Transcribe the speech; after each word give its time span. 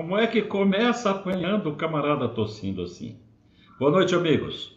Como 0.00 0.16
é 0.16 0.26
que 0.26 0.40
começa 0.40 1.10
apanhando 1.10 1.68
o 1.68 1.76
camarada 1.76 2.26
tossindo 2.26 2.80
assim? 2.80 3.18
Boa 3.78 3.90
noite, 3.90 4.14
amigos. 4.14 4.74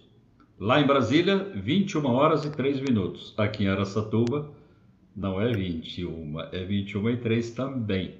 Lá 0.60 0.82
em 0.82 0.86
Brasília, 0.86 1.38
21 1.55 2.05
horas 2.05 2.44
e 2.44 2.52
3 2.52 2.82
minutos. 2.82 3.34
Aqui 3.38 3.64
em 3.64 3.70
Aracatuba, 3.70 4.52
não 5.16 5.40
é 5.40 5.50
21, 5.54 6.41
é 6.52 6.66
21 6.66 7.09
e 7.12 7.17
3 7.17 7.52
também. 7.52 8.16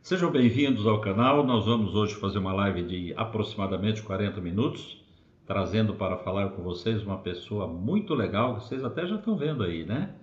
Sejam 0.00 0.30
bem-vindos 0.30 0.86
ao 0.86 1.02
canal. 1.02 1.44
Nós 1.44 1.66
vamos 1.66 1.94
hoje 1.94 2.14
fazer 2.14 2.38
uma 2.38 2.54
live 2.54 2.82
de 2.82 3.14
aproximadamente 3.14 4.00
40 4.00 4.40
minutos, 4.40 5.04
trazendo 5.46 5.92
para 5.92 6.16
falar 6.16 6.48
com 6.52 6.62
vocês 6.62 7.02
uma 7.02 7.18
pessoa 7.18 7.66
muito 7.66 8.14
legal, 8.14 8.54
vocês 8.54 8.82
até 8.82 9.06
já 9.06 9.16
estão 9.16 9.36
vendo 9.36 9.62
aí, 9.62 9.84
né? 9.84 10.14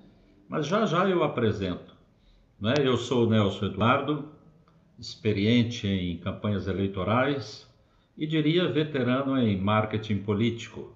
Mas 0.49 0.65
já 0.65 0.87
já 0.87 1.07
eu 1.07 1.23
apresento. 1.23 1.95
Né? 2.59 2.73
Eu 2.79 2.97
sou 2.97 3.27
o 3.27 3.29
Nelson 3.29 3.67
Eduardo, 3.67 4.34
experiente 4.97 5.87
em 5.87 6.17
campanhas 6.17 6.67
eleitorais 6.67 7.67
e 8.17 8.25
diria 8.25 8.71
veterano 8.71 9.37
em 9.37 9.59
marketing 9.59 10.19
político. 10.19 10.93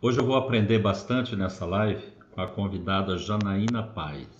Hoje 0.00 0.20
eu 0.20 0.24
vou 0.24 0.36
aprender 0.36 0.78
bastante 0.78 1.34
nessa 1.34 1.66
live 1.66 2.02
com 2.30 2.40
a 2.40 2.46
convidada 2.46 3.18
Janaína 3.18 3.82
Paz. 3.82 4.37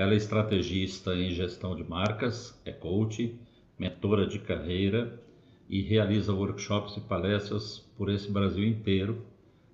Ela 0.00 0.14
é 0.14 0.16
estrategista 0.16 1.14
em 1.14 1.30
gestão 1.30 1.76
de 1.76 1.84
marcas, 1.84 2.58
é 2.64 2.72
coach, 2.72 3.38
mentora 3.78 4.26
de 4.26 4.38
carreira 4.38 5.20
e 5.68 5.82
realiza 5.82 6.32
workshops 6.32 6.96
e 6.96 7.02
palestras 7.02 7.80
por 7.98 8.08
esse 8.08 8.32
Brasil 8.32 8.64
inteiro, 8.64 9.26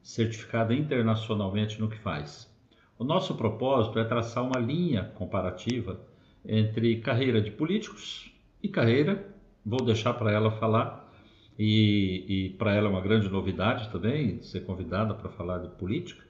certificada 0.03 0.75
internacionalmente 0.75 1.79
no 1.79 1.89
que 1.89 1.97
faz. 1.99 2.53
O 2.99 3.05
nosso 3.05 3.37
propósito 3.37 4.01
é 4.01 4.05
traçar 4.05 4.43
uma 4.43 4.59
linha 4.59 5.05
comparativa 5.15 6.01
entre 6.45 6.97
carreira 6.97 7.41
de 7.41 7.53
políticos 7.53 8.29
e 8.61 8.69
carreira, 8.69 9.33
vou 9.65 9.85
deixar 9.85 10.15
para 10.15 10.33
ela 10.33 10.51
falar, 10.51 11.09
e, 11.57 12.25
e 12.27 12.51
para 12.59 12.75
ela 12.75 12.89
é 12.89 12.91
uma 12.91 13.01
grande 13.01 13.29
novidade 13.29 13.91
também 13.93 14.43
ser 14.43 14.65
convidada 14.65 15.15
para 15.15 15.31
falar 15.31 15.59
de 15.59 15.69
política, 15.77 16.26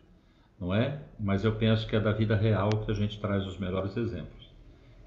não 0.59 0.75
é? 0.75 1.03
Mas 1.19 1.45
eu 1.45 1.55
penso 1.57 1.87
que 1.87 1.97
é 1.97 2.01
da 2.01 2.13
vida 2.13 2.35
real 2.35 2.71
que 2.71 2.91
a 2.91 2.95
gente 2.95 3.21
traz 3.21 3.47
os 3.47 3.59
melhores 3.59 3.97
exemplos. 3.97 4.51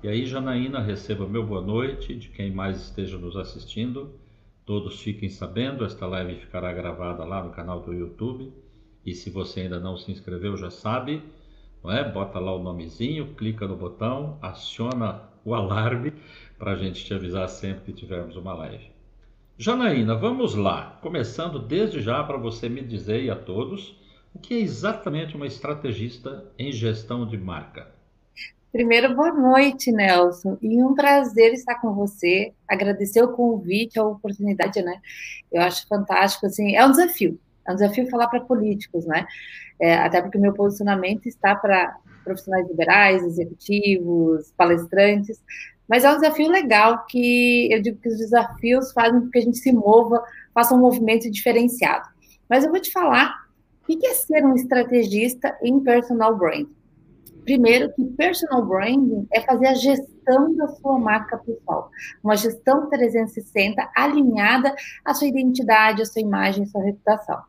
E 0.01 0.07
aí, 0.07 0.25
Janaína, 0.25 0.79
receba 0.79 1.27
meu 1.27 1.45
boa 1.45 1.61
noite, 1.61 2.15
de 2.15 2.29
quem 2.29 2.51
mais 2.51 2.77
esteja 2.77 3.17
nos 3.17 3.35
assistindo. 3.35 4.13
Todos 4.65 5.01
fiquem 5.01 5.29
sabendo, 5.29 5.83
esta 5.83 6.05
live 6.05 6.39
ficará 6.39 6.71
gravada 6.71 7.25
lá 7.25 7.43
no 7.43 7.49
canal 7.49 7.81
do 7.81 7.93
YouTube. 7.93 8.53
E 9.05 9.13
se 9.13 9.29
você 9.29 9.61
ainda 9.61 9.79
não 9.79 9.97
se 9.97 10.11
inscreveu, 10.11 10.55
já 10.55 10.69
sabe, 10.69 11.23
não 11.83 11.91
é? 11.91 12.09
Bota 12.09 12.39
lá 12.39 12.55
o 12.55 12.63
nomezinho, 12.63 13.33
clica 13.33 13.67
no 13.67 13.75
botão, 13.75 14.37
aciona 14.41 15.23
o 15.43 15.53
alarme 15.53 16.13
para 16.57 16.73
a 16.73 16.75
gente 16.75 17.03
te 17.03 17.13
avisar 17.13 17.49
sempre 17.49 17.85
que 17.85 17.93
tivermos 17.93 18.35
uma 18.35 18.53
live. 18.53 18.91
Janaína, 19.57 20.15
vamos 20.15 20.55
lá, 20.55 20.97
começando 21.01 21.59
desde 21.59 22.01
já 22.01 22.23
para 22.23 22.37
você 22.37 22.69
me 22.69 22.81
dizer 22.81 23.23
e 23.23 23.29
a 23.29 23.35
todos 23.35 23.99
o 24.33 24.39
que 24.39 24.53
é 24.53 24.59
exatamente 24.59 25.35
uma 25.35 25.47
estrategista 25.47 26.51
em 26.57 26.71
gestão 26.71 27.25
de 27.25 27.37
marca? 27.37 27.87
Primeiro, 28.71 29.15
boa 29.15 29.33
noite, 29.33 29.91
Nelson. 29.91 30.57
E 30.61 30.83
um 30.83 30.93
prazer 30.93 31.53
estar 31.53 31.75
com 31.81 31.93
você. 31.93 32.53
Agradecer 32.67 33.23
o 33.23 33.33
convite, 33.33 33.99
a 33.99 34.03
oportunidade, 34.03 34.81
né? 34.81 35.01
Eu 35.51 35.63
acho 35.63 35.87
fantástico, 35.87 36.45
assim, 36.45 36.75
é 36.75 36.85
um 36.85 36.91
desafio. 36.91 37.39
É 37.67 37.71
um 37.71 37.75
desafio 37.75 38.09
falar 38.09 38.27
para 38.27 38.41
políticos, 38.41 39.05
né? 39.05 39.25
É, 39.79 39.95
até 39.95 40.21
porque 40.21 40.37
o 40.37 40.41
meu 40.41 40.53
posicionamento 40.53 41.25
está 41.25 41.55
para 41.55 41.97
profissionais 42.23 42.67
liberais, 42.67 43.23
executivos, 43.23 44.53
palestrantes, 44.55 45.41
mas 45.87 46.03
é 46.03 46.11
um 46.11 46.19
desafio 46.19 46.47
legal 46.47 47.05
que 47.07 47.67
eu 47.71 47.81
digo 47.81 47.99
que 47.99 48.09
os 48.09 48.17
desafios 48.17 48.91
fazem 48.91 49.21
com 49.21 49.29
que 49.31 49.39
a 49.39 49.41
gente 49.41 49.57
se 49.57 49.71
mova, 49.71 50.23
faça 50.53 50.75
um 50.75 50.79
movimento 50.79 51.31
diferenciado. 51.31 52.07
Mas 52.47 52.63
eu 52.63 52.69
vou 52.69 52.79
te 52.79 52.91
falar 52.91 53.48
o 53.95 53.99
que 53.99 54.07
é 54.07 54.13
ser 54.13 54.45
um 54.45 54.55
estrategista 54.55 55.57
em 55.63 55.79
personal 55.79 56.37
branding? 56.37 56.69
Primeiro, 57.43 57.91
que 57.93 58.05
personal 58.05 58.63
branding 58.65 59.27
é 59.33 59.41
fazer 59.41 59.67
a 59.67 59.73
gestão 59.73 60.55
da 60.55 60.67
sua 60.67 60.99
marca 60.99 61.37
pessoal, 61.37 61.89
uma 62.23 62.35
gestão 62.35 62.87
360 62.89 63.89
alinhada 63.95 64.75
à 65.03 65.13
sua 65.13 65.27
identidade, 65.27 66.03
à 66.03 66.05
sua 66.05 66.21
imagem, 66.21 66.63
à 66.63 66.67
sua 66.67 66.83
reputação. 66.83 67.41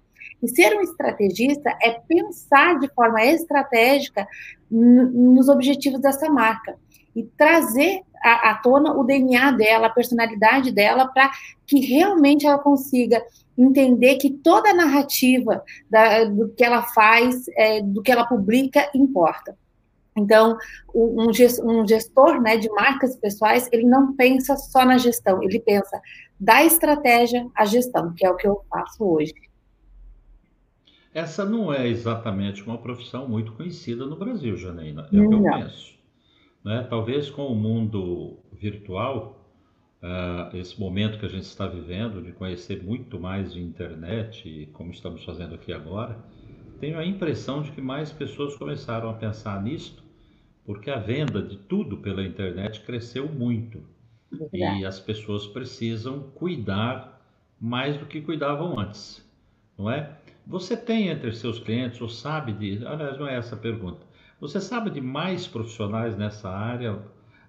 E 0.43 0.49
ser 0.49 0.75
um 0.75 0.81
estrategista 0.81 1.77
é 1.83 2.01
pensar 2.09 2.78
de 2.78 2.89
forma 2.95 3.22
estratégica 3.22 4.27
nos 4.71 5.49
objetivos 5.51 6.01
dessa 6.01 6.31
marca 6.31 6.77
e 7.15 7.25
trazer 7.37 8.03
à, 8.22 8.55
tona 8.55 8.93
o 8.93 9.05
DNA 9.05 9.53
dela, 9.53 9.89
a 9.89 9.91
personalidade 9.91 10.72
dela, 10.72 11.07
para 11.09 11.31
que 11.67 11.81
realmente 11.81 12.47
ela 12.47 12.59
consiga 12.59 13.22
entender 13.56 14.16
que 14.16 14.31
toda 14.31 14.71
a 14.71 14.75
narrativa 14.75 15.62
da, 15.88 16.25
do 16.25 16.49
que 16.50 16.65
ela 16.65 16.83
faz, 16.83 17.47
é, 17.56 17.83
do 17.83 18.03
que 18.03 18.11
ela 18.11 18.27
publica, 18.27 18.91
importa. 18.94 19.56
Então, 20.16 20.59
um 20.94 21.33
gestor 21.87 22.41
né, 22.41 22.56
de 22.56 22.69
marcas 22.71 23.16
pessoais, 23.16 23.69
ele 23.72 23.84
não 23.84 24.15
pensa 24.16 24.56
só 24.56 24.84
na 24.84 24.99
gestão, 24.99 25.43
ele 25.43 25.60
pensa 25.60 26.00
da 26.39 26.65
estratégia 26.65 27.47
à 27.55 27.65
gestão, 27.65 28.12
que 28.15 28.27
é 28.27 28.31
o 28.31 28.37
que 28.37 28.47
eu 28.47 28.60
faço 28.69 29.05
hoje. 29.05 29.33
Essa 31.12 31.44
não 31.44 31.72
é 31.72 31.89
exatamente 31.89 32.62
uma 32.62 32.78
profissão 32.78 33.28
muito 33.28 33.53
conhecida 33.53 34.06
no 34.06 34.16
Brasil, 34.16 34.56
Janaína, 34.56 35.09
é 35.12 35.21
o 35.21 35.28
que 35.28 35.34
eu 35.34 35.43
penso. 35.43 35.99
Né? 36.65 36.87
Talvez 36.89 37.31
com 37.31 37.47
o 37.47 37.55
mundo 37.55 38.39
virtual, 38.53 39.40
uh, 40.03 40.56
esse 40.56 40.78
momento 40.78 41.19
que 41.19 41.27
a 41.27 41.28
gente 41.28 41.44
está 41.44 41.66
vivendo, 41.66 42.22
de 42.22 42.33
conhecer 42.33 42.83
muito 42.83 43.19
mais 43.19 43.53
de 43.53 43.61
internet, 43.61 44.69
como 44.72 44.91
estamos 44.91 45.25
fazendo 45.25 45.55
aqui 45.55 45.72
agora, 45.72 46.19
tenho 46.78 46.99
a 46.99 47.05
impressão 47.05 47.62
de 47.62 47.71
que 47.72 47.81
mais 47.81 48.10
pessoas 48.10 48.56
começaram 48.56 49.10
a 49.10 49.15
pensar 49.15 49.62
nisto, 49.62 50.03
porque 50.65 50.91
a 50.91 50.99
venda 50.99 51.43
de 51.43 51.56
tudo 51.56 51.99
pela 51.99 52.22
internet 52.22 52.81
cresceu 52.81 53.28
muito. 53.28 53.83
E 54.53 54.84
as 54.84 55.00
pessoas 55.00 55.47
precisam 55.47 56.31
cuidar 56.34 57.21
mais 57.60 57.99
do 57.99 58.06
que 58.06 58.21
cuidavam 58.21 58.78
antes, 58.78 59.28
não 59.77 59.91
é? 59.91 60.16
Você 60.47 60.77
tem 60.77 61.09
entre 61.09 61.33
seus 61.33 61.59
clientes, 61.59 62.00
ou 62.00 62.09
sabe 62.09 62.53
de. 62.53 62.87
Aliás, 62.87 63.19
não 63.19 63.28
é 63.28 63.37
essa 63.37 63.55
a 63.55 63.59
pergunta. 63.59 64.06
Você 64.41 64.60
sabe 64.60 64.91
de 64.91 65.00
mais 65.00 65.47
profissionais 65.47 66.16
nessa 66.16 66.49
área 66.49 66.99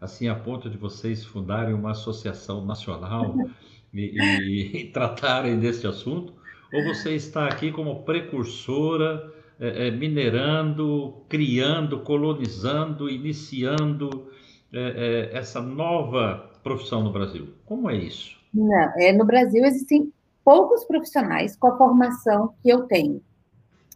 assim 0.01 0.27
a 0.27 0.35
ponto 0.35 0.69
de 0.69 0.77
vocês 0.77 1.23
fundarem 1.23 1.73
uma 1.73 1.91
associação 1.91 2.65
nacional 2.65 3.35
e, 3.93 4.19
e, 4.19 4.77
e 4.77 4.83
tratarem 4.91 5.59
desse 5.59 5.85
assunto? 5.85 6.33
Ou 6.73 6.83
você 6.83 7.15
está 7.15 7.47
aqui 7.47 7.71
como 7.71 8.03
precursora, 8.03 9.31
é, 9.59 9.87
é, 9.87 9.91
minerando, 9.91 11.23
criando, 11.29 11.99
colonizando, 11.99 13.09
iniciando 13.09 14.27
é, 14.73 15.29
é, 15.33 15.37
essa 15.37 15.61
nova 15.61 16.49
profissão 16.63 17.03
no 17.03 17.11
Brasil? 17.11 17.49
Como 17.65 17.89
é 17.89 17.95
isso? 17.95 18.37
Não, 18.53 18.93
é, 18.97 19.13
no 19.13 19.25
Brasil 19.25 19.63
existem 19.63 20.11
poucos 20.43 20.83
profissionais 20.85 21.55
com 21.55 21.67
a 21.67 21.77
formação 21.77 22.53
que 22.63 22.69
eu 22.69 22.83
tenho. 22.83 23.21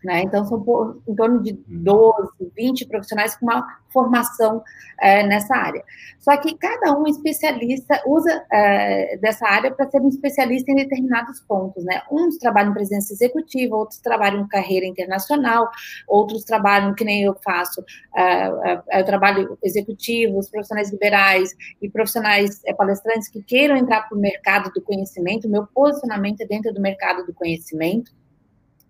Né? 0.05 0.21
Então, 0.21 0.45
são 0.45 0.61
por, 0.61 1.01
em 1.07 1.15
torno 1.15 1.41
de 1.41 1.53
12, 1.67 2.29
uhum. 2.39 2.51
20 2.55 2.85
profissionais 2.85 3.35
com 3.35 3.47
uma 3.47 3.65
formação 3.91 4.61
é, 5.01 5.25
nessa 5.25 5.55
área. 5.55 5.83
Só 6.19 6.37
que 6.37 6.55
cada 6.57 6.95
um 6.95 7.07
especialista 7.07 7.99
usa 8.05 8.45
é, 8.51 9.17
dessa 9.17 9.47
área 9.47 9.71
para 9.71 9.89
ser 9.89 9.99
um 10.01 10.07
especialista 10.09 10.71
em 10.71 10.75
determinados 10.75 11.39
pontos. 11.39 11.83
Né? 11.83 12.03
Uns 12.11 12.37
trabalham 12.37 12.69
em 12.69 12.75
presença 12.75 13.13
executiva, 13.13 13.75
outros 13.75 13.99
trabalham 13.99 14.41
em 14.41 14.47
carreira 14.47 14.85
internacional, 14.85 15.71
outros 16.07 16.43
trabalham, 16.43 16.93
que 16.93 17.03
nem 17.03 17.23
eu 17.23 17.35
faço, 17.43 17.83
é, 18.15 18.83
é 18.89 19.01
eu 19.01 19.05
trabalho 19.05 19.57
executivo, 19.63 20.37
os 20.37 20.49
profissionais 20.49 20.91
liberais 20.91 21.49
e 21.81 21.89
profissionais 21.89 22.61
é, 22.65 22.75
palestrantes 22.75 23.27
que 23.27 23.41
queiram 23.41 23.75
entrar 23.75 24.07
para 24.07 24.15
o 24.15 24.21
mercado 24.21 24.71
do 24.71 24.81
conhecimento. 24.81 25.49
Meu 25.49 25.65
posicionamento 25.65 26.41
é 26.41 26.45
dentro 26.45 26.71
do 26.71 26.79
mercado 26.79 27.25
do 27.25 27.33
conhecimento. 27.33 28.11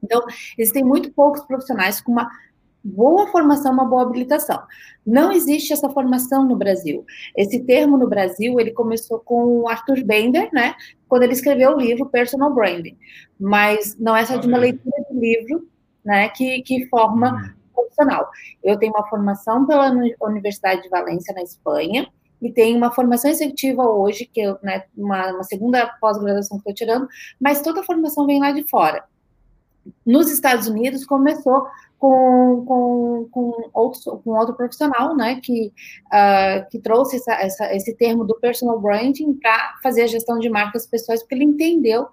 Então, 0.06 0.24
existem 0.57 0.84
muito 0.84 1.12
poucos 1.12 1.42
profissionais 1.42 2.00
com 2.00 2.12
uma 2.12 2.30
boa 2.86 3.28
formação, 3.28 3.74
uma 3.74 3.86
boa 3.86 4.04
habilitação. 4.04 4.62
Não 5.06 5.31
existe 5.31 5.74
essa 5.74 5.90
formação 5.90 6.48
no 6.48 6.56
Brasil. 6.56 7.04
Esse 7.36 7.60
termo 7.63 7.98
no 7.98 8.07
Brasil, 8.07 8.60
ele 8.60 8.72
começou 8.72 9.19
com 9.19 9.62
o 9.62 9.68
Arthur 9.68 10.04
Bender, 10.04 10.50
né, 10.54 10.75
quando 11.07 11.24
ele 11.24 11.34
escreveu 11.34 11.72
o 11.72 11.80
livro 11.80 12.06
Personal 12.06 12.54
Branding. 12.54 12.96
Mas 13.40 13.98
não 13.98 14.16
é 14.16 14.24
só 14.24 14.38
de 14.38 14.48
uma 14.48 14.60
leitura 14.60 15.04
de 15.10 15.19
livro, 15.19 15.68
né, 16.04 16.30
que, 16.30 16.62
que 16.62 16.86
forma 16.88 17.34
uhum. 17.34 17.50
profissional. 17.74 18.30
Eu 18.63 18.78
tenho 18.78 18.94
uma 18.94 19.08
formação 19.10 19.66
pela 19.66 19.92
Universidade 20.22 20.84
de 20.84 20.90
Valência, 20.90 21.34
na 21.34 21.42
Espanha, 21.42 22.08
e 22.40 22.51
tenho 22.51 22.78
uma 22.78 22.92
formação 22.92 23.31
executiva 23.31 23.84
hoje, 23.84 24.30
que 24.31 24.42
é 24.42 24.56
né, 24.62 24.84
uma, 24.96 25.31
uma 25.31 25.44
segunda 25.44 25.88
pós-graduação 26.00 26.58
que 26.60 26.69
estou 26.69 26.74
tirando, 26.74 27.08
mas 27.40 27.62
toda 27.62 27.81
a 27.81 27.84
formação 27.84 28.28
vem 28.28 28.40
lá 28.40 28.51
de 28.51 28.63
fora. 28.69 29.04
Nos 30.06 30.32
Estados 30.32 30.68
Unidos 30.68 31.06
começou 31.06 31.68
com, 32.00 32.64
com, 32.68 33.28
com, 33.32 33.70
outro, 33.74 34.18
com 34.24 34.32
outro 34.32 34.56
profissional, 34.56 35.16
né, 35.16 35.40
que, 35.42 35.72
uh, 36.08 36.70
que 36.70 36.80
trouxe 36.80 37.18
essa, 37.18 37.34
essa, 37.34 37.76
esse 37.76 37.96
termo 37.96 38.24
do 38.24 38.36
personal 38.40 38.80
branding 38.80 39.34
para 39.34 39.76
fazer 39.82 40.04
a 40.04 40.08
gestão 40.08 40.40
de 40.40 40.50
marcas 40.50 40.86
pessoais, 40.86 41.22
porque 41.22 41.36
ele 41.36 41.46
entendeu 41.46 42.08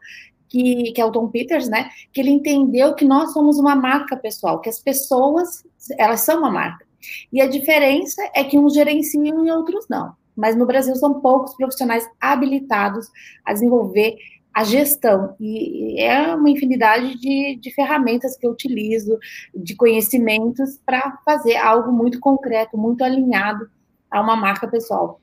que, 0.49 0.93
que 0.93 1.01
é 1.01 1.05
o 1.05 1.11
Tom 1.11 1.29
Peters, 1.29 1.69
né, 1.69 1.91
que 2.13 2.21
ele 2.21 2.31
entendeu 2.31 2.95
que 2.95 3.05
nós 3.05 3.33
somos 3.33 3.59
uma 3.59 3.75
marca 3.75 4.17
pessoal, 4.17 4.61
que 4.61 4.69
as 4.69 4.79
pessoas, 4.79 5.65
elas 5.99 6.21
são 6.21 6.39
uma 6.39 6.51
marca. 6.51 6.87
E 7.33 7.41
a 7.41 7.49
diferença 7.49 8.23
é 8.35 8.45
que 8.45 8.59
uns 8.59 8.75
gerenciam 8.75 9.45
e 9.45 9.51
outros 9.51 9.87
não. 9.89 10.15
Mas 10.37 10.57
no 10.57 10.65
Brasil 10.65 10.95
são 10.97 11.21
poucos 11.21 11.55
profissionais 11.55 12.09
habilitados 12.21 13.09
a 13.45 13.53
desenvolver 13.53 14.17
a 14.53 14.65
gestão. 14.65 15.35
E 15.41 16.01
é 16.01 16.35
uma 16.35 16.51
infinidade 16.51 17.19
de, 17.19 17.57
de 17.57 17.71
ferramentas 17.73 18.37
que 18.37 18.47
eu 18.47 18.51
utilizo, 18.51 19.19
de 19.55 19.75
conhecimentos, 19.75 20.79
para 20.85 21.19
fazer 21.25 21.57
algo 21.57 21.93
muito 21.93 22.21
concreto, 22.21 22.77
muito 22.77 23.03
alinhado 23.03 23.69
a 24.11 24.21
uma 24.21 24.37
marca 24.37 24.69
pessoal. 24.69 25.21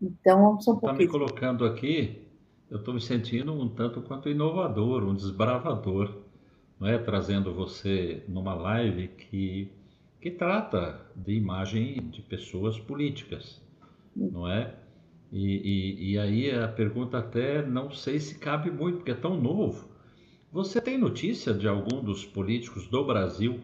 Então, 0.00 0.60
são 0.60 0.74
poucos. 0.74 0.90
Está 0.90 1.02
me 1.02 1.08
colocando 1.08 1.64
aqui, 1.64 2.22
eu 2.70 2.78
estou 2.78 2.94
me 2.94 3.00
sentindo 3.00 3.52
um 3.52 3.68
tanto 3.68 4.00
quanto 4.02 4.28
inovador, 4.28 5.04
um 5.04 5.14
desbravador, 5.14 6.14
não 6.78 6.88
é? 6.88 6.98
trazendo 6.98 7.52
você 7.52 8.22
numa 8.28 8.54
live 8.54 9.08
que, 9.08 9.70
que 10.20 10.30
trata 10.30 11.00
de 11.14 11.34
imagem 11.34 12.08
de 12.10 12.22
pessoas 12.22 12.78
políticas, 12.78 13.60
não 14.16 14.48
é? 14.48 14.74
E, 15.32 15.38
e, 15.38 16.12
e, 16.12 16.18
aí 16.18 16.50
a 16.50 16.66
pergunta 16.66 17.18
até 17.18 17.64
não 17.64 17.90
sei 17.90 18.18
se 18.18 18.36
cabe 18.36 18.70
muito, 18.70 18.98
porque 18.98 19.12
é 19.12 19.14
tão 19.14 19.40
novo. 19.40 19.88
Você 20.52 20.80
tem 20.80 20.98
notícia 20.98 21.54
de 21.54 21.68
algum 21.68 22.02
dos 22.02 22.24
políticos 22.24 22.88
do 22.88 23.04
Brasil 23.04 23.60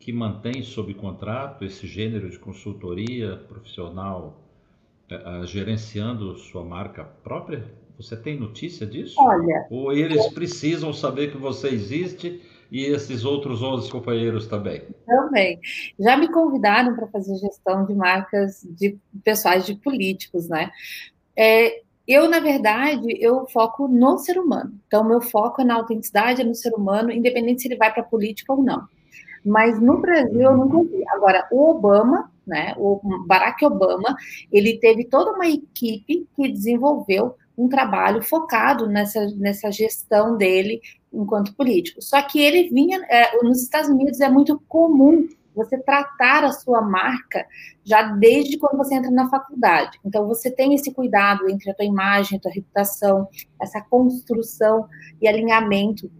que 0.00 0.12
mantém 0.12 0.62
sob 0.62 0.92
contrato 0.94 1.64
esse 1.64 1.86
gênero 1.86 2.28
de 2.28 2.38
consultoria 2.38 3.36
profissional, 3.48 4.42
uh, 5.10 5.46
gerenciando 5.46 6.36
sua 6.36 6.64
marca 6.64 7.04
própria? 7.04 7.64
Você 7.96 8.16
tem 8.16 8.38
notícia 8.38 8.84
disso? 8.84 9.14
Olha. 9.18 9.66
Ou 9.70 9.92
eles 9.92 10.26
precisam 10.28 10.92
saber 10.92 11.30
que 11.30 11.38
você 11.38 11.68
existe 11.68 12.42
e 12.70 12.84
esses 12.84 13.24
outros 13.24 13.62
11 13.62 13.90
companheiros 13.90 14.46
também? 14.46 14.82
Também. 15.06 15.60
Já 15.98 16.16
me 16.16 16.30
convidaram 16.30 16.94
para 16.94 17.06
fazer 17.08 17.36
gestão 17.36 17.84
de 17.84 17.94
marcas 17.94 18.66
de 18.70 18.96
pessoais 19.24 19.64
de 19.64 19.74
políticos, 19.74 20.48
né? 20.48 20.70
É, 21.36 21.82
eu, 22.06 22.28
na 22.28 22.38
verdade, 22.38 23.16
eu 23.20 23.46
foco 23.48 23.88
no 23.88 24.18
ser 24.18 24.38
humano. 24.38 24.78
Então, 24.86 25.02
meu 25.02 25.20
foco 25.20 25.62
é 25.62 25.64
na 25.64 25.74
autenticidade, 25.74 26.40
é 26.40 26.44
no 26.44 26.54
ser 26.54 26.72
humano, 26.72 27.10
independente 27.10 27.62
se 27.62 27.68
ele 27.68 27.76
vai 27.76 27.92
para 27.92 28.02
política 28.02 28.52
ou 28.52 28.62
não. 28.62 28.86
Mas 29.44 29.80
no 29.80 30.00
Brasil 30.00 30.40
eu 30.40 30.56
nunca 30.56 30.82
vi. 30.82 31.04
Agora, 31.08 31.46
o 31.50 31.70
Obama, 31.70 32.30
né, 32.46 32.74
o 32.76 33.00
Barack 33.26 33.64
Obama, 33.64 34.16
ele 34.52 34.78
teve 34.78 35.04
toda 35.04 35.32
uma 35.32 35.46
equipe 35.46 36.26
que 36.34 36.48
desenvolveu 36.48 37.36
um 37.56 37.68
trabalho 37.68 38.22
focado 38.22 38.86
nessa, 38.86 39.26
nessa 39.36 39.70
gestão 39.70 40.36
dele 40.36 40.80
enquanto 41.12 41.54
político. 41.54 42.02
Só 42.02 42.20
que 42.22 42.40
ele 42.40 42.68
vinha, 42.68 43.00
é, 43.08 43.42
nos 43.42 43.62
Estados 43.62 43.88
Unidos 43.88 44.20
é 44.20 44.28
muito 44.28 44.60
comum 44.68 45.26
você 45.54 45.78
tratar 45.78 46.44
a 46.44 46.52
sua 46.52 46.82
marca 46.82 47.46
já 47.82 48.02
desde 48.02 48.58
quando 48.58 48.76
você 48.76 48.94
entra 48.94 49.10
na 49.10 49.30
faculdade. 49.30 49.98
Então, 50.04 50.26
você 50.26 50.50
tem 50.50 50.74
esse 50.74 50.92
cuidado 50.92 51.48
entre 51.48 51.70
a 51.70 51.74
tua 51.74 51.86
imagem, 51.86 52.36
a 52.36 52.40
tua 52.40 52.52
reputação, 52.52 53.26
essa 53.58 53.80
construção 53.80 54.86
e 55.20 55.26
alinhamento 55.26 56.10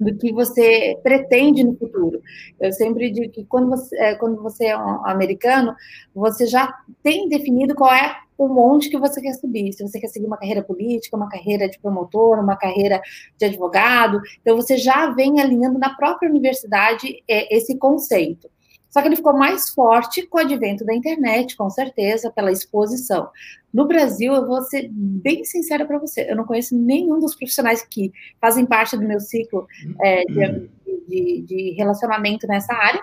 do 0.00 0.16
que 0.16 0.32
você 0.32 0.98
pretende 1.02 1.64
no 1.64 1.76
futuro. 1.76 2.20
Eu 2.60 2.72
sempre 2.72 3.10
digo 3.10 3.32
que 3.32 3.44
quando 3.44 3.68
você, 3.68 3.96
é, 3.96 4.14
quando 4.14 4.42
você 4.42 4.66
é 4.66 4.78
um 4.78 5.06
americano, 5.06 5.74
você 6.14 6.46
já 6.46 6.72
tem 7.02 7.28
definido 7.28 7.74
qual 7.74 7.92
é 7.92 8.16
o 8.38 8.48
monte 8.48 8.90
que 8.90 8.98
você 8.98 9.20
quer 9.20 9.32
subir. 9.34 9.72
Se 9.72 9.82
você 9.82 9.98
quer 9.98 10.08
seguir 10.08 10.26
uma 10.26 10.36
carreira 10.36 10.62
política, 10.62 11.16
uma 11.16 11.28
carreira 11.28 11.68
de 11.68 11.78
promotor, 11.78 12.38
uma 12.38 12.56
carreira 12.56 13.00
de 13.38 13.46
advogado, 13.46 14.20
então 14.40 14.56
você 14.56 14.76
já 14.76 15.10
vem 15.10 15.40
alinhando 15.40 15.78
na 15.78 15.94
própria 15.94 16.28
universidade 16.28 17.22
é, 17.28 17.54
esse 17.56 17.76
conceito. 17.78 18.48
Só 18.96 19.02
que 19.02 19.08
ele 19.08 19.16
ficou 19.16 19.36
mais 19.36 19.68
forte 19.68 20.26
com 20.26 20.38
o 20.38 20.40
advento 20.40 20.82
da 20.82 20.94
internet, 20.94 21.54
com 21.54 21.68
certeza, 21.68 22.30
pela 22.30 22.50
exposição. 22.50 23.28
No 23.70 23.86
Brasil, 23.86 24.32
eu 24.32 24.46
vou 24.46 24.62
ser 24.62 24.88
bem 24.90 25.44
sincera 25.44 25.84
para 25.84 25.98
você, 25.98 26.26
eu 26.30 26.34
não 26.34 26.46
conheço 26.46 26.74
nenhum 26.74 27.20
dos 27.20 27.34
profissionais 27.34 27.82
que 27.82 28.10
fazem 28.40 28.64
parte 28.64 28.96
do 28.96 29.06
meu 29.06 29.20
ciclo 29.20 29.66
é, 30.00 30.24
de, 30.24 30.70
de, 31.06 31.42
de, 31.42 31.70
relacionamento 31.72 32.46
nessa 32.46 32.72
área 32.72 33.02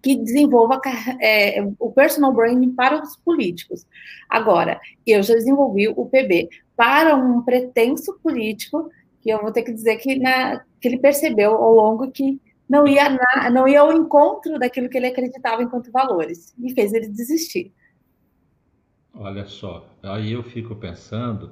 que 0.00 0.16
desenvolva 0.16 0.80
é, 1.20 1.62
o 1.78 1.92
personal 1.92 2.32
branding 2.32 2.70
para 2.70 3.02
os 3.02 3.14
políticos. 3.18 3.86
Agora, 4.30 4.80
eu 5.06 5.22
já 5.22 5.34
desenvolvi 5.34 5.88
o 5.88 6.06
PB 6.06 6.48
para 6.74 7.14
um 7.16 7.42
pretenso 7.42 8.18
político 8.22 8.88
que 9.20 9.28
eu 9.28 9.42
vou 9.42 9.52
ter 9.52 9.62
que 9.62 9.74
dizer 9.74 9.96
que, 9.98 10.18
na, 10.18 10.64
que 10.80 10.88
ele 10.88 10.98
percebeu 10.98 11.52
ao 11.52 11.74
longo 11.74 12.10
que 12.10 12.40
não 12.72 12.88
ia, 12.88 13.10
na, 13.10 13.50
não 13.50 13.68
ia 13.68 13.82
ao 13.82 13.92
encontro 13.92 14.58
daquilo 14.58 14.88
que 14.88 14.96
ele 14.96 15.08
acreditava 15.08 15.62
enquanto 15.62 15.92
valores, 15.92 16.54
e 16.58 16.72
fez 16.72 16.94
ele 16.94 17.06
desistir. 17.06 17.70
Olha 19.14 19.44
só, 19.44 19.86
aí 20.02 20.32
eu 20.32 20.42
fico 20.42 20.74
pensando 20.74 21.50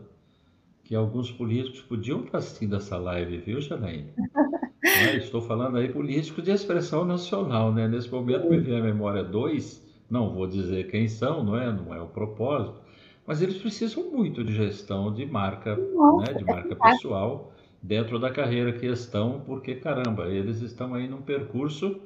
que 0.82 0.94
alguns 0.94 1.30
políticos 1.30 1.82
podiam 1.82 2.24
estar 2.24 2.38
assistindo 2.38 2.74
essa 2.74 2.96
live, 2.96 3.36
viu, 3.36 3.60
Janaína? 3.60 4.08
é, 4.82 5.16
estou 5.16 5.42
falando 5.42 5.76
aí 5.76 5.92
políticos 5.92 6.42
de 6.42 6.52
expressão 6.52 7.04
nacional, 7.04 7.70
né? 7.70 7.86
Nesse 7.86 8.10
momento 8.10 8.48
me 8.48 8.58
vem 8.58 8.78
a 8.78 8.82
memória 8.82 9.22
dois, 9.22 9.86
não 10.08 10.32
vou 10.32 10.46
dizer 10.46 10.90
quem 10.90 11.06
são, 11.06 11.44
não 11.44 11.54
é? 11.54 11.70
Não 11.70 11.94
é 11.94 12.00
o 12.00 12.06
propósito, 12.06 12.80
mas 13.26 13.42
eles 13.42 13.58
precisam 13.58 14.10
muito 14.10 14.42
de 14.42 14.54
gestão 14.54 15.12
de 15.12 15.26
marca, 15.26 15.76
Nossa, 15.76 16.32
né? 16.32 16.38
de 16.38 16.44
marca 16.46 16.72
é 16.72 16.92
pessoal 16.92 17.52
dentro 17.82 18.18
da 18.18 18.30
carreira 18.30 18.72
que 18.72 18.86
estão, 18.86 19.40
porque 19.40 19.74
caramba, 19.74 20.28
eles 20.28 20.60
estão 20.60 20.94
aí 20.94 21.08
num 21.08 21.22
percurso 21.22 22.00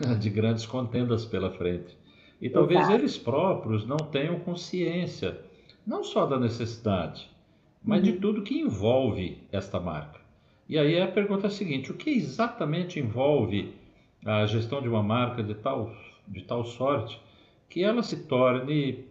de 0.18 0.30
grandes 0.30 0.66
contendas 0.66 1.24
pela 1.24 1.50
frente. 1.50 1.96
E 2.40 2.48
talvez 2.48 2.80
Exato. 2.80 2.94
eles 2.94 3.18
próprios 3.18 3.86
não 3.86 3.96
tenham 3.96 4.38
consciência, 4.40 5.40
não 5.86 6.04
só 6.04 6.24
da 6.24 6.38
necessidade, 6.38 7.28
mas 7.82 8.00
uhum. 8.00 8.04
de 8.04 8.12
tudo 8.12 8.42
que 8.42 8.60
envolve 8.60 9.38
esta 9.50 9.80
marca. 9.80 10.20
E 10.68 10.78
aí 10.78 11.00
a 11.00 11.08
pergunta 11.08 11.46
é 11.46 11.48
a 11.48 11.50
seguinte: 11.50 11.90
o 11.90 11.94
que 11.94 12.10
exatamente 12.10 13.00
envolve 13.00 13.74
a 14.24 14.46
gestão 14.46 14.82
de 14.82 14.88
uma 14.88 15.02
marca 15.02 15.42
de 15.42 15.54
tal, 15.54 15.94
de 16.26 16.42
tal 16.42 16.64
sorte 16.64 17.20
que 17.68 17.82
ela 17.82 18.02
se 18.02 18.24
torne, 18.24 19.04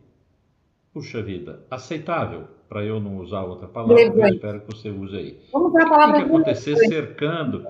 puxa 0.97 1.21
vida, 1.21 1.63
aceitável 1.69 2.47
para 2.67 2.83
eu 2.83 2.99
não 2.99 3.17
usar 3.17 3.43
outra 3.43 3.67
palavra, 3.67 4.01
eu 4.01 4.27
espero 4.27 4.61
que 4.61 4.75
você 4.75 4.89
use 4.89 5.15
aí. 5.15 5.39
Vamos 5.53 5.69
usar 5.69 5.83
a 5.83 5.89
palavra 5.89 6.17
que, 6.17 6.23
que 6.23 6.29
acontecer 6.29 6.75
cercando, 6.75 7.67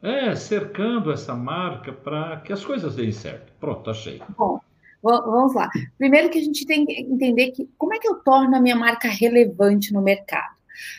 é, 0.00 0.36
cercando 0.36 1.10
essa 1.10 1.34
marca 1.34 1.92
para 1.92 2.36
que 2.36 2.52
as 2.52 2.64
coisas 2.64 2.94
deem 2.94 3.10
certo. 3.10 3.52
Pronto, 3.58 3.90
achei. 3.90 4.22
Bom, 4.38 4.60
vamos 5.02 5.54
lá. 5.54 5.68
Primeiro 5.98 6.30
que 6.30 6.38
a 6.38 6.42
gente 6.42 6.64
tem 6.64 6.86
que 6.86 7.00
entender 7.00 7.50
que 7.50 7.68
como 7.76 7.94
é 7.94 7.98
que 7.98 8.08
eu 8.08 8.14
torno 8.20 8.56
a 8.56 8.60
minha 8.60 8.76
marca 8.76 9.08
relevante 9.08 9.92
no 9.92 10.00
mercado. 10.00 10.56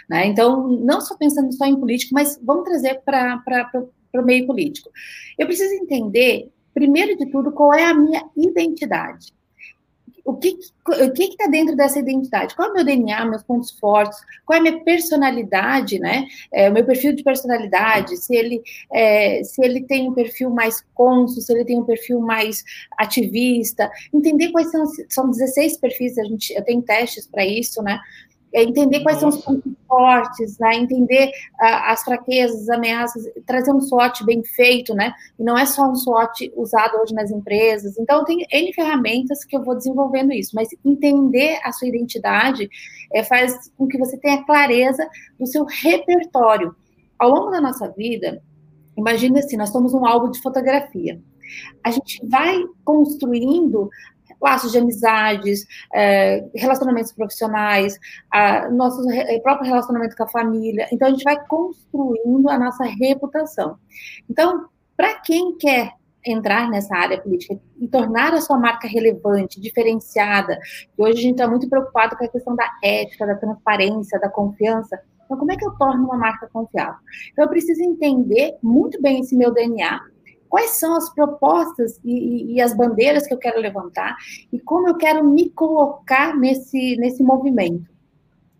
Né? 0.09 0.27
Então, 0.27 0.67
não 0.67 0.99
só 0.99 1.15
pensando 1.15 1.53
só 1.53 1.65
em 1.65 1.79
político, 1.79 2.13
mas 2.13 2.37
vamos 2.43 2.65
trazer 2.65 2.99
para 3.05 3.71
o 4.15 4.21
meio 4.21 4.45
político. 4.45 4.89
Eu 5.37 5.47
preciso 5.47 5.73
entender, 5.75 6.51
primeiro 6.73 7.17
de 7.17 7.31
tudo, 7.31 7.53
qual 7.53 7.73
é 7.73 7.85
a 7.85 7.93
minha 7.93 8.25
identidade 8.35 9.38
o 10.31 11.11
que 11.11 11.27
que 11.27 11.33
está 11.33 11.47
dentro 11.47 11.75
dessa 11.75 11.99
identidade? 11.99 12.55
Qual 12.55 12.67
é 12.67 12.71
o 12.71 12.73
meu 12.73 12.83
DNA, 12.83 13.25
meus 13.25 13.43
pontos 13.43 13.71
fortes? 13.71 14.19
Qual 14.45 14.57
é 14.57 14.59
a 14.59 14.63
minha 14.63 14.83
personalidade, 14.83 15.99
né? 15.99 16.25
É, 16.51 16.69
o 16.69 16.73
meu 16.73 16.85
perfil 16.85 17.13
de 17.13 17.23
personalidade? 17.23 18.17
Se 18.17 18.35
ele 18.35 18.61
é, 18.91 19.43
se 19.43 19.63
ele 19.63 19.81
tem 19.81 20.09
um 20.09 20.13
perfil 20.13 20.49
mais 20.49 20.83
cônsul, 20.93 21.41
se 21.41 21.51
ele 21.53 21.65
tem 21.65 21.79
um 21.79 21.85
perfil 21.85 22.19
mais 22.19 22.63
ativista? 22.97 23.89
Entender 24.13 24.51
quais 24.51 24.71
são 24.71 24.85
são 25.07 25.29
16 25.29 25.77
perfis. 25.77 26.17
A 26.17 26.23
gente 26.23 26.53
eu 26.53 26.63
tenho 26.63 26.81
testes 26.81 27.27
para 27.27 27.45
isso, 27.45 27.81
né? 27.81 27.99
É 28.53 28.63
entender 28.63 29.01
quais 29.01 29.21
Nossa. 29.21 29.41
são 29.41 29.55
os 29.55 29.61
pontos 29.61 29.79
fortes, 29.87 30.57
né? 30.59 30.75
entender 30.75 31.27
uh, 31.27 31.91
as 31.91 32.03
fraquezas, 32.03 32.61
as 32.61 32.69
ameaças, 32.69 33.23
trazer 33.45 33.71
um 33.71 33.81
SWOT 33.81 34.25
bem 34.25 34.43
feito, 34.43 34.93
né? 34.93 35.13
E 35.37 35.43
não 35.43 35.57
é 35.57 35.65
só 35.65 35.89
um 35.89 35.95
SWOT 35.95 36.51
usado 36.55 36.97
hoje 36.97 37.13
nas 37.13 37.31
empresas. 37.31 37.97
Então, 37.97 38.23
tem 38.23 38.45
N 38.51 38.73
ferramentas 38.73 39.43
que 39.43 39.55
eu 39.55 39.63
vou 39.63 39.75
desenvolvendo 39.75 40.31
isso, 40.31 40.55
mas 40.55 40.69
entender 40.83 41.59
a 41.63 41.71
sua 41.71 41.87
identidade 41.87 42.69
é, 43.13 43.23
faz 43.23 43.71
com 43.77 43.87
que 43.87 43.97
você 43.97 44.17
tenha 44.17 44.43
clareza 44.43 45.07
do 45.39 45.45
seu 45.45 45.65
repertório. 45.65 46.75
Ao 47.17 47.29
longo 47.29 47.51
da 47.51 47.61
nossa 47.61 47.89
vida, 47.89 48.41
imagine 48.97 49.39
assim, 49.39 49.57
nós 49.57 49.69
somos 49.69 49.93
um 49.93 50.05
álbum 50.05 50.31
de 50.31 50.41
fotografia. 50.41 51.21
a 51.83 51.91
gente 51.91 52.25
vai 52.27 52.63
construindo 52.83 53.89
laços 54.41 54.71
de 54.71 54.77
amizades, 54.77 55.65
é, 55.93 56.45
relacionamentos 56.55 57.11
profissionais, 57.11 57.97
a, 58.31 58.69
nosso 58.69 59.07
re, 59.07 59.39
próprio 59.41 59.67
relacionamento 59.69 60.15
com 60.15 60.23
a 60.23 60.29
família. 60.29 60.87
Então, 60.91 61.07
a 61.07 61.11
gente 61.11 61.23
vai 61.23 61.39
construindo 61.45 62.49
a 62.49 62.57
nossa 62.57 62.83
reputação. 62.83 63.77
Então, 64.29 64.67
para 64.95 65.15
quem 65.19 65.57
quer 65.57 65.93
entrar 66.25 66.69
nessa 66.69 66.95
área 66.95 67.21
política 67.21 67.59
e 67.79 67.87
tornar 67.87 68.33
a 68.33 68.41
sua 68.41 68.57
marca 68.57 68.87
relevante, 68.87 69.59
diferenciada, 69.59 70.59
e 70.97 71.01
hoje 71.01 71.19
a 71.19 71.21
gente 71.21 71.31
está 71.31 71.47
muito 71.47 71.69
preocupado 71.69 72.17
com 72.17 72.25
a 72.25 72.27
questão 72.27 72.55
da 72.55 72.69
ética, 72.83 73.25
da 73.25 73.35
transparência, 73.35 74.19
da 74.19 74.29
confiança. 74.29 74.99
Então, 75.25 75.37
como 75.37 75.51
é 75.51 75.55
que 75.55 75.65
eu 75.65 75.71
torno 75.77 76.03
uma 76.05 76.17
marca 76.17 76.49
confiável? 76.51 76.99
Então, 77.31 77.45
eu 77.45 77.49
preciso 77.49 77.81
entender 77.81 78.57
muito 78.61 79.01
bem 79.01 79.19
esse 79.19 79.35
meu 79.35 79.53
DNA, 79.53 79.99
quais 80.49 80.71
são 80.71 80.95
as 80.95 81.13
propostas 81.13 81.99
e, 82.03 82.55
e, 82.55 82.61
as 82.61 82.75
bandeiras 82.75 83.27
que 83.27 83.33
eu 83.33 83.37
quero 83.37 83.61
levantar 83.61 84.17
e 84.51 84.59
como 84.59 84.89
eu 84.89 84.95
quero 84.95 85.23
me 85.23 85.49
colocar 85.51 86.35
nesse, 86.35 86.97
nesse 86.97 87.23
movimento. 87.23 87.89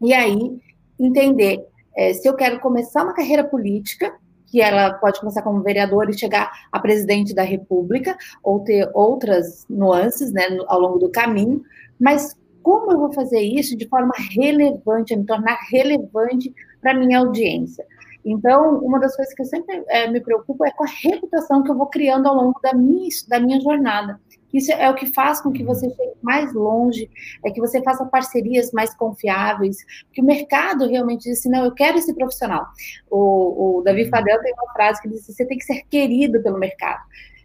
E 0.02 0.14
aí, 0.14 0.62
entender 1.00 1.66
é, 1.98 2.14
se 2.14 2.28
eu 2.28 2.36
quero 2.36 2.60
começar 2.60 3.04
uma 3.04 3.14
carreira 3.14 3.44
política, 3.44 4.14
que 4.46 4.62
ela 4.62 4.94
pode 4.94 5.20
começar 5.20 5.42
como 5.42 5.62
vereadora 5.62 6.10
e 6.10 6.18
chegar 6.18 6.52
a 6.72 6.80
presidente 6.80 7.36
da 7.36 7.44
República, 7.44 8.18
ou 8.44 8.62
ter 8.62 8.90
outras 8.94 9.66
nuances 9.70 10.32
né, 10.32 10.44
ao 10.68 10.80
longo 10.80 11.00
do 11.00 11.10
caminho, 11.10 11.64
mas 12.00 12.36
como 12.62 12.92
eu 12.92 13.00
vou 13.00 13.14
fazer 13.14 13.42
isso 13.42 13.76
de 13.76 13.88
forma 13.88 14.14
relevante, 14.32 15.16
me 15.16 15.26
tornar 15.26 15.58
relevante 15.70 16.54
para 16.82 16.94
minha 16.94 17.20
audiência? 17.20 17.86
Então, 18.24 18.80
uma 18.80 19.00
das 19.00 19.16
coisas 19.16 19.34
que 19.34 19.42
eu 19.42 19.46
sempre 19.46 19.84
é, 19.88 20.10
me 20.10 20.20
preocupo 20.20 20.66
é 20.66 20.72
com 20.72 20.84
a 20.84 20.88
reputação 20.88 21.64
que 21.64 21.72
eu 21.72 21.78
vou 21.78 21.88
criando 21.88 22.28
ao 22.28 22.36
longo 22.36 22.60
da 22.62 22.74
minha, 22.74 23.08
da 23.28 23.40
minha 23.40 23.60
jornada. 23.62 24.20
Isso 24.54 24.72
é 24.72 24.90
o 24.90 24.96
que 24.96 25.06
faz 25.06 25.40
com 25.42 25.52
que 25.52 25.64
você 25.64 25.90
chegue 25.90 26.14
mais 26.22 26.54
longe, 26.54 27.10
é 27.46 27.52
que 27.52 27.62
você 27.62 27.82
faça 27.84 28.04
parcerias 28.06 28.72
mais 28.72 28.94
confiáveis, 28.96 29.78
que 30.12 30.22
o 30.22 30.26
mercado 30.26 30.88
realmente 30.88 31.24
diz 31.24 31.40
assim, 31.40 31.50
não, 31.50 31.66
eu 31.66 31.72
quero 31.72 31.98
esse 31.98 32.14
profissional. 32.14 32.66
O, 33.10 33.78
o 33.78 33.82
Davi 33.84 34.04
uhum. 34.04 34.10
Fadel 34.10 34.42
tem 34.42 34.54
uma 34.54 34.74
frase 34.74 35.02
que 35.02 35.08
diz 35.08 35.22
assim, 35.22 35.34
você 35.34 35.46
tem 35.46 35.58
que 35.58 35.66
ser 35.66 35.84
querido 35.90 36.42
pelo 36.42 36.58
mercado. 36.58 37.02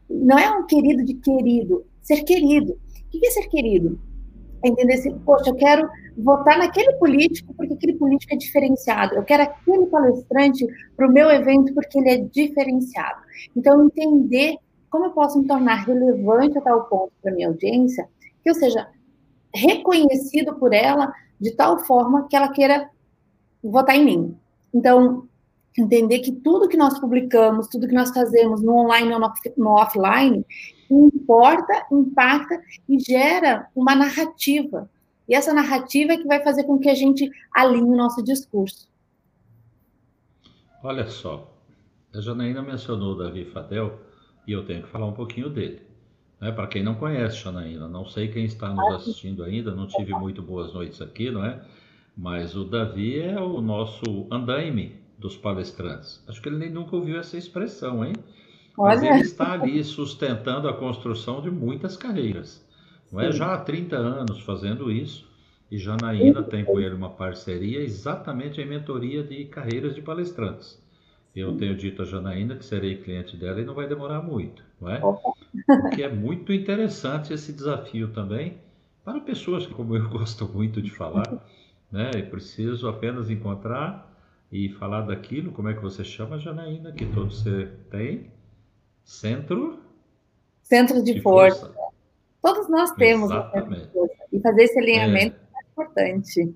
Não 0.09 0.39
é 0.39 0.51
um 0.51 0.67
querido 0.67 1.05
de 1.05 1.15
querido, 1.15 1.87
ser 2.03 2.23
querido. 2.23 2.73
O 2.73 3.11
que 3.11 3.27
é 3.27 3.31
ser 3.31 3.49
querido? 3.49 4.01
Entender 4.65 4.95
assim, 4.95 5.19
poxa, 5.19 5.51
eu 5.51 5.55
quero 5.55 5.89
votar 6.17 6.59
naquele 6.59 6.95
político 6.95 7.53
porque 7.55 7.75
aquele 7.75 7.95
político 7.95 8.35
é 8.35 8.37
diferenciado. 8.37 9.15
Eu 9.15 9.23
quero 9.23 9.43
aquele 9.43 9.87
palestrante 9.87 10.67
para 10.97 11.07
o 11.07 11.13
meu 11.13 11.31
evento 11.31 11.75
porque 11.75 11.99
ele 11.99 12.11
é 12.11 12.17
diferenciado. 12.19 13.21
Então, 13.55 13.85
entender 13.85 14.57
como 14.91 15.07
eu 15.07 15.11
posso 15.11 15.41
me 15.41 15.47
tornar 15.47 15.85
relevante 15.85 16.57
a 16.57 16.61
tal 16.61 16.85
ponto 16.85 17.13
para 17.21 17.33
minha 17.33 17.49
audiência, 17.49 18.09
que 18.43 18.49
eu 18.49 18.55
seja 18.55 18.89
reconhecido 19.53 20.55
por 20.55 20.73
ela 20.73 21.13
de 21.41 21.51
tal 21.53 21.79
forma 21.81 22.27
que 22.29 22.37
ela 22.37 22.49
queira 22.49 22.89
votar 23.63 23.97
em 23.97 24.05
mim. 24.05 24.39
Então, 24.73 25.29
entender 25.77 26.21
que 26.21 26.33
tudo 26.33 26.69
que 26.69 26.77
nós 26.77 26.99
publicamos, 26.99 27.69
tudo 27.69 27.89
que 27.89 27.95
nós 27.95 28.11
fazemos 28.11 28.63
no 28.63 28.77
online 28.77 29.13
ou 29.13 29.21
no 29.57 29.71
offline, 29.71 30.45
importa, 30.91 31.87
impacta 31.91 32.63
e 32.89 32.99
gera 32.99 33.69
uma 33.75 33.95
narrativa. 33.95 34.89
E 35.29 35.35
essa 35.35 35.53
narrativa 35.53 36.13
é 36.13 36.17
que 36.17 36.27
vai 36.27 36.43
fazer 36.43 36.65
com 36.65 36.79
que 36.79 36.89
a 36.89 36.95
gente 36.95 37.31
alinhe 37.55 37.91
o 37.91 37.97
nosso 37.97 38.23
discurso. 38.23 38.89
Olha 40.83 41.07
só, 41.07 41.51
a 42.15 42.21
Janaína 42.21 42.63
mencionou 42.63 43.15
o 43.15 43.19
Davi 43.19 43.47
Fadel 43.47 43.99
e 44.47 44.53
eu 44.53 44.65
tenho 44.67 44.83
que 44.83 44.89
falar 44.89 45.07
um 45.07 45.15
pouquinho 45.15 45.49
dele. 45.49 45.81
Né? 46.41 46.53
Para 46.53 46.67
quem 46.67 46.83
não 46.83 46.95
conhece 46.95 47.39
Janaína, 47.39 47.89
não 47.89 48.05
sei 48.05 48.29
quem 48.29 48.45
está 48.45 48.69
nos 48.69 48.95
assistindo 48.95 49.43
ainda, 49.43 49.75
não 49.75 49.87
tive 49.87 50.13
muito 50.13 50.43
boas 50.43 50.75
noites 50.75 51.01
aqui, 51.01 51.31
não 51.31 51.45
é? 51.45 51.61
Mas 52.17 52.55
o 52.55 52.65
Davi 52.65 53.19
é 53.19 53.41
o 53.41 53.61
nosso 53.61 54.27
andaime 54.31 54.97
dos 55.19 55.37
palestrantes. 55.37 56.23
Acho 56.29 56.41
que 56.43 56.49
ele 56.49 56.59
nem 56.59 56.71
nunca 56.71 56.95
ouviu 56.95 57.19
essa 57.19 57.37
expressão, 57.37 58.05
hein? 58.05 58.13
Mas 58.77 59.01
Olha. 59.01 59.11
ele 59.11 59.21
está 59.21 59.53
ali 59.53 59.83
sustentando 59.85 60.69
a 60.69 60.73
construção 60.73 61.41
de 61.41 61.51
muitas 61.51 61.97
carreiras. 61.97 62.65
Não 63.13 63.21
é? 63.21 63.31
Já 63.31 63.55
há 63.55 63.59
30 63.59 63.97
anos 63.97 64.41
fazendo 64.41 64.91
isso, 64.91 65.29
e 65.71 65.79
Janaína 65.79 66.43
tem 66.43 66.65
com 66.65 66.81
ele 66.81 66.95
uma 66.95 67.11
parceria 67.11 67.81
exatamente 67.81 68.61
em 68.61 68.67
mentoria 68.67 69.23
de 69.23 69.45
carreiras 69.45 69.95
de 69.95 70.03
palestrantes. 70.03 70.83
Eu 71.35 71.57
tenho 71.57 71.75
dito 71.75 72.03
a 72.03 72.05
Janaína 72.05 72.57
que 72.57 72.65
serei 72.65 72.97
cliente 72.97 73.37
dela 73.37 73.61
e 73.61 73.65
não 73.65 73.75
vai 73.75 73.89
demorar 73.89 74.23
muito, 74.23 74.63
não 74.81 74.89
é? 74.89 75.01
Porque 75.01 76.03
é 76.03 76.09
muito 76.09 76.53
interessante 76.53 77.33
esse 77.33 77.53
desafio 77.53 78.09
também 78.09 78.59
para 79.05 79.21
pessoas 79.21 79.67
que, 79.67 79.75
como 79.75 79.97
eu, 79.97 80.07
gostam 80.11 80.49
muito 80.49 80.81
de 80.81 80.91
falar, 80.91 81.45
né? 81.91 82.11
E 82.17 82.23
preciso 82.23 82.89
apenas 82.89 83.31
encontrar 83.31 84.13
e 84.51 84.69
falar 84.69 85.03
daquilo, 85.03 85.51
como 85.51 85.69
é 85.69 85.75
que 85.75 85.83
você 85.83 86.05
chama, 86.05 86.39
Janaína, 86.39 86.93
que 86.93 87.05
todo 87.07 87.33
você 87.33 87.69
tem? 87.91 88.31
Centro? 89.05 89.79
Centro 90.63 91.03
de, 91.03 91.15
de 91.15 91.21
força. 91.21 91.67
força. 91.67 91.85
Todos 92.43 92.69
nós 92.69 92.91
temos. 92.93 93.31
Exatamente. 93.31 93.91
E 94.33 94.41
fazer 94.41 94.63
esse 94.65 94.79
alinhamento 94.79 95.37
é, 95.37 95.59
é 95.59 95.71
importante. 95.71 96.55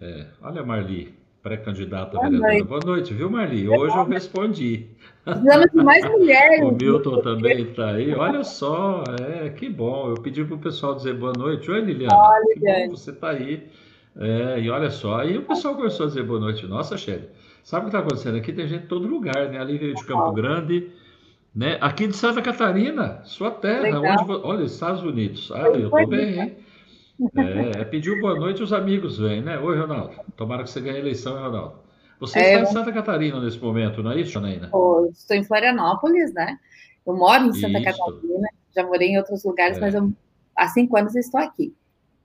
É. 0.00 0.26
Olha, 0.40 0.64
Marli, 0.64 1.14
pré-candidata 1.42 2.18
a 2.18 2.28
vereadora. 2.28 2.64
Boa 2.64 2.80
noite, 2.84 3.12
viu, 3.12 3.28
Marli? 3.28 3.68
Hoje 3.68 3.96
eu 3.96 4.04
respondi. 4.04 4.86
Precisamos 5.24 5.70
de 5.70 5.76
mais 5.76 6.04
mulheres. 6.04 6.62
o 6.66 6.72
Milton 6.72 7.20
também 7.20 7.62
está 7.62 7.90
aí. 7.90 8.14
Olha 8.14 8.44
só, 8.44 9.04
é, 9.20 9.50
que 9.50 9.68
bom. 9.68 10.10
Eu 10.10 10.14
pedi 10.14 10.44
para 10.44 10.54
o 10.54 10.58
pessoal 10.58 10.94
dizer 10.94 11.14
boa 11.14 11.32
noite. 11.36 11.70
Oi, 11.70 11.80
Liliana. 11.80 12.16
Olha, 12.16 12.54
que 12.54 12.60
bom 12.60 12.96
você 12.96 13.10
está 13.10 13.30
aí. 13.30 13.68
É, 14.16 14.60
e 14.60 14.68
olha 14.68 14.90
só, 14.90 15.20
aí 15.20 15.38
o 15.38 15.42
pessoal 15.42 15.76
começou 15.76 16.06
a 16.06 16.08
dizer 16.08 16.24
boa 16.24 16.40
noite. 16.40 16.66
Nossa, 16.66 16.96
Shelly, 16.96 17.28
sabe 17.62 17.86
o 17.86 17.88
que 17.88 17.96
está 17.96 18.00
acontecendo 18.00 18.36
aqui? 18.36 18.52
Tem 18.52 18.66
gente 18.66 18.82
de 18.82 18.88
todo 18.88 19.06
lugar, 19.06 19.48
né? 19.48 19.60
Ali 19.60 19.78
veio 19.78 19.94
de 19.94 20.04
Campo 20.04 20.32
Grande, 20.32 20.90
né? 21.54 21.78
Aqui 21.80 22.06
de 22.06 22.16
Santa 22.16 22.40
Catarina, 22.42 23.20
sua 23.24 23.50
terra. 23.50 24.00
Onde, 24.00 24.32
olha, 24.44 24.64
Estados 24.64 25.02
Unidos. 25.02 25.50
Ah, 25.52 25.68
eu 25.68 25.86
estou 25.86 26.06
bem, 26.06 26.40
hein? 26.40 26.56
É, 27.36 27.80
é, 27.80 27.84
pediu 27.84 28.20
boa 28.20 28.36
noite, 28.36 28.62
os 28.62 28.72
amigos 28.72 29.18
vêm, 29.18 29.42
né? 29.42 29.58
Oi, 29.58 29.78
Ronaldo. 29.78 30.14
Tomara 30.36 30.62
que 30.62 30.70
você 30.70 30.80
ganhe 30.80 30.96
a 30.96 31.00
eleição, 31.00 31.34
Ronaldo. 31.34 31.80
Você 32.20 32.38
é, 32.38 32.54
está 32.54 32.62
em 32.62 32.72
Santa 32.72 32.92
Catarina 32.92 33.40
nesse 33.40 33.58
momento, 33.58 34.02
não 34.02 34.12
é 34.12 34.20
isso, 34.20 34.32
Janaína? 34.32 34.70
Estou 35.12 35.36
em 35.36 35.44
Florianópolis, 35.44 36.32
né? 36.32 36.58
Eu 37.06 37.16
moro 37.16 37.44
em 37.44 37.52
Santa 37.52 37.78
isso. 37.78 37.84
Catarina, 37.84 38.48
já 38.74 38.82
morei 38.84 39.08
em 39.08 39.18
outros 39.18 39.44
lugares, 39.44 39.78
é. 39.78 39.80
mas 39.80 39.94
eu, 39.94 40.12
há 40.56 40.68
cinco 40.68 40.96
anos 40.96 41.14
estou 41.16 41.40
aqui, 41.40 41.74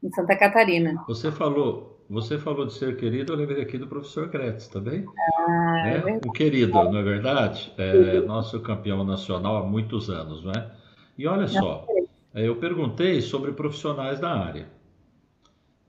em 0.04 0.12
Santa 0.12 0.36
Catarina. 0.36 1.04
Você 1.08 1.32
falou, 1.32 2.03
você 2.14 2.38
falou 2.38 2.66
de 2.68 2.74
ser 2.74 2.96
querido, 2.96 3.34
eu 3.34 3.38
lembrei 3.38 3.62
aqui 3.62 3.78
do 3.78 3.88
professor 3.88 4.28
Gretz 4.28 4.68
também. 4.68 5.04
Ah, 5.40 5.88
é 5.88 6.06
né? 6.06 6.22
um 6.26 6.32
querido, 6.32 6.72
não 6.72 6.98
é 6.98 7.02
verdade? 7.02 7.74
É 7.76 8.22
nosso 8.22 8.60
campeão 8.60 9.04
nacional 9.04 9.58
há 9.58 9.64
muitos 9.64 10.12
anos, 10.12 10.44
não 10.44 10.52
é? 10.52 10.72
E 11.18 11.26
olha 11.26 11.48
só, 11.48 11.88
eu 12.36 12.56
perguntei 12.58 13.20
sobre 13.20 13.52
profissionais 13.52 14.20
da 14.20 14.30
área. 14.30 14.68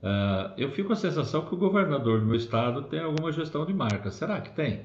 Uh, 0.01 0.53
eu 0.57 0.71
fico 0.71 0.87
com 0.87 0.93
a 0.93 0.97
sensação 0.97 1.45
que 1.45 1.53
o 1.53 1.57
governador 1.57 2.19
do 2.19 2.25
meu 2.25 2.35
estado 2.35 2.81
tem 2.83 2.99
alguma 2.99 3.31
gestão 3.31 3.65
de 3.65 3.73
marca. 3.73 4.09
Será 4.09 4.41
que 4.41 4.49
tem? 4.49 4.81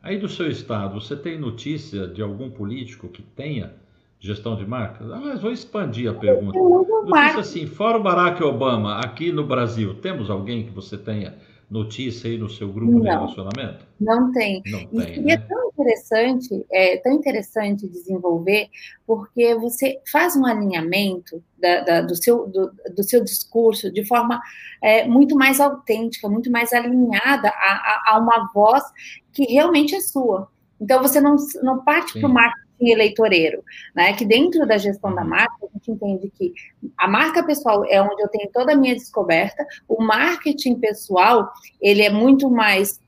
Aí 0.00 0.18
do 0.18 0.28
seu 0.28 0.48
estado, 0.48 1.00
você 1.00 1.16
tem 1.16 1.38
notícia 1.38 2.06
de 2.06 2.22
algum 2.22 2.50
político 2.50 3.08
que 3.08 3.22
tenha 3.22 3.74
gestão 4.20 4.56
de 4.56 4.66
marcas? 4.66 5.10
Aliás, 5.10 5.40
vou 5.40 5.52
expandir 5.52 6.10
a 6.10 6.14
pergunta. 6.14 6.58
Notícia 6.58 7.40
assim, 7.40 7.66
fora 7.66 7.98
o 7.98 8.02
Barack 8.02 8.42
Obama, 8.42 8.98
aqui 9.00 9.30
no 9.30 9.46
Brasil, 9.46 9.94
temos 9.94 10.30
alguém 10.30 10.64
que 10.64 10.70
você 10.70 10.96
tenha 10.96 11.34
notícia 11.70 12.30
aí 12.30 12.38
no 12.38 12.48
seu 12.48 12.72
grupo 12.72 12.92
não, 12.92 13.00
de 13.00 13.08
relacionamento? 13.08 13.86
Não 14.00 14.30
tem. 14.32 14.62
Não 14.66 14.80
e 14.80 14.86
tem, 14.86 15.14
seria 15.14 15.36
né? 15.36 15.46
tão 15.48 15.68
interessante, 15.68 16.66
é, 16.70 16.96
tão 16.98 17.12
interessante 17.12 17.88
desenvolver, 17.88 18.68
porque 19.06 19.54
você 19.56 20.00
faz 20.10 20.36
um 20.36 20.46
alinhamento 20.46 21.42
da, 21.58 21.80
da, 21.80 22.00
do, 22.02 22.14
seu, 22.14 22.46
do, 22.46 22.70
do, 22.94 23.02
seu 23.02 23.22
discurso 23.24 23.90
de 23.92 24.04
forma 24.06 24.40
é, 24.82 25.06
muito 25.06 25.34
mais 25.34 25.60
autêntica, 25.60 26.28
muito 26.28 26.50
mais 26.50 26.72
alinhada 26.72 27.48
a, 27.48 27.50
a, 27.50 28.02
a, 28.12 28.18
uma 28.18 28.50
voz 28.52 28.84
que 29.32 29.44
realmente 29.44 29.94
é 29.94 30.00
sua. 30.00 30.48
Então 30.80 31.02
você 31.02 31.20
não, 31.20 31.36
não 31.62 31.82
parte 31.82 32.20
para 32.20 32.28
o 32.28 32.32
marketing 32.32 32.63
eleitoreiro, 32.92 33.62
né? 33.94 34.12
Que 34.14 34.24
dentro 34.24 34.66
da 34.66 34.78
gestão 34.78 35.14
da 35.14 35.24
marca, 35.24 35.54
a 35.62 35.68
gente 35.74 35.90
entende 35.90 36.32
que 36.36 36.52
a 36.98 37.08
marca 37.08 37.42
pessoal 37.42 37.84
é 37.86 38.00
onde 38.00 38.22
eu 38.22 38.28
tenho 38.28 38.50
toda 38.52 38.72
a 38.72 38.76
minha 38.76 38.94
descoberta, 38.94 39.66
o 39.88 40.02
marketing 40.02 40.76
pessoal, 40.76 41.50
ele 41.80 42.02
é 42.02 42.10
muito 42.10 42.50
mais 42.50 43.00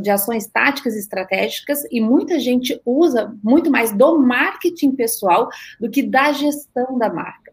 de 0.00 0.10
ações 0.10 0.46
táticas 0.48 0.94
e 0.94 0.98
estratégicas 0.98 1.84
e 1.90 2.00
muita 2.00 2.40
gente 2.40 2.80
usa 2.84 3.32
muito 3.42 3.70
mais 3.70 3.92
do 3.92 4.18
marketing 4.18 4.92
pessoal 4.92 5.48
do 5.80 5.88
que 5.88 6.02
da 6.02 6.32
gestão 6.32 6.98
da 6.98 7.12
marca. 7.12 7.47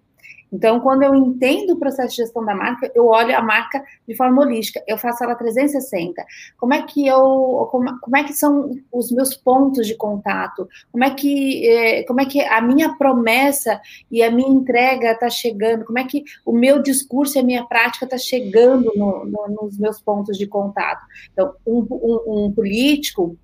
Então, 0.55 0.79
quando 0.79 1.03
eu 1.03 1.13
entendo 1.13 1.74
o 1.74 1.77
processo 1.77 2.12
de 2.12 2.24
gestão 2.24 2.45
da 2.45 2.55
marca, 2.55 2.89
eu 2.95 3.07
olho 3.07 3.35
a 3.35 3.41
marca 3.41 3.83
de 4.07 4.15
forma 4.15 4.41
holística, 4.41 4.81
eu 4.88 4.97
faço 4.97 5.21
ela 5.21 5.35
360. 5.35 6.25
Como 6.57 6.74
é 6.74 6.81
que 6.81 7.05
eu, 7.05 7.67
como, 7.69 8.00
como 8.00 8.17
é 8.17 8.24
que 8.24 8.31
são 8.31 8.71
os 8.89 9.12
meus 9.12 9.35
pontos 9.35 9.85
de 9.85 9.95
contato? 9.95 10.67
Como 10.93 11.03
é 11.03 11.09
que, 11.09 11.67
eh, 11.67 12.03
como 12.03 12.21
é 12.21 12.25
que 12.25 12.39
a 12.39 12.62
minha 12.62 12.95
promessa 12.95 13.81
e 14.09 14.24
a 14.24 14.31
minha 14.31 14.50
entrega 14.50 15.12
está 15.12 15.29
chegando? 15.29 15.83
Como 15.83 16.00
é 16.00 16.05
que 16.05 16.24
o 16.45 16.53
meu 16.53 16.81
discurso 16.81 17.38
e 17.38 17.41
a 17.41 17.43
minha 17.43 17.65
prática 17.65 18.05
está 18.05 18.17
chegando 18.17 18.93
no, 18.95 19.25
no, 19.25 19.47
nos 19.50 19.77
meus 19.77 20.00
pontos 20.00 20.38
de 20.38 20.47
contato? 20.47 21.05
Então, 21.33 21.53
um, 21.67 21.85
um, 21.91 22.45
um 22.45 22.51
político 22.53 23.38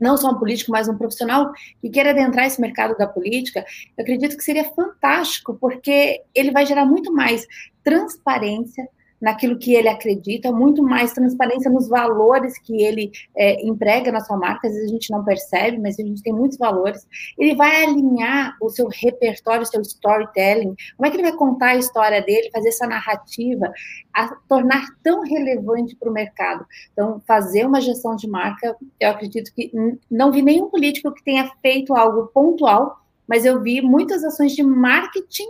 não 0.00 0.16
só 0.16 0.30
um 0.30 0.38
político, 0.38 0.70
mas 0.70 0.88
um 0.88 0.96
profissional 0.96 1.52
que 1.80 1.90
queira 1.90 2.10
adentrar 2.10 2.46
esse 2.46 2.60
mercado 2.60 2.96
da 2.96 3.06
política, 3.06 3.64
eu 3.96 4.02
acredito 4.02 4.36
que 4.36 4.44
seria 4.44 4.64
fantástico, 4.64 5.56
porque 5.60 6.22
ele 6.34 6.50
vai 6.50 6.64
gerar 6.66 6.86
muito 6.86 7.12
mais 7.12 7.46
transparência, 7.82 8.88
naquilo 9.20 9.58
que 9.58 9.74
ele 9.74 9.88
acredita, 9.88 10.52
muito 10.52 10.82
mais 10.82 11.12
transparência 11.12 11.70
nos 11.70 11.88
valores 11.88 12.58
que 12.58 12.82
ele 12.82 13.10
é, 13.36 13.64
emprega 13.66 14.12
na 14.12 14.20
sua 14.20 14.36
marca, 14.36 14.68
às 14.68 14.74
vezes 14.74 14.88
a 14.88 14.92
gente 14.92 15.10
não 15.10 15.24
percebe, 15.24 15.78
mas 15.78 15.98
a 15.98 16.02
gente 16.02 16.22
tem 16.22 16.32
muitos 16.32 16.56
valores. 16.56 17.06
Ele 17.36 17.54
vai 17.54 17.84
alinhar 17.84 18.56
o 18.60 18.68
seu 18.68 18.88
repertório, 18.88 19.62
o 19.62 19.66
seu 19.66 19.80
storytelling, 19.82 20.74
como 20.96 21.06
é 21.06 21.10
que 21.10 21.16
ele 21.16 21.28
vai 21.28 21.36
contar 21.36 21.68
a 21.68 21.76
história 21.76 22.22
dele, 22.22 22.50
fazer 22.52 22.68
essa 22.68 22.86
narrativa, 22.86 23.72
a 24.14 24.28
tornar 24.48 24.86
tão 25.02 25.22
relevante 25.22 25.96
para 25.96 26.10
o 26.10 26.12
mercado. 26.12 26.64
Então, 26.92 27.20
fazer 27.26 27.66
uma 27.66 27.80
gestão 27.80 28.14
de 28.14 28.28
marca, 28.28 28.76
eu 29.00 29.10
acredito 29.10 29.52
que 29.54 29.72
não 30.10 30.30
vi 30.30 30.42
nenhum 30.42 30.70
político 30.70 31.12
que 31.12 31.24
tenha 31.24 31.50
feito 31.60 31.94
algo 31.94 32.28
pontual, 32.28 33.00
mas 33.26 33.44
eu 33.44 33.60
vi 33.60 33.82
muitas 33.82 34.24
ações 34.24 34.52
de 34.52 34.62
marketing 34.62 35.48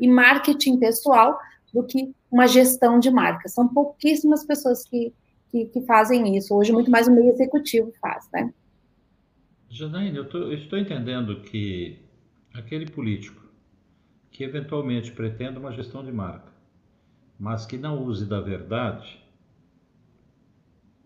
e 0.00 0.08
marketing 0.08 0.78
pessoal 0.78 1.38
do 1.72 1.84
que 1.84 2.14
uma 2.30 2.46
gestão 2.46 2.98
de 2.98 3.10
marca. 3.10 3.48
São 3.48 3.68
pouquíssimas 3.68 4.44
pessoas 4.44 4.84
que, 4.84 5.12
que, 5.50 5.66
que 5.66 5.80
fazem 5.82 6.36
isso. 6.36 6.54
Hoje, 6.54 6.72
muito 6.72 6.90
mais 6.90 7.08
o 7.08 7.12
meio 7.12 7.30
executivo 7.30 7.92
faz, 8.00 8.28
né? 8.32 8.52
Janaína, 9.68 10.18
eu, 10.18 10.28
tô, 10.28 10.38
eu 10.38 10.54
estou 10.54 10.78
entendendo 10.78 11.42
que 11.42 11.98
aquele 12.54 12.90
político 12.90 13.46
que 14.30 14.44
eventualmente 14.44 15.12
pretenda 15.12 15.58
uma 15.58 15.72
gestão 15.72 16.04
de 16.04 16.12
marca, 16.12 16.52
mas 17.38 17.66
que 17.66 17.76
não 17.76 18.02
use 18.02 18.24
da 18.24 18.40
verdade, 18.40 19.22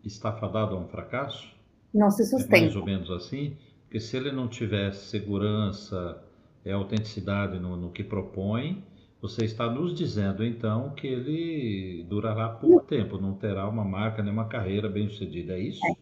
está 0.04 0.32
fadado 0.32 0.74
a 0.74 0.78
um 0.78 0.86
fracasso? 0.88 1.50
Não 1.92 2.10
se 2.10 2.24
sustenta. 2.24 2.56
É 2.56 2.60
mais 2.62 2.76
ou 2.76 2.84
menos 2.84 3.10
assim, 3.10 3.56
porque 3.82 4.00
se 4.00 4.16
ele 4.16 4.32
não 4.32 4.48
tiver 4.48 4.92
segurança 4.92 6.22
e 6.64 6.70
autenticidade 6.70 7.58
no, 7.58 7.76
no 7.76 7.90
que 7.90 8.04
propõe, 8.04 8.82
você 9.22 9.44
está 9.44 9.70
nos 9.70 9.94
dizendo, 9.94 10.44
então, 10.44 10.90
que 10.90 11.06
ele 11.06 12.04
durará 12.08 12.48
pouco 12.48 12.84
tempo, 12.84 13.20
não 13.20 13.34
terá 13.34 13.68
uma 13.68 13.84
marca 13.84 14.20
nem 14.20 14.32
uma 14.32 14.48
carreira 14.48 14.88
bem 14.88 15.08
sucedida, 15.08 15.52
é 15.52 15.60
isso? 15.60 15.80
É. 15.86 15.92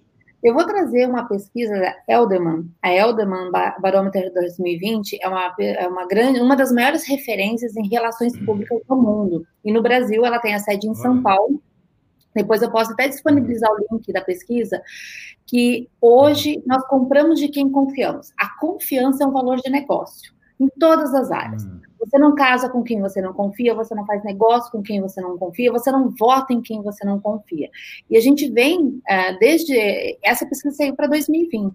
Eu 0.42 0.54
vou 0.54 0.64
trazer 0.64 1.06
uma 1.06 1.28
pesquisa 1.28 1.70
da 1.78 1.94
Elderman. 2.08 2.70
A 2.80 2.90
Elderman 2.90 3.50
Barometer 3.78 4.32
2020 4.32 5.18
é 5.20 5.28
uma, 5.28 5.54
é 5.58 5.86
uma, 5.86 6.08
grande, 6.08 6.40
uma 6.40 6.56
das 6.56 6.72
maiores 6.72 7.06
referências 7.06 7.76
em 7.76 7.86
relações 7.86 8.34
uhum. 8.36 8.46
públicas 8.46 8.80
do 8.88 8.96
mundo. 8.96 9.46
E 9.62 9.70
no 9.70 9.82
Brasil, 9.82 10.24
ela 10.24 10.38
tem 10.38 10.54
a 10.54 10.58
sede 10.58 10.88
em 10.88 10.94
São 10.94 11.22
Paulo. 11.22 11.62
Depois 12.34 12.62
eu 12.62 12.70
posso 12.70 12.92
até 12.92 13.06
disponibilizar 13.06 13.70
o 13.70 13.86
link 13.92 14.10
da 14.14 14.22
pesquisa, 14.22 14.80
que 15.46 15.90
hoje 16.00 16.62
nós 16.64 16.86
compramos 16.86 17.38
de 17.38 17.48
quem 17.48 17.70
confiamos. 17.70 18.32
A 18.38 18.48
confiança 18.58 19.24
é 19.24 19.26
um 19.26 19.32
valor 19.32 19.58
de 19.58 19.68
negócio, 19.68 20.32
em 20.60 20.68
todas 20.78 21.14
as 21.14 21.30
áreas. 21.30 21.64
Hum. 21.64 21.80
Você 21.98 22.18
não 22.18 22.34
casa 22.34 22.68
com 22.68 22.82
quem 22.82 23.00
você 23.00 23.20
não 23.20 23.32
confia, 23.32 23.74
você 23.74 23.94
não 23.94 24.06
faz 24.06 24.24
negócio 24.24 24.70
com 24.72 24.82
quem 24.82 25.00
você 25.00 25.20
não 25.20 25.36
confia, 25.36 25.70
você 25.70 25.90
não 25.90 26.10
vota 26.10 26.52
em 26.52 26.62
quem 26.62 26.82
você 26.82 27.04
não 27.04 27.20
confia. 27.20 27.70
E 28.08 28.16
a 28.16 28.20
gente 28.20 28.50
vem 28.50 28.78
uh, 28.78 29.38
desde. 29.38 30.18
Essa 30.22 30.46
pesquisa 30.46 30.76
saiu 30.76 30.94
para 30.94 31.06
2020. 31.08 31.74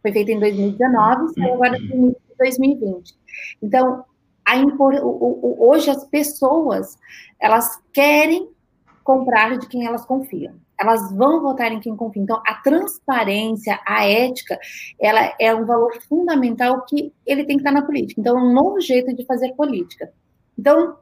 Foi 0.00 0.12
feita 0.12 0.32
em 0.32 0.40
2019, 0.40 1.34
saiu 1.34 1.54
agora 1.54 1.76
em 1.78 2.14
2020. 2.38 3.14
Então, 3.62 4.04
hoje 5.58 5.90
as 5.90 6.04
pessoas 6.04 6.96
elas 7.40 7.82
querem 7.92 8.48
comprar 9.04 9.58
de 9.58 9.68
quem 9.68 9.86
elas 9.86 10.06
confiam. 10.06 10.54
Elas 10.78 11.12
vão 11.14 11.40
votar 11.40 11.72
em 11.72 11.80
quem 11.80 11.96
confia. 11.96 12.22
Então, 12.22 12.42
a 12.46 12.54
transparência, 12.54 13.80
a 13.86 14.06
ética, 14.06 14.58
ela 15.00 15.34
é 15.40 15.54
um 15.54 15.64
valor 15.64 15.92
fundamental 16.08 16.84
que 16.84 17.12
ele 17.24 17.44
tem 17.44 17.56
que 17.56 17.62
estar 17.62 17.72
na 17.72 17.86
política. 17.86 18.20
Então, 18.20 18.38
é 18.38 18.42
um 18.42 18.52
novo 18.52 18.80
jeito 18.80 19.14
de 19.14 19.24
fazer 19.24 19.52
política. 19.54 20.12
Então, 20.58 20.96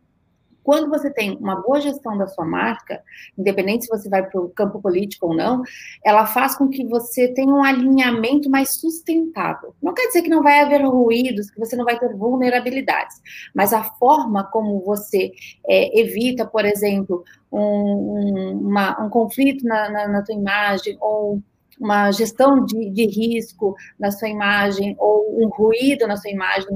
quando 0.65 0.89
você 0.89 1.11
tem 1.11 1.37
uma 1.37 1.61
boa 1.61 1.81
gestão 1.81 2.17
da 2.17 2.27
sua 2.27 2.45
marca, 2.45 3.03
independente 3.39 3.85
se 3.85 3.91
você 3.91 4.09
vai 4.09 4.25
para 4.29 4.41
o 4.41 4.49
campo 4.49 4.81
político 4.81 5.29
ou 5.29 5.37
não, 5.37 5.63
ela 6.03 6.27
faz 6.27 6.57
com 6.57 6.69
que 6.69 6.85
você 6.87 7.29
tenha 7.29 7.55
um 7.55 7.63
alinhamento 7.63 8.51
mais 8.51 8.71
sustentável. 8.71 9.75
Não 9.83 9.93
quer 9.93 10.07
dizer 10.07 10.23
que 10.23 10.31
não 10.31 10.43
vai 10.43 10.61
haver 10.61 10.83
ruídos, 10.83 11.51
que 11.51 11.61
você 11.61 11.77
não 11.77 11.85
vai 11.85 11.99
ter 11.99 12.17
vulnerabilidades, 12.17 13.21
mas 13.55 13.75
a 13.75 13.85
forma 13.85 14.43
como 14.45 14.81
você 14.81 15.33
é, 15.69 16.01
evita, 16.01 16.47
por 16.47 16.65
exemplo, 16.65 17.23
um, 17.53 17.61
um, 17.61 18.59
uma, 18.63 19.05
um 19.05 19.11
conflito 19.11 19.65
na, 19.65 19.91
na, 19.91 20.09
na 20.09 20.23
tua 20.23 20.35
imagem 20.35 20.97
ou 21.01 21.43
uma 21.81 22.11
gestão 22.13 22.65
de, 22.65 22.91
de, 22.91 23.07
risco 23.07 23.75
na 23.99 24.11
sua 24.11 24.29
imagem 24.29 24.95
ou 24.99 25.43
um 25.43 25.49
ruído 25.49 26.07
na 26.07 26.17
sua 26.17 26.31
imagem, 26.31 26.69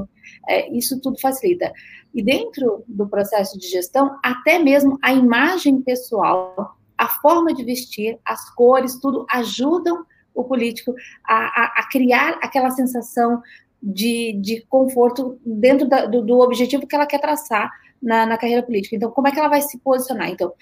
é, 0.49 0.71
isso 0.77 1.01
tudo 1.01 1.21
facilita. 1.21 1.73
E 2.15 2.23
dentro 2.23 2.83
do 2.87 3.09
processo 3.09 3.59
de 3.59 3.69
gestão, 3.69 4.19
até 4.23 4.59
mesmo 4.59 4.99
a 5.03 5.13
imagem 5.13 5.81
pessoal, 5.83 6.77
a 6.97 7.07
forma 7.07 7.55
de 7.55 7.65
vestir, 7.65 8.19
as 8.25 8.53
cores, 8.55 8.99
tudo 9.01 9.25
ajudam 9.31 10.05
o 10.35 10.45
político 10.45 10.95
a, 11.25 11.35
a, 11.35 11.65
a 11.81 11.89
criar 11.89 12.39
aquela 12.43 12.71
sensação 12.71 13.43
de, 13.83 14.33
de 14.41 14.61
conforto 14.69 15.39
dentro 15.45 15.89
da, 15.89 16.07
do, 16.07 16.23
do, 16.23 16.41
objetivo 16.41 16.87
que 16.87 16.95
ela 16.95 17.07
quer 17.07 17.21
traçar 17.21 17.71
na, 18.03 18.27
na 18.27 18.37
carreira 18.37 18.63
política. 18.63 18.97
Então, 18.97 19.11
como 19.11 19.29
é 19.29 19.33
que 19.33 19.39
ela 19.39 19.49
vai 19.49 19.63
se 19.63 19.79
posicionar? 19.79 20.29
Então, 20.29 20.53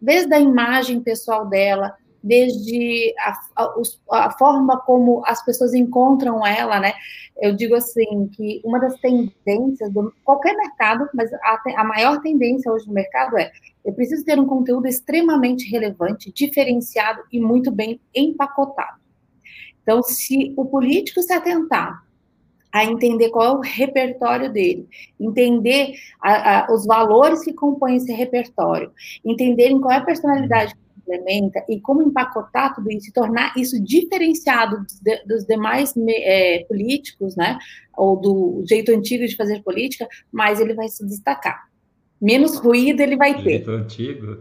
desde 0.00 0.32
a 0.34 0.40
imagem 0.40 1.00
pessoal 1.00 1.46
dela, 1.46 1.94
desde 2.24 3.14
a, 3.18 3.62
a, 3.62 4.26
a, 4.26 4.30
forma 4.30 4.80
como 4.80 5.22
as 5.26 5.44
pessoas 5.44 5.74
encontram 5.74 6.44
ela, 6.44 6.80
né? 6.80 6.94
Eu 7.40 7.54
digo 7.54 7.74
assim 7.74 8.28
que 8.28 8.62
uma 8.64 8.80
das 8.80 8.98
tendências 8.98 9.92
do 9.92 10.10
qualquer 10.24 10.56
mercado, 10.56 11.06
mas 11.12 11.30
a, 11.34 11.62
a 11.76 11.84
maior 11.84 12.22
tendência 12.22 12.72
hoje 12.72 12.88
no 12.88 12.94
mercado 12.94 13.36
é 13.36 13.52
eu 13.84 13.92
preciso 13.92 14.24
ter 14.24 14.40
um 14.40 14.46
conteúdo 14.46 14.88
extremamente 14.88 15.70
relevante, 15.70 16.32
diferenciado 16.32 17.22
e 17.30 17.38
muito 17.38 17.70
bem 17.70 18.00
empacotado. 18.14 18.98
Então, 19.82 20.02
se 20.02 20.54
o 20.56 20.64
político 20.64 21.20
se 21.20 21.32
atentar 21.34 22.02
a 22.72 22.84
entender 22.86 23.28
qual 23.28 23.44
é 23.44 23.56
o 23.58 23.60
repertório 23.60 24.50
dele, 24.50 24.88
entender 25.20 25.94
a, 26.20 26.60
a, 26.60 26.74
os 26.74 26.86
valores 26.86 27.44
que 27.44 27.52
compõem 27.52 27.96
esse 27.96 28.12
repertório, 28.12 28.90
entenderem 29.22 29.78
qual 29.78 29.92
é 29.92 29.98
a 29.98 30.04
personalidade 30.04 30.74
implementa 31.04 31.64
e 31.68 31.80
como 31.80 32.02
empacotar 32.02 32.74
tudo 32.74 32.90
isso 32.90 33.10
e 33.10 33.12
tornar 33.12 33.52
isso 33.56 33.82
diferenciado 33.82 34.82
dos, 34.82 35.00
de, 35.00 35.24
dos 35.24 35.44
demais 35.44 35.94
é, 35.96 36.64
políticos, 36.64 37.36
né, 37.36 37.58
ou 37.96 38.16
do 38.20 38.64
jeito 38.66 38.90
antigo 38.92 39.26
de 39.26 39.36
fazer 39.36 39.62
política, 39.62 40.08
mais 40.32 40.60
ele 40.60 40.74
vai 40.74 40.88
se 40.88 41.06
destacar. 41.06 41.68
Menos 42.20 42.56
ruído 42.56 43.00
ele 43.00 43.16
vai 43.16 43.34
ter. 43.34 43.42
Jeito 43.42 43.70
antigo? 43.70 44.38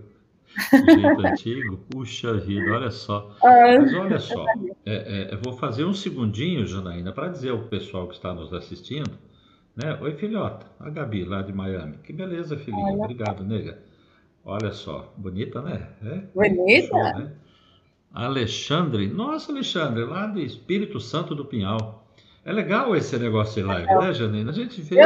Jeito 0.71 1.21
antigo? 1.27 1.77
Puxa 1.89 2.37
vida, 2.37 2.71
olha 2.71 2.91
só. 2.91 3.35
Ah. 3.43 3.79
Mas 3.79 3.93
olha 3.93 4.19
só, 4.19 4.45
é, 4.85 4.93
é, 4.95 5.33
eu 5.33 5.41
vou 5.41 5.53
fazer 5.53 5.83
um 5.83 5.93
segundinho, 5.93 6.65
Janaína, 6.65 7.11
para 7.11 7.27
dizer 7.27 7.49
ao 7.49 7.63
pessoal 7.63 8.07
que 8.07 8.15
está 8.15 8.33
nos 8.33 8.53
assistindo, 8.53 9.11
né? 9.75 9.97
Oi, 10.01 10.13
filhota, 10.13 10.65
a 10.79 10.89
Gabi, 10.89 11.25
lá 11.25 11.41
de 11.41 11.51
Miami. 11.51 11.97
Que 12.03 12.13
beleza, 12.13 12.55
filhinha. 12.57 12.93
Obrigado, 12.93 13.43
nega. 13.43 13.79
Olha 14.45 14.73
só, 14.73 15.13
bonita, 15.15 15.61
né? 15.61 15.87
É? 16.03 16.21
Bonita? 16.35 16.87
Show, 16.87 17.03
né? 17.03 17.31
Alexandre, 18.13 19.07
nossa, 19.07 19.51
Alexandre, 19.51 20.03
lá 20.03 20.27
do 20.27 20.39
Espírito 20.39 20.99
Santo 20.99 21.33
do 21.33 21.45
Pinhal. 21.45 22.05
É 22.45 22.51
legal 22.51 22.93
esse 22.95 23.17
negócio 23.17 23.61
de 23.61 23.67
live, 23.67 23.89
é. 23.89 23.97
né, 23.99 24.13
Janine? 24.13 24.49
A 24.49 24.53
gente 24.53 24.81
vê 24.81 24.97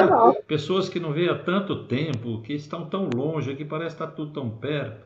pessoas 0.48 0.90
que 0.90 1.00
não 1.00 1.14
vê 1.14 1.30
há 1.30 1.38
tanto 1.38 1.84
tempo, 1.84 2.42
que 2.42 2.54
estão 2.54 2.86
tão 2.86 3.10
longe, 3.16 3.56
que 3.56 3.64
parece 3.64 3.96
estar 3.96 4.08
tudo 4.08 4.34
tão 4.34 4.50
perto. 4.50 5.06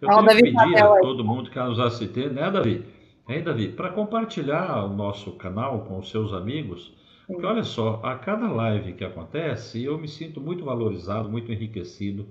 Eu 0.00 0.10
ah, 0.10 0.24
tenho 0.26 0.44
que 0.44 0.52
pedir 0.52 0.82
a 0.82 1.00
todo 1.00 1.24
mundo 1.24 1.50
que 1.50 1.58
nos 1.58 1.80
assiste, 1.80 2.28
né, 2.28 2.50
Davi? 2.50 2.86
Hein, 3.28 3.42
Davi? 3.42 3.68
Para 3.68 3.90
compartilhar 3.90 4.84
o 4.84 4.88
nosso 4.94 5.32
canal 5.32 5.80
com 5.80 5.98
os 5.98 6.08
seus 6.08 6.32
amigos, 6.32 6.92
porque 7.26 7.44
olha 7.44 7.62
só, 7.64 8.00
a 8.02 8.14
cada 8.14 8.48
live 8.48 8.94
que 8.94 9.04
acontece, 9.04 9.82
eu 9.84 9.98
me 9.98 10.08
sinto 10.08 10.40
muito 10.40 10.64
valorizado, 10.64 11.28
muito 11.28 11.52
enriquecido 11.52 12.26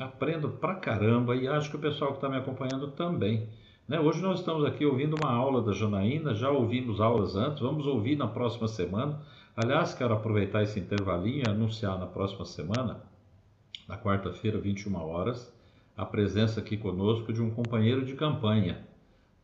aprendo 0.00 0.48
pra 0.48 0.74
caramba 0.76 1.36
e 1.36 1.46
acho 1.46 1.70
que 1.70 1.76
o 1.76 1.80
pessoal 1.80 2.12
que 2.12 2.16
está 2.16 2.28
me 2.28 2.36
acompanhando 2.36 2.88
também. 2.92 3.46
Né? 3.86 4.00
Hoje 4.00 4.22
nós 4.22 4.38
estamos 4.38 4.64
aqui 4.64 4.86
ouvindo 4.86 5.14
uma 5.14 5.30
aula 5.30 5.60
da 5.60 5.72
Janaína, 5.72 6.34
já 6.34 6.50
ouvimos 6.50 7.00
aulas 7.00 7.36
antes, 7.36 7.60
vamos 7.60 7.86
ouvir 7.86 8.16
na 8.16 8.26
próxima 8.26 8.66
semana. 8.66 9.20
Aliás, 9.54 9.92
quero 9.92 10.14
aproveitar 10.14 10.62
esse 10.62 10.80
intervalinho 10.80 11.42
e 11.46 11.50
anunciar 11.50 11.98
na 11.98 12.06
próxima 12.06 12.46
semana 12.46 13.02
na 13.86 13.98
quarta-feira, 13.98 14.58
21 14.58 14.94
horas, 14.96 15.52
a 15.96 16.06
presença 16.06 16.60
aqui 16.60 16.76
conosco 16.76 17.32
de 17.32 17.42
um 17.42 17.50
companheiro 17.50 18.04
de 18.04 18.14
campanha, 18.14 18.86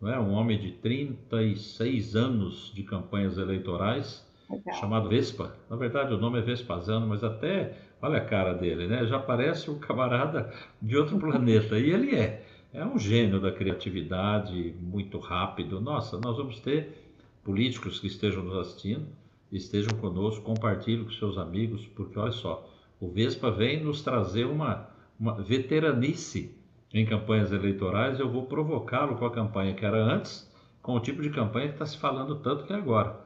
não 0.00 0.08
é? 0.08 0.18
um 0.18 0.32
homem 0.32 0.58
de 0.58 0.70
36 0.70 2.14
anos 2.14 2.72
de 2.72 2.82
campanhas 2.84 3.36
eleitorais, 3.36 4.24
Legal. 4.48 4.74
chamado 4.76 5.08
Vespa. 5.08 5.56
Na 5.68 5.76
verdade, 5.76 6.14
o 6.14 6.18
nome 6.18 6.38
é 6.38 6.42
Vespasiano, 6.42 7.06
mas 7.06 7.24
até, 7.24 7.76
olha 8.00 8.18
a 8.18 8.24
cara 8.24 8.52
dele, 8.52 8.86
né? 8.86 9.06
já 9.06 9.18
parece 9.18 9.70
um 9.70 9.78
camarada 9.78 10.52
de 10.80 10.96
outro 10.96 11.18
planeta, 11.18 11.78
e 11.78 11.90
ele 11.90 12.14
é. 12.14 12.44
É 12.72 12.84
um 12.84 12.98
gênio 12.98 13.40
da 13.40 13.50
criatividade, 13.50 14.74
muito 14.80 15.18
rápido. 15.18 15.80
Nossa, 15.80 16.18
nós 16.18 16.36
vamos 16.36 16.60
ter 16.60 17.10
políticos 17.42 17.98
que 17.98 18.06
estejam 18.06 18.42
nos 18.42 18.56
assistindo, 18.58 19.06
estejam 19.50 19.96
conosco, 19.98 20.42
compartilhem 20.42 21.04
com 21.04 21.10
seus 21.12 21.38
amigos, 21.38 21.86
porque 21.94 22.18
olha 22.18 22.32
só, 22.32 22.68
o 23.00 23.08
Vespa 23.08 23.50
vem 23.50 23.82
nos 23.82 24.02
trazer 24.02 24.44
uma, 24.46 24.88
uma 25.18 25.40
veteranice 25.40 26.54
em 26.92 27.06
campanhas 27.06 27.52
eleitorais. 27.52 28.18
Eu 28.18 28.30
vou 28.30 28.46
provocá-lo 28.46 29.16
com 29.16 29.26
a 29.26 29.30
campanha 29.30 29.74
que 29.74 29.84
era 29.84 30.02
antes, 30.02 30.50
com 30.82 30.94
o 30.94 31.00
tipo 31.00 31.22
de 31.22 31.30
campanha 31.30 31.68
que 31.68 31.74
está 31.74 31.86
se 31.86 31.98
falando 31.98 32.36
tanto 32.36 32.64
que 32.64 32.72
é 32.72 32.76
agora. 32.76 33.20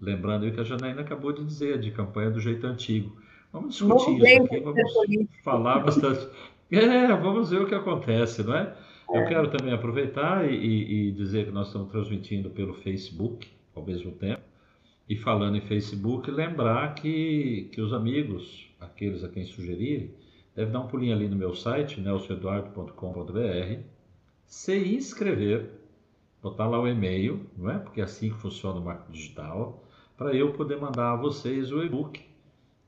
Lembrando 0.00 0.50
que 0.50 0.60
a 0.60 0.64
Janaína 0.64 1.02
acabou 1.02 1.32
de 1.32 1.44
dizer, 1.44 1.78
de 1.78 1.90
campanha 1.90 2.30
do 2.30 2.40
jeito 2.40 2.66
antigo. 2.66 3.16
Vamos 3.52 3.74
discutir 3.74 4.16
isso 4.16 4.44
aqui, 4.44 4.60
vamos 4.60 5.28
falar 5.44 5.80
bastante. 5.80 6.26
É, 6.74 7.06
vamos 7.08 7.50
ver 7.50 7.60
o 7.60 7.66
que 7.66 7.74
acontece, 7.74 8.42
não 8.42 8.56
é? 8.56 8.74
Eu 9.12 9.26
quero 9.26 9.50
também 9.50 9.74
aproveitar 9.74 10.50
e, 10.50 10.56
e, 10.56 11.08
e, 11.08 11.12
dizer 11.12 11.44
que 11.44 11.50
nós 11.50 11.66
estamos 11.66 11.90
transmitindo 11.90 12.48
pelo 12.48 12.72
Facebook 12.72 13.46
ao 13.74 13.84
mesmo 13.84 14.12
tempo. 14.12 14.40
E 15.06 15.14
falando 15.14 15.54
em 15.58 15.60
Facebook, 15.60 16.30
lembrar 16.30 16.94
que, 16.94 17.68
que 17.72 17.80
os 17.82 17.92
amigos, 17.92 18.70
aqueles 18.80 19.22
a 19.22 19.28
quem 19.28 19.44
sugerirem, 19.44 20.14
devem 20.56 20.72
dar 20.72 20.80
um 20.80 20.86
pulinho 20.86 21.14
ali 21.14 21.28
no 21.28 21.36
meu 21.36 21.54
site, 21.54 22.00
nelsoeduardo.com.br, 22.00 23.82
se 24.46 24.96
inscrever, 24.96 25.72
botar 26.42 26.66
lá 26.66 26.80
o 26.80 26.88
e-mail, 26.88 27.44
não 27.54 27.70
é? 27.70 27.78
Porque 27.78 28.00
é 28.00 28.04
assim 28.04 28.30
que 28.30 28.36
funciona 28.36 28.80
o 28.80 28.82
marketing 28.82 29.12
digital, 29.12 29.84
para 30.16 30.34
eu 30.34 30.54
poder 30.54 30.80
mandar 30.80 31.12
a 31.12 31.16
vocês 31.16 31.70
o 31.70 31.82
e-book, 31.82 32.31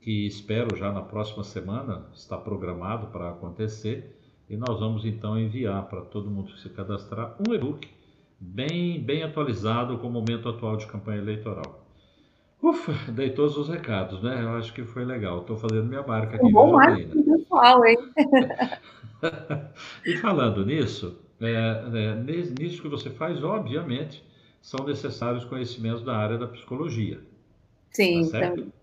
que 0.05 0.27
espero 0.27 0.77
já 0.77 0.91
na 0.91 1.01
próxima 1.01 1.43
semana, 1.43 2.05
está 2.13 2.37
programado 2.37 3.07
para 3.07 3.31
acontecer 3.31 4.15
e 4.47 4.55
nós 4.55 4.79
vamos 4.79 5.03
então 5.03 5.35
enviar 5.35 5.89
para 5.89 6.01
todo 6.01 6.29
mundo 6.29 6.53
que 6.53 6.61
se 6.61 6.69
cadastrar 6.69 7.35
um 7.39 7.51
e-book 7.51 7.89
bem, 8.39 9.01
bem 9.01 9.23
atualizado 9.23 9.97
com 9.97 10.05
o 10.05 10.11
momento 10.11 10.47
atual 10.47 10.77
de 10.77 10.85
campanha 10.85 11.17
eleitoral. 11.17 11.83
Ufa, 12.61 13.11
dei 13.11 13.31
todos 13.31 13.57
os 13.57 13.67
recados, 13.67 14.21
né? 14.21 14.43
Eu 14.43 14.49
acho 14.49 14.71
que 14.73 14.83
foi 14.83 15.03
legal. 15.03 15.39
Estou 15.39 15.57
fazendo 15.57 15.85
minha 15.87 16.03
marca 16.03 16.35
aqui. 16.35 16.51
Bom 16.51 16.73
marketing 16.73 17.23
pessoal, 17.23 17.83
hein? 17.83 17.97
e 20.05 20.17
falando 20.17 20.63
nisso, 20.63 21.19
é, 21.41 21.51
é, 21.51 22.15
nisso 22.59 22.79
que 22.79 22.87
você 22.87 23.09
faz, 23.09 23.43
obviamente, 23.43 24.23
são 24.61 24.85
necessários 24.85 25.45
conhecimentos 25.45 26.03
da 26.03 26.15
área 26.15 26.37
da 26.37 26.45
psicologia. 26.45 27.19
Sim, 27.89 28.21
tá 28.21 28.27
certo? 28.27 28.59
Então... 28.59 28.74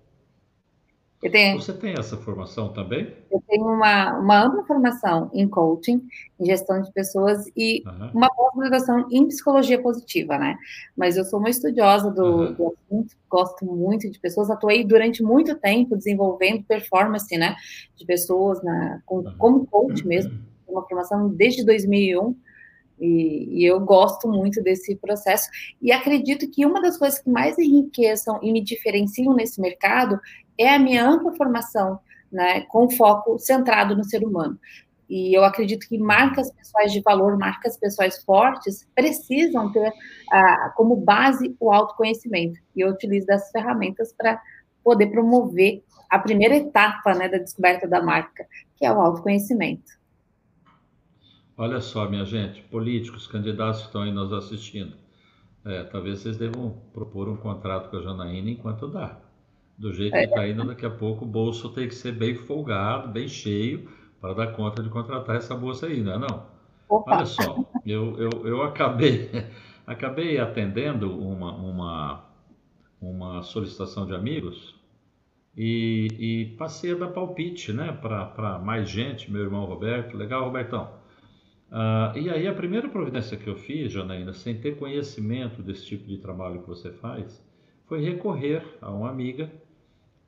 Tenho, 1.31 1.61
Você 1.61 1.73
tem 1.73 1.95
essa 1.97 2.17
formação 2.17 2.73
também? 2.73 3.15
Eu 3.31 3.41
tenho 3.47 3.65
uma, 3.65 4.19
uma 4.19 4.45
ampla 4.45 4.65
formação 4.65 5.31
em 5.33 5.49
coaching, 5.49 6.05
em 6.41 6.45
gestão 6.45 6.83
de 6.83 6.91
pessoas 6.93 7.45
e 7.57 7.85
uhum. 7.87 8.11
uma 8.13 8.29
pós-graduação 8.29 9.07
em 9.09 9.29
psicologia 9.29 9.81
positiva, 9.81 10.37
né? 10.37 10.57
Mas 10.97 11.17
eu 11.17 11.25
sou 11.25 11.39
uma 11.39 11.49
estudiosa 11.49 12.11
do, 12.11 12.25
uhum. 12.25 12.53
do 12.55 12.67
assunto, 12.67 13.17
gosto 13.31 13.65
muito 13.65 14.11
de 14.11 14.19
pessoas, 14.19 14.51
atuei 14.51 14.85
durante 14.85 15.23
muito 15.23 15.55
tempo 15.55 15.97
desenvolvendo 15.97 16.65
performance, 16.65 17.39
né? 17.39 17.55
De 17.95 18.05
pessoas 18.05 18.61
na, 18.65 19.01
com, 19.07 19.19
uhum. 19.19 19.35
como 19.39 19.67
coach 19.67 20.05
mesmo, 20.05 20.37
uma 20.67 20.83
formação 20.83 21.29
desde 21.29 21.65
2001. 21.65 22.35
E, 23.01 23.61
e, 23.61 23.65
eu 23.65 23.81
gosto 23.81 24.29
muito 24.29 24.63
desse 24.63 24.95
processo 24.95 25.49
e 25.81 25.91
acredito 25.91 26.49
que 26.49 26.65
uma 26.65 26.81
das 26.81 26.97
coisas 26.97 27.19
que 27.19 27.29
mais 27.29 27.59
enriqueçam 27.59 28.39
e 28.41 28.53
me 28.53 28.61
diferenciam 28.63 29.35
nesse 29.35 29.61
mercado 29.61 30.21
é 30.59 30.75
a 30.75 30.79
minha 30.79 31.09
ampla 31.09 31.35
formação, 31.37 31.99
né, 32.31 32.63
com 32.63 32.91
foco 32.91 33.39
centrado 33.39 33.97
no 33.97 34.05
ser 34.05 34.25
humano. 34.25 34.59
E 35.09 35.37
eu 35.37 35.45
acredito 35.45 35.87
que 35.87 35.99
marcas 35.99 36.51
pessoais 36.53 36.91
de 36.91 37.03
valor, 37.03 37.37
marcas 37.37 37.77
pessoais 37.77 38.23
fortes, 38.25 38.89
precisam 38.95 39.71
ter 39.71 39.93
ah, 40.33 40.73
como 40.75 40.97
base 40.97 41.55
o 41.61 41.71
autoconhecimento. 41.71 42.59
E 42.75 42.81
eu 42.81 42.89
utilizo 42.89 43.27
essas 43.31 43.51
ferramentas 43.51 44.15
para 44.17 44.41
poder 44.83 45.09
promover 45.09 45.83
a 46.09 46.19
primeira 46.19 46.57
etapa 46.57 47.15
né, 47.15 47.29
da 47.29 47.39
descoberta 47.39 47.87
da 47.87 48.03
marca, 48.03 48.47
que 48.77 48.87
é 48.87 48.93
o 48.93 49.01
autoconhecimento. 49.01 49.93
Olha 51.57 51.81
só, 51.81 52.09
minha 52.09 52.25
gente, 52.25 52.63
políticos, 52.63 53.27
candidatos 53.27 53.81
que 53.81 53.87
estão 53.87 54.03
aí 54.03 54.13
nos 54.13 54.33
assistindo, 54.33 54.97
é, 55.65 55.85
talvez 55.85 56.21
vocês 56.21 56.37
devam 56.37 56.83
propor 56.93 57.29
um 57.29 57.37
contrato 57.37 57.91
com 57.91 57.99
a 57.99 58.03
Janaína 58.03 58.51
enquanto 58.51 58.89
dá. 58.89 59.22
Do 59.83 59.93
jeito 59.93 60.13
que 60.13 60.19
está 60.19 60.47
indo, 60.47 60.65
daqui 60.65 60.87
a 60.87 60.91
pouco 60.91 61.25
o 61.25 61.29
bolso 61.29 61.69
tem 61.71 61.89
que 61.89 61.95
ser 61.97 62.13
bem 62.13 62.37
folgado, 62.37 63.09
bem 63.09 63.27
cheio, 63.27 63.89
para 64.21 64.33
dar 64.33 64.53
conta 64.53 64.81
de 64.81 64.89
contratar 64.89 65.35
essa 65.35 65.57
moça 65.57 65.87
aí, 65.87 66.01
não 66.01 66.13
é 66.13 66.19
não? 66.21 66.47
Opa. 66.89 67.17
Olha 67.17 67.27
só, 67.27 67.65
eu, 67.85 68.17
eu, 68.17 68.47
eu 68.47 68.63
acabei, 68.63 69.29
acabei 69.85 70.39
atendendo 70.39 71.11
uma, 71.21 71.57
uma, 71.57 72.25
uma 73.01 73.43
solicitação 73.43 74.07
de 74.07 74.15
amigos 74.15 74.73
e, 75.57 76.07
e 76.17 76.57
passei 76.57 76.93
a 76.93 76.97
dar 76.99 77.09
palpite 77.09 77.73
né, 77.73 77.91
para 77.91 78.61
mais 78.61 78.89
gente, 78.89 79.33
meu 79.33 79.43
irmão 79.43 79.65
Roberto. 79.65 80.17
Legal, 80.17 80.45
Robertão? 80.45 80.93
Uh, 81.73 82.17
e 82.17 82.31
aí 82.31 82.47
a 82.47 82.55
primeira 82.55 82.89
providência 82.89 83.37
que 83.37 83.49
eu 83.49 83.57
fiz, 83.57 83.91
Janaína, 83.91 84.33
sem 84.33 84.61
ter 84.61 84.77
conhecimento 84.77 85.61
desse 85.61 85.87
tipo 85.87 86.07
de 86.07 86.19
trabalho 86.19 86.63
que 86.63 86.69
você 86.69 86.93
faz, 86.93 87.45
foi 87.89 88.01
recorrer 88.01 88.65
a 88.81 88.93
uma 88.93 89.11
amiga 89.11 89.51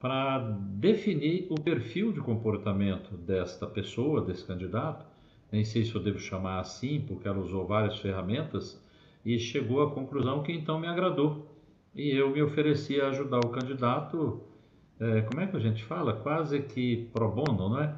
para 0.04 0.38
definir 0.38 1.46
o 1.48 1.54
perfil 1.54 2.12
de 2.12 2.20
comportamento 2.20 3.16
desta 3.16 3.66
pessoa, 3.66 4.20
desse 4.20 4.44
candidato. 4.44 5.02
Nem 5.50 5.64
sei 5.64 5.82
se 5.82 5.94
eu 5.94 6.02
devo 6.02 6.18
chamar 6.18 6.60
assim, 6.60 7.02
porque 7.08 7.26
ela 7.26 7.38
usou 7.38 7.66
várias 7.66 7.98
ferramentas 8.00 8.78
e 9.24 9.38
chegou 9.38 9.82
à 9.82 9.90
conclusão 9.90 10.42
que 10.42 10.52
então 10.52 10.78
me 10.78 10.86
agradou. 10.86 11.48
E 11.94 12.10
eu 12.10 12.28
me 12.28 12.42
ofereci 12.42 13.00
a 13.00 13.08
ajudar 13.08 13.38
o 13.38 13.48
candidato, 13.48 14.42
é, 15.00 15.22
como 15.22 15.40
é 15.40 15.46
que 15.46 15.56
a 15.56 15.60
gente 15.60 15.82
fala? 15.82 16.12
Quase 16.12 16.60
que 16.60 17.08
pro 17.10 17.30
bono, 17.30 17.70
não 17.70 17.80
é? 17.80 17.94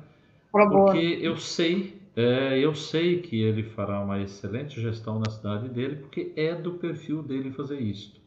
Pro 0.53 0.69
bono. 0.69 0.85
Porque 0.85 1.19
eu 1.21 1.37
sei, 1.37 2.01
é, 2.15 2.57
eu 2.57 2.73
sei 2.73 3.21
que 3.21 3.43
ele 3.43 3.65
fará 3.65 4.01
uma 4.01 4.23
excelente 4.23 4.81
gestão 4.81 5.19
na 5.19 5.29
cidade 5.29 5.69
dele, 5.71 5.97
porque 5.97 6.33
é 6.37 6.55
do 6.55 6.75
perfil 6.75 7.21
dele 7.21 7.51
fazer 7.51 7.81
isso 7.81 8.25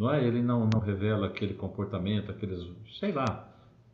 não 0.00 0.10
é? 0.10 0.26
Ele 0.26 0.40
não, 0.40 0.66
não 0.72 0.80
revela 0.80 1.26
aquele 1.26 1.52
comportamento, 1.52 2.30
aqueles, 2.30 2.66
sei 2.98 3.12
lá, 3.12 3.46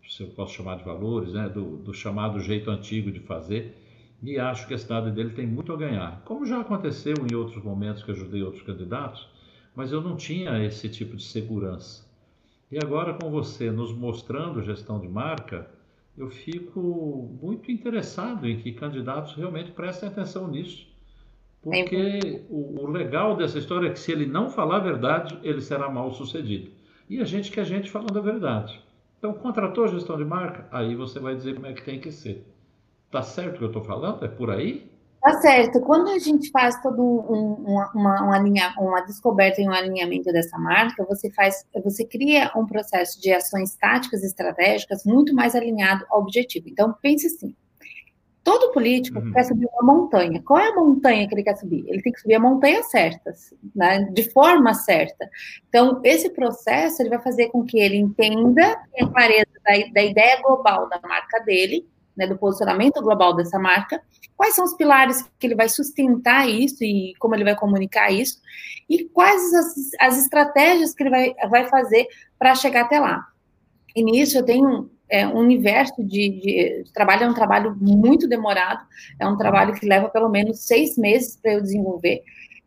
se 0.08 0.22
eu 0.22 0.28
posso 0.28 0.54
chamar 0.54 0.76
de 0.76 0.84
valores, 0.84 1.32
né? 1.32 1.48
Do, 1.48 1.78
do 1.78 1.92
chamado 1.92 2.38
jeito 2.38 2.70
antigo 2.70 3.10
de 3.10 3.18
fazer. 3.18 3.76
E 4.22 4.38
acho 4.38 4.68
que 4.68 4.74
a 4.74 4.78
cidade 4.78 5.10
dele 5.10 5.30
tem 5.30 5.48
muito 5.48 5.72
a 5.72 5.76
ganhar. 5.76 6.22
Como 6.24 6.46
já 6.46 6.60
aconteceu 6.60 7.14
em 7.28 7.34
outros 7.34 7.62
momentos 7.62 8.04
que 8.04 8.12
ajudei 8.12 8.40
outros 8.40 8.62
candidatos, 8.62 9.28
mas 9.74 9.90
eu 9.90 10.00
não 10.00 10.16
tinha 10.16 10.64
esse 10.64 10.88
tipo 10.88 11.16
de 11.16 11.24
segurança. 11.24 12.06
E 12.70 12.78
agora 12.78 13.12
com 13.12 13.28
você 13.28 13.72
nos 13.72 13.92
mostrando 13.92 14.62
gestão 14.62 15.00
de 15.00 15.08
marca, 15.08 15.68
eu 16.16 16.30
fico 16.30 17.36
muito 17.42 17.70
interessado 17.72 18.46
em 18.46 18.60
que 18.60 18.70
candidatos 18.70 19.34
realmente 19.34 19.72
prestem 19.72 20.08
atenção 20.08 20.46
nisso 20.46 20.86
porque 21.66 22.44
o, 22.48 22.80
o, 22.80 22.86
legal 22.86 23.36
dessa 23.36 23.58
história 23.58 23.88
é 23.88 23.90
que 23.90 23.98
se 23.98 24.12
ele 24.12 24.24
não 24.24 24.48
falar 24.48 24.76
a 24.76 24.80
verdade, 24.80 25.36
ele 25.42 25.60
será 25.60 25.90
mal 25.90 26.12
sucedido. 26.12 26.70
E 27.10 27.20
a 27.20 27.24
gente 27.24 27.50
quer 27.50 27.64
gente 27.64 27.90
falando 27.90 28.16
a 28.16 28.22
verdade. 28.22 28.80
Então, 29.18 29.34
contratou 29.34 29.82
a 29.82 29.88
gestão 29.88 30.16
de 30.16 30.24
marca, 30.24 30.68
aí 30.70 30.94
você 30.94 31.18
vai 31.18 31.34
dizer 31.34 31.54
como 31.54 31.66
é 31.66 31.72
que 31.72 31.82
tem 31.82 31.98
que 31.98 32.12
ser. 32.12 32.46
Tá 33.10 33.20
certo 33.20 33.56
o 33.56 33.58
que 33.58 33.64
eu 33.64 33.68
estou 33.68 33.82
falando? 33.82 34.24
É 34.24 34.28
por 34.28 34.48
aí? 34.48 34.88
Tá 35.20 35.40
certo. 35.40 35.80
Quando 35.80 36.08
a 36.10 36.20
gente 36.20 36.52
faz 36.52 36.80
todo 36.80 37.02
um, 37.02 37.78
uma, 37.92 38.22
uma, 38.22 38.38
linha, 38.38 38.72
uma 38.78 39.00
descoberta 39.00 39.60
e 39.60 39.68
um 39.68 39.72
alinhamento 39.72 40.30
dessa 40.30 40.56
marca, 40.56 41.04
você 41.04 41.28
faz, 41.32 41.64
você 41.82 42.04
cria 42.04 42.52
um 42.54 42.64
processo 42.64 43.20
de 43.20 43.32
ações 43.32 43.74
táticas 43.74 44.22
e 44.22 44.26
estratégicas 44.26 45.04
muito 45.04 45.34
mais 45.34 45.56
alinhado 45.56 46.06
ao 46.10 46.20
objetivo. 46.20 46.68
Então, 46.68 46.94
pense 47.02 47.26
assim: 47.26 47.56
Todo 48.46 48.70
político 48.70 49.18
uhum. 49.18 49.32
quer 49.32 49.42
subir 49.42 49.66
uma 49.72 49.92
montanha. 49.92 50.40
Qual 50.40 50.60
é 50.60 50.68
a 50.68 50.74
montanha 50.76 51.26
que 51.26 51.34
ele 51.34 51.42
quer 51.42 51.56
subir? 51.56 51.84
Ele 51.88 52.00
tem 52.00 52.12
que 52.12 52.20
subir 52.20 52.36
a 52.36 52.38
montanha 52.38 52.80
certa, 52.84 53.32
né? 53.74 54.08
de 54.12 54.30
forma 54.30 54.72
certa. 54.72 55.28
Então, 55.68 56.00
esse 56.04 56.30
processo 56.30 57.02
ele 57.02 57.08
vai 57.08 57.18
fazer 57.20 57.48
com 57.48 57.64
que 57.64 57.76
ele 57.76 57.96
entenda, 57.96 58.80
tenha 58.94 59.10
clareza 59.10 59.48
da, 59.64 59.72
da 59.92 60.00
ideia 60.00 60.40
global 60.42 60.88
da 60.88 61.00
marca 61.02 61.40
dele, 61.40 61.88
né, 62.16 62.24
do 62.28 62.38
posicionamento 62.38 63.02
global 63.02 63.34
dessa 63.34 63.58
marca, 63.58 64.00
quais 64.36 64.54
são 64.54 64.64
os 64.64 64.74
pilares 64.74 65.28
que 65.40 65.48
ele 65.48 65.56
vai 65.56 65.68
sustentar 65.68 66.48
isso 66.48 66.84
e 66.84 67.14
como 67.18 67.34
ele 67.34 67.42
vai 67.42 67.56
comunicar 67.56 68.12
isso, 68.12 68.40
e 68.88 69.06
quais 69.06 69.42
as, 69.54 69.74
as 70.00 70.18
estratégias 70.18 70.94
que 70.94 71.02
ele 71.02 71.10
vai, 71.10 71.34
vai 71.50 71.66
fazer 71.66 72.06
para 72.38 72.54
chegar 72.54 72.82
até 72.82 73.00
lá. 73.00 73.26
E 73.96 74.04
nisso 74.04 74.38
eu 74.38 74.44
tenho 74.44 74.88
é, 75.08 75.26
um 75.26 75.38
universo 75.38 76.02
de, 76.02 76.28
de, 76.28 76.82
de, 76.84 76.92
trabalho, 76.92 77.24
é 77.24 77.28
um 77.28 77.34
trabalho 77.34 77.76
muito 77.80 78.28
demorado, 78.28 78.84
é 79.18 79.26
um 79.26 79.36
trabalho 79.36 79.74
que 79.74 79.86
leva 79.86 80.08
pelo 80.08 80.28
menos 80.28 80.60
seis 80.60 80.96
meses 80.96 81.36
para 81.36 81.54
eu 81.54 81.62
desenvolver, 81.62 82.22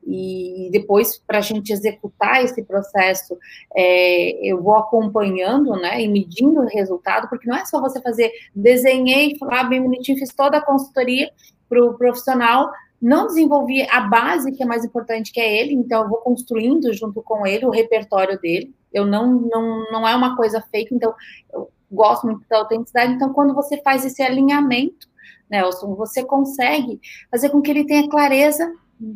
e 0.05 0.69
depois 0.71 1.19
para 1.19 1.39
a 1.39 1.41
gente 1.41 1.71
executar 1.71 2.43
esse 2.43 2.63
processo, 2.63 3.37
é, 3.75 4.31
eu 4.49 4.61
vou 4.61 4.75
acompanhando, 4.75 5.75
né, 5.75 6.01
e 6.01 6.07
medindo 6.07 6.61
o 6.61 6.67
resultado, 6.67 7.27
porque 7.27 7.47
não 7.47 7.57
é 7.57 7.65
só 7.65 7.79
você 7.81 8.01
fazer, 8.01 8.31
desenhei, 8.55 9.37
falar 9.37 9.65
bem 9.65 9.81
bonitinho, 9.81 10.17
fiz 10.17 10.33
toda 10.33 10.57
a 10.57 10.65
consultoria 10.65 11.29
para 11.67 11.83
o 11.83 11.93
profissional, 11.95 12.71
não 13.01 13.27
desenvolvi 13.27 13.87
a 13.89 14.01
base 14.01 14.51
que 14.51 14.63
é 14.63 14.65
mais 14.65 14.83
importante 14.83 15.31
que 15.31 15.39
é 15.39 15.61
ele, 15.61 15.73
então 15.73 16.03
eu 16.03 16.09
vou 16.09 16.19
construindo 16.19 16.91
junto 16.93 17.21
com 17.21 17.45
ele 17.47 17.65
o 17.65 17.69
repertório 17.69 18.37
dele. 18.39 18.73
Eu 18.91 19.05
não 19.05 19.31
não 19.31 19.91
não 19.91 20.07
é 20.07 20.13
uma 20.15 20.35
coisa 20.35 20.61
fake, 20.69 20.93
então 20.93 21.13
eu 21.53 21.69
gosto 21.91 22.27
muito 22.27 22.45
da 22.49 22.57
autenticidade. 22.57 23.13
Então 23.13 23.33
quando 23.33 23.53
você 23.53 23.81
faz 23.81 24.05
esse 24.05 24.21
alinhamento, 24.21 25.07
Nelson, 25.49 25.95
você 25.95 26.23
consegue 26.23 26.99
fazer 27.31 27.49
com 27.49 27.61
que 27.61 27.71
ele 27.71 27.85
tenha 27.85 28.07
clareza 28.07 28.71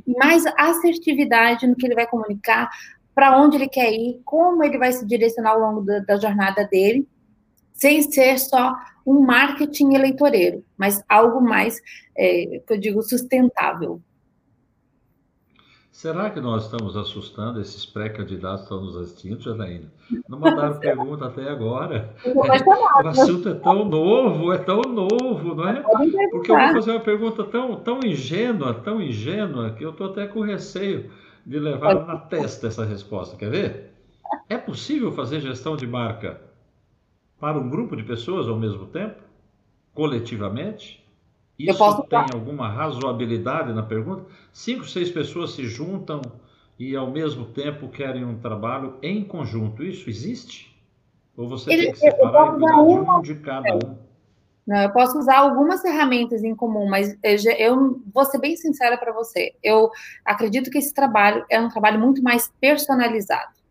e 0.07 0.17
mais 0.17 0.45
assertividade 0.57 1.67
no 1.67 1.75
que 1.75 1.85
ele 1.85 1.95
vai 1.95 2.07
comunicar, 2.07 2.69
para 3.13 3.37
onde 3.37 3.57
ele 3.57 3.67
quer 3.67 3.91
ir, 3.91 4.21
como 4.25 4.63
ele 4.63 4.77
vai 4.77 4.91
se 4.91 5.05
direcionar 5.05 5.51
ao 5.51 5.59
longo 5.59 5.81
da, 5.81 5.99
da 5.99 6.17
jornada 6.17 6.65
dele, 6.65 7.07
sem 7.73 8.01
ser 8.01 8.39
só 8.39 8.75
um 9.05 9.19
marketing 9.19 9.93
eleitoreiro, 9.93 10.63
mas 10.77 11.03
algo 11.07 11.41
mais, 11.41 11.79
é, 12.17 12.61
que 12.65 12.73
eu 12.73 12.79
digo, 12.79 13.01
sustentável. 13.03 14.01
Será 15.93 16.31
que 16.31 16.41
nós 16.41 16.65
estamos 16.65 16.97
assustando 16.97 17.61
esses 17.61 17.85
pré-candidatos 17.85 18.61
que 18.61 18.73
estão 18.73 18.81
nos 18.81 18.97
assistindo, 18.97 19.39
Janaína? 19.39 19.93
Não 20.27 20.39
mandaram 20.39 20.77
pergunta 20.81 21.27
até 21.27 21.47
agora. 21.47 22.15
o 22.25 23.07
assunto 23.07 23.49
é 23.49 23.53
tão 23.53 23.85
novo, 23.85 24.51
é 24.51 24.57
tão 24.57 24.81
novo, 24.81 25.53
não 25.53 25.69
é? 25.69 25.83
Porque 26.31 26.51
eu 26.51 26.57
vou 26.57 26.73
fazer 26.73 26.91
uma 26.91 26.99
pergunta 26.99 27.43
tão, 27.43 27.75
tão 27.75 27.99
ingênua, 28.03 28.73
tão 28.73 28.99
ingênua, 28.99 29.69
que 29.69 29.85
eu 29.85 29.91
estou 29.91 30.07
até 30.07 30.25
com 30.25 30.41
receio 30.41 31.11
de 31.45 31.59
levar 31.59 32.07
na 32.07 32.17
testa 32.17 32.65
essa 32.65 32.83
resposta. 32.83 33.37
Quer 33.37 33.51
ver? 33.51 33.93
É 34.49 34.57
possível 34.57 35.11
fazer 35.11 35.41
gestão 35.41 35.75
de 35.75 35.85
marca 35.85 36.41
para 37.39 37.59
um 37.59 37.69
grupo 37.69 37.95
de 37.95 38.01
pessoas 38.01 38.47
ao 38.47 38.57
mesmo 38.57 38.87
tempo? 38.87 39.21
Coletivamente? 39.93 41.02
Isso 41.57 42.03
tem 42.03 42.25
alguma 42.33 42.67
razoabilidade 42.67 43.73
na 43.73 43.83
pergunta? 43.83 44.25
Cinco, 44.51 44.85
seis 44.85 45.11
pessoas 45.11 45.51
se 45.51 45.65
juntam 45.65 46.21
e 46.79 46.95
ao 46.95 47.09
mesmo 47.09 47.45
tempo 47.45 47.87
querem 47.87 48.25
um 48.25 48.39
trabalho 48.39 48.97
em 49.01 49.23
conjunto. 49.23 49.83
Isso 49.83 50.09
existe? 50.09 50.75
Ou 51.37 51.47
você 51.47 51.71
Ele, 51.71 51.83
tem 51.83 51.91
que 51.93 51.99
separar 51.99 52.47
e 52.47 52.51
cuidar 52.51 52.73
de 52.73 52.79
um 52.79 53.21
de 53.21 53.35
cada 53.35 53.75
um? 53.75 53.97
Não, 54.65 54.81
eu 54.81 54.91
posso 54.91 55.19
usar 55.19 55.39
algumas 55.39 55.81
ferramentas 55.81 56.43
em 56.43 56.55
comum, 56.55 56.87
mas 56.87 57.17
eu, 57.21 57.51
eu 57.57 58.01
vou 58.13 58.23
ser 58.23 58.39
bem 58.39 58.55
sincera 58.55 58.97
para 58.97 59.11
você. 59.11 59.53
Eu 59.61 59.91
acredito 60.23 60.71
que 60.71 60.77
esse 60.77 60.93
trabalho 60.93 61.45
é 61.49 61.59
um 61.59 61.67
trabalho 61.67 61.99
muito 61.99 62.23
mais 62.23 62.51
personalizado. 62.61 63.62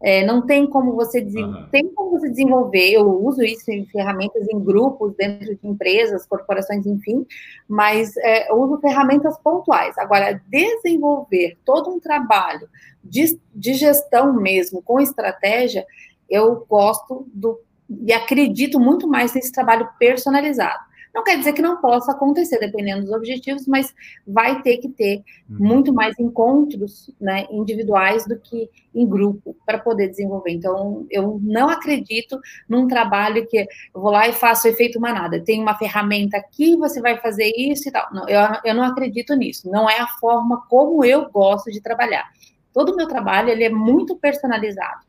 É, 0.00 0.24
não 0.24 0.46
tem 0.46 0.66
como 0.66 0.94
você 0.94 1.20
uhum. 1.20 1.66
tem 1.70 1.88
como 1.88 2.12
você 2.12 2.28
desenvolver. 2.30 2.90
Eu 2.90 3.08
uso 3.24 3.42
isso 3.42 3.70
em 3.70 3.84
ferramentas 3.86 4.46
em 4.48 4.58
grupos 4.58 5.14
dentro 5.16 5.56
de 5.56 5.66
empresas, 5.66 6.26
corporações, 6.26 6.86
enfim, 6.86 7.26
mas 7.68 8.16
é, 8.18 8.50
eu 8.50 8.56
uso 8.56 8.80
ferramentas 8.80 9.36
pontuais. 9.38 9.98
Agora, 9.98 10.40
desenvolver 10.46 11.58
todo 11.64 11.90
um 11.90 11.98
trabalho 11.98 12.68
de, 13.02 13.40
de 13.54 13.74
gestão 13.74 14.32
mesmo 14.32 14.82
com 14.82 15.00
estratégia, 15.00 15.84
eu 16.28 16.64
gosto 16.68 17.26
do 17.32 17.58
e 17.90 18.12
acredito 18.12 18.78
muito 18.78 19.08
mais 19.08 19.32
nesse 19.32 19.50
trabalho 19.50 19.88
personalizado. 19.98 20.84
Não 21.18 21.24
quer 21.24 21.36
dizer 21.36 21.52
que 21.52 21.60
não 21.60 21.80
possa 21.80 22.12
acontecer, 22.12 22.60
dependendo 22.60 23.02
dos 23.02 23.10
objetivos, 23.10 23.66
mas 23.66 23.92
vai 24.24 24.62
ter 24.62 24.76
que 24.76 24.88
ter 24.88 25.24
uhum. 25.50 25.56
muito 25.58 25.92
mais 25.92 26.16
encontros 26.16 27.12
né, 27.20 27.44
individuais 27.50 28.24
do 28.24 28.38
que 28.38 28.70
em 28.94 29.04
grupo 29.04 29.56
para 29.66 29.80
poder 29.80 30.10
desenvolver. 30.10 30.52
Então, 30.52 31.08
eu 31.10 31.40
não 31.42 31.68
acredito 31.68 32.38
num 32.68 32.86
trabalho 32.86 33.44
que 33.48 33.58
eu 33.58 34.00
vou 34.00 34.12
lá 34.12 34.28
e 34.28 34.32
faço 34.32 34.68
efeito 34.68 35.00
manada. 35.00 35.42
Tem 35.42 35.60
uma 35.60 35.76
ferramenta 35.76 36.36
aqui, 36.36 36.76
você 36.76 37.00
vai 37.00 37.18
fazer 37.18 37.52
isso 37.56 37.88
e 37.88 37.90
tal. 37.90 38.06
Não, 38.14 38.28
eu, 38.28 38.40
eu 38.64 38.74
não 38.74 38.84
acredito 38.84 39.34
nisso. 39.34 39.68
Não 39.68 39.90
é 39.90 39.98
a 39.98 40.06
forma 40.20 40.62
como 40.68 41.04
eu 41.04 41.28
gosto 41.28 41.68
de 41.72 41.80
trabalhar. 41.80 42.30
Todo 42.72 42.92
o 42.92 42.96
meu 42.96 43.08
trabalho 43.08 43.48
ele 43.48 43.64
é 43.64 43.70
muito 43.70 44.14
personalizado. 44.14 45.04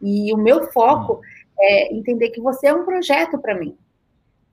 E 0.00 0.32
o 0.32 0.36
meu 0.36 0.70
foco 0.70 1.14
uhum. 1.14 1.20
é 1.58 1.92
entender 1.92 2.30
que 2.30 2.40
você 2.40 2.68
é 2.68 2.72
um 2.72 2.84
projeto 2.84 3.36
para 3.40 3.58
mim. 3.58 3.76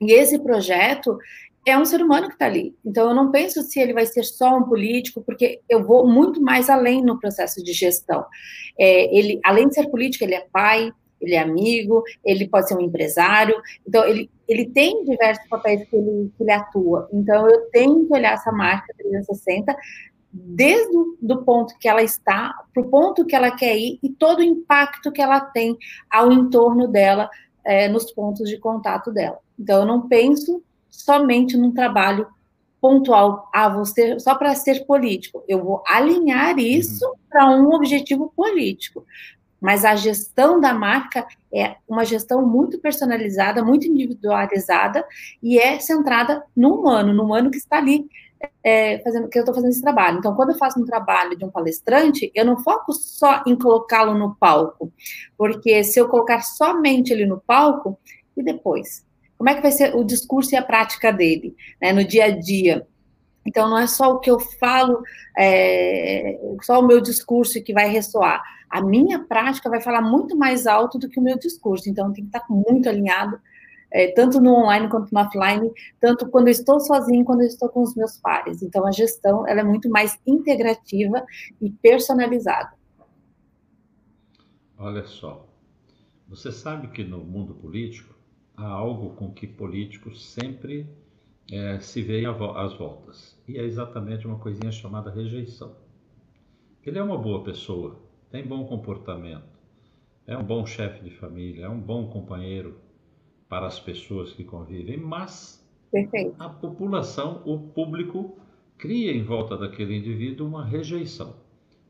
E 0.00 0.12
esse 0.12 0.38
projeto 0.38 1.18
é 1.66 1.76
um 1.76 1.84
ser 1.84 2.00
humano 2.00 2.28
que 2.28 2.34
está 2.34 2.46
ali. 2.46 2.76
Então, 2.84 3.08
eu 3.08 3.14
não 3.14 3.32
penso 3.32 3.60
se 3.62 3.80
ele 3.80 3.92
vai 3.92 4.06
ser 4.06 4.22
só 4.22 4.56
um 4.56 4.62
político, 4.62 5.20
porque 5.22 5.60
eu 5.68 5.84
vou 5.84 6.06
muito 6.06 6.40
mais 6.40 6.70
além 6.70 7.02
no 7.02 7.18
processo 7.18 7.62
de 7.62 7.72
gestão. 7.72 8.24
É, 8.78 9.16
ele, 9.16 9.40
além 9.44 9.68
de 9.68 9.74
ser 9.74 9.88
político, 9.90 10.24
ele 10.24 10.36
é 10.36 10.46
pai, 10.52 10.92
ele 11.20 11.34
é 11.34 11.40
amigo, 11.40 12.04
ele 12.24 12.48
pode 12.48 12.68
ser 12.68 12.76
um 12.76 12.80
empresário. 12.80 13.56
Então, 13.86 14.06
ele, 14.06 14.30
ele 14.46 14.66
tem 14.66 15.04
diversos 15.04 15.48
papéis 15.48 15.88
que 15.88 15.96
ele, 15.96 16.30
que 16.36 16.44
ele 16.44 16.52
atua. 16.52 17.08
Então, 17.12 17.48
eu 17.48 17.68
tenho 17.72 18.06
que 18.06 18.12
olhar 18.12 18.34
essa 18.34 18.52
marca 18.52 18.94
360 18.96 19.76
desde 20.32 20.94
o 20.96 21.16
do 21.20 21.42
ponto 21.44 21.76
que 21.78 21.88
ela 21.88 22.02
está, 22.02 22.54
para 22.72 22.82
o 22.82 22.90
ponto 22.90 23.24
que 23.24 23.34
ela 23.34 23.50
quer 23.50 23.76
ir 23.76 23.98
e 24.02 24.10
todo 24.10 24.40
o 24.40 24.44
impacto 24.44 25.10
que 25.10 25.22
ela 25.22 25.40
tem 25.40 25.76
ao 26.10 26.30
entorno 26.30 26.86
dela, 26.86 27.30
é, 27.64 27.88
nos 27.88 28.12
pontos 28.12 28.48
de 28.48 28.58
contato 28.58 29.10
dela. 29.10 29.38
Então, 29.58 29.80
eu 29.80 29.86
não 29.86 30.08
penso 30.08 30.62
somente 30.90 31.56
num 31.56 31.72
trabalho 31.72 32.26
pontual, 32.80 33.48
ah, 33.52 33.68
você, 33.68 34.18
só 34.20 34.34
para 34.34 34.54
ser 34.54 34.84
político. 34.86 35.42
Eu 35.48 35.64
vou 35.64 35.82
alinhar 35.86 36.58
isso 36.58 37.06
uhum. 37.06 37.14
para 37.28 37.50
um 37.50 37.74
objetivo 37.74 38.32
político. 38.36 39.04
Mas 39.60 39.84
a 39.84 39.96
gestão 39.96 40.60
da 40.60 40.74
marca 40.74 41.26
é 41.52 41.76
uma 41.88 42.04
gestão 42.04 42.46
muito 42.46 42.78
personalizada, 42.78 43.64
muito 43.64 43.86
individualizada 43.86 45.04
e 45.42 45.58
é 45.58 45.78
centrada 45.78 46.44
no 46.54 46.74
humano, 46.74 47.14
no 47.14 47.24
humano 47.24 47.50
que 47.50 47.56
está 47.56 47.78
ali 47.78 48.06
é, 48.62 48.98
fazendo 48.98 49.28
que 49.28 49.38
eu 49.38 49.40
estou 49.40 49.54
fazendo 49.54 49.70
esse 49.70 49.80
trabalho. 49.80 50.18
Então, 50.18 50.34
quando 50.34 50.50
eu 50.50 50.58
faço 50.58 50.78
um 50.78 50.84
trabalho 50.84 51.36
de 51.36 51.44
um 51.44 51.50
palestrante, 51.50 52.30
eu 52.34 52.44
não 52.44 52.58
foco 52.58 52.92
só 52.92 53.42
em 53.46 53.56
colocá-lo 53.56 54.14
no 54.14 54.34
palco, 54.34 54.92
porque 55.38 55.82
se 55.82 55.98
eu 55.98 56.08
colocar 56.08 56.42
somente 56.42 57.12
ele 57.12 57.26
no 57.26 57.40
palco, 57.40 57.98
e 58.36 58.42
depois? 58.42 59.04
Como 59.38 59.50
é 59.50 59.54
que 59.54 59.62
vai 59.62 59.72
ser 59.72 59.94
o 59.94 60.04
discurso 60.04 60.54
e 60.54 60.56
a 60.56 60.62
prática 60.62 61.12
dele, 61.12 61.54
né, 61.80 61.92
no 61.92 62.04
dia 62.04 62.26
a 62.26 62.30
dia? 62.30 62.86
Então, 63.46 63.70
não 63.70 63.78
é 63.78 63.86
só 63.86 64.12
o 64.12 64.18
que 64.18 64.30
eu 64.30 64.40
falo, 64.40 65.02
é, 65.38 66.38
só 66.62 66.80
o 66.80 66.86
meu 66.86 67.00
discurso 67.00 67.62
que 67.62 67.72
vai 67.72 67.88
ressoar. 67.88 68.42
A 68.68 68.82
minha 68.82 69.20
prática 69.20 69.70
vai 69.70 69.80
falar 69.80 70.02
muito 70.02 70.36
mais 70.36 70.66
alto 70.66 70.98
do 70.98 71.08
que 71.08 71.20
o 71.20 71.22
meu 71.22 71.38
discurso. 71.38 71.88
Então, 71.88 72.12
tem 72.12 72.24
que 72.24 72.36
estar 72.36 72.44
muito 72.50 72.88
alinhado, 72.88 73.40
é, 73.92 74.08
tanto 74.08 74.40
no 74.40 74.52
online 74.52 74.88
quanto 74.88 75.12
no 75.12 75.20
offline, 75.20 75.70
tanto 76.00 76.28
quando 76.28 76.48
eu 76.48 76.52
estou 76.52 76.80
sozinho, 76.80 77.24
quando 77.24 77.42
eu 77.42 77.46
estou 77.46 77.68
com 77.68 77.82
os 77.82 77.94
meus 77.94 78.18
pares. 78.18 78.62
Então, 78.62 78.84
a 78.84 78.90
gestão 78.90 79.46
ela 79.46 79.60
é 79.60 79.64
muito 79.64 79.88
mais 79.88 80.18
integrativa 80.26 81.24
e 81.60 81.70
personalizada. 81.70 82.72
Olha 84.76 85.04
só, 85.04 85.48
você 86.28 86.50
sabe 86.50 86.88
que 86.88 87.04
no 87.04 87.18
mundo 87.18 87.54
político 87.54 88.15
há 88.56 88.66
algo 88.66 89.10
com 89.16 89.30
que 89.32 89.46
políticos 89.46 90.24
sempre 90.24 90.86
é, 91.50 91.78
se 91.80 92.02
veem 92.02 92.26
às 92.26 92.74
voltas. 92.74 93.38
E 93.46 93.58
é 93.58 93.64
exatamente 93.64 94.26
uma 94.26 94.38
coisinha 94.38 94.72
chamada 94.72 95.10
rejeição. 95.10 95.74
Ele 96.84 96.98
é 96.98 97.02
uma 97.02 97.18
boa 97.18 97.42
pessoa, 97.42 98.00
tem 98.30 98.46
bom 98.46 98.64
comportamento, 98.64 99.58
é 100.26 100.36
um 100.36 100.44
bom 100.44 100.64
chefe 100.64 101.02
de 101.02 101.10
família, 101.10 101.64
é 101.64 101.68
um 101.68 101.80
bom 101.80 102.08
companheiro 102.08 102.76
para 103.48 103.66
as 103.66 103.78
pessoas 103.78 104.32
que 104.32 104.44
convivem, 104.44 104.96
mas 104.96 105.64
Perfeito. 105.90 106.34
a 106.38 106.48
população, 106.48 107.42
o 107.44 107.58
público, 107.58 108.36
cria 108.78 109.12
em 109.12 109.22
volta 109.22 109.56
daquele 109.56 109.96
indivíduo 109.96 110.46
uma 110.46 110.64
rejeição. 110.64 111.34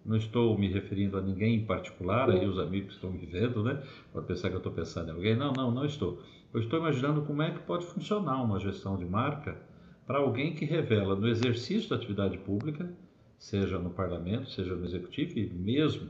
Não 0.04 0.16
estou 0.16 0.56
me 0.56 0.68
referindo 0.68 1.18
a 1.18 1.20
ninguém 1.20 1.56
em 1.56 1.64
particular, 1.64 2.30
aí 2.30 2.46
os 2.46 2.58
amigos 2.58 2.94
estão 2.94 3.10
me 3.10 3.26
vendo, 3.26 3.62
né? 3.64 3.82
Pode 4.12 4.26
pensar 4.26 4.48
que 4.48 4.54
eu 4.54 4.58
estou 4.58 4.72
pensando 4.72 5.08
em 5.08 5.12
alguém. 5.12 5.34
Não, 5.34 5.52
não, 5.52 5.70
não 5.72 5.84
estou. 5.84 6.22
Eu 6.52 6.60
estou 6.60 6.78
imaginando 6.78 7.22
como 7.22 7.42
é 7.42 7.50
que 7.50 7.60
pode 7.60 7.84
funcionar 7.86 8.42
uma 8.42 8.58
gestão 8.58 8.96
de 8.96 9.04
marca 9.04 9.60
para 10.06 10.18
alguém 10.18 10.54
que 10.54 10.64
revela 10.64 11.16
no 11.16 11.28
exercício 11.28 11.90
da 11.90 11.96
atividade 11.96 12.38
pública, 12.38 12.90
seja 13.38 13.78
no 13.78 13.90
parlamento, 13.90 14.50
seja 14.50 14.74
no 14.74 14.84
executivo 14.84 15.38
e 15.38 15.48
mesmo 15.48 16.08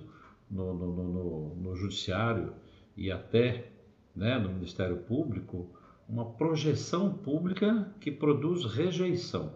no, 0.51 0.75
no, 0.75 0.93
no, 0.93 1.55
no 1.57 1.75
judiciário 1.75 2.53
e 2.97 3.11
até 3.11 3.73
né, 4.15 4.39
no 4.39 4.51
Ministério 4.51 4.99
Público, 4.99 5.71
uma 6.09 6.33
projeção 6.33 7.13
pública 7.13 7.93
que 8.01 8.11
produz 8.11 8.65
rejeição. 8.65 9.55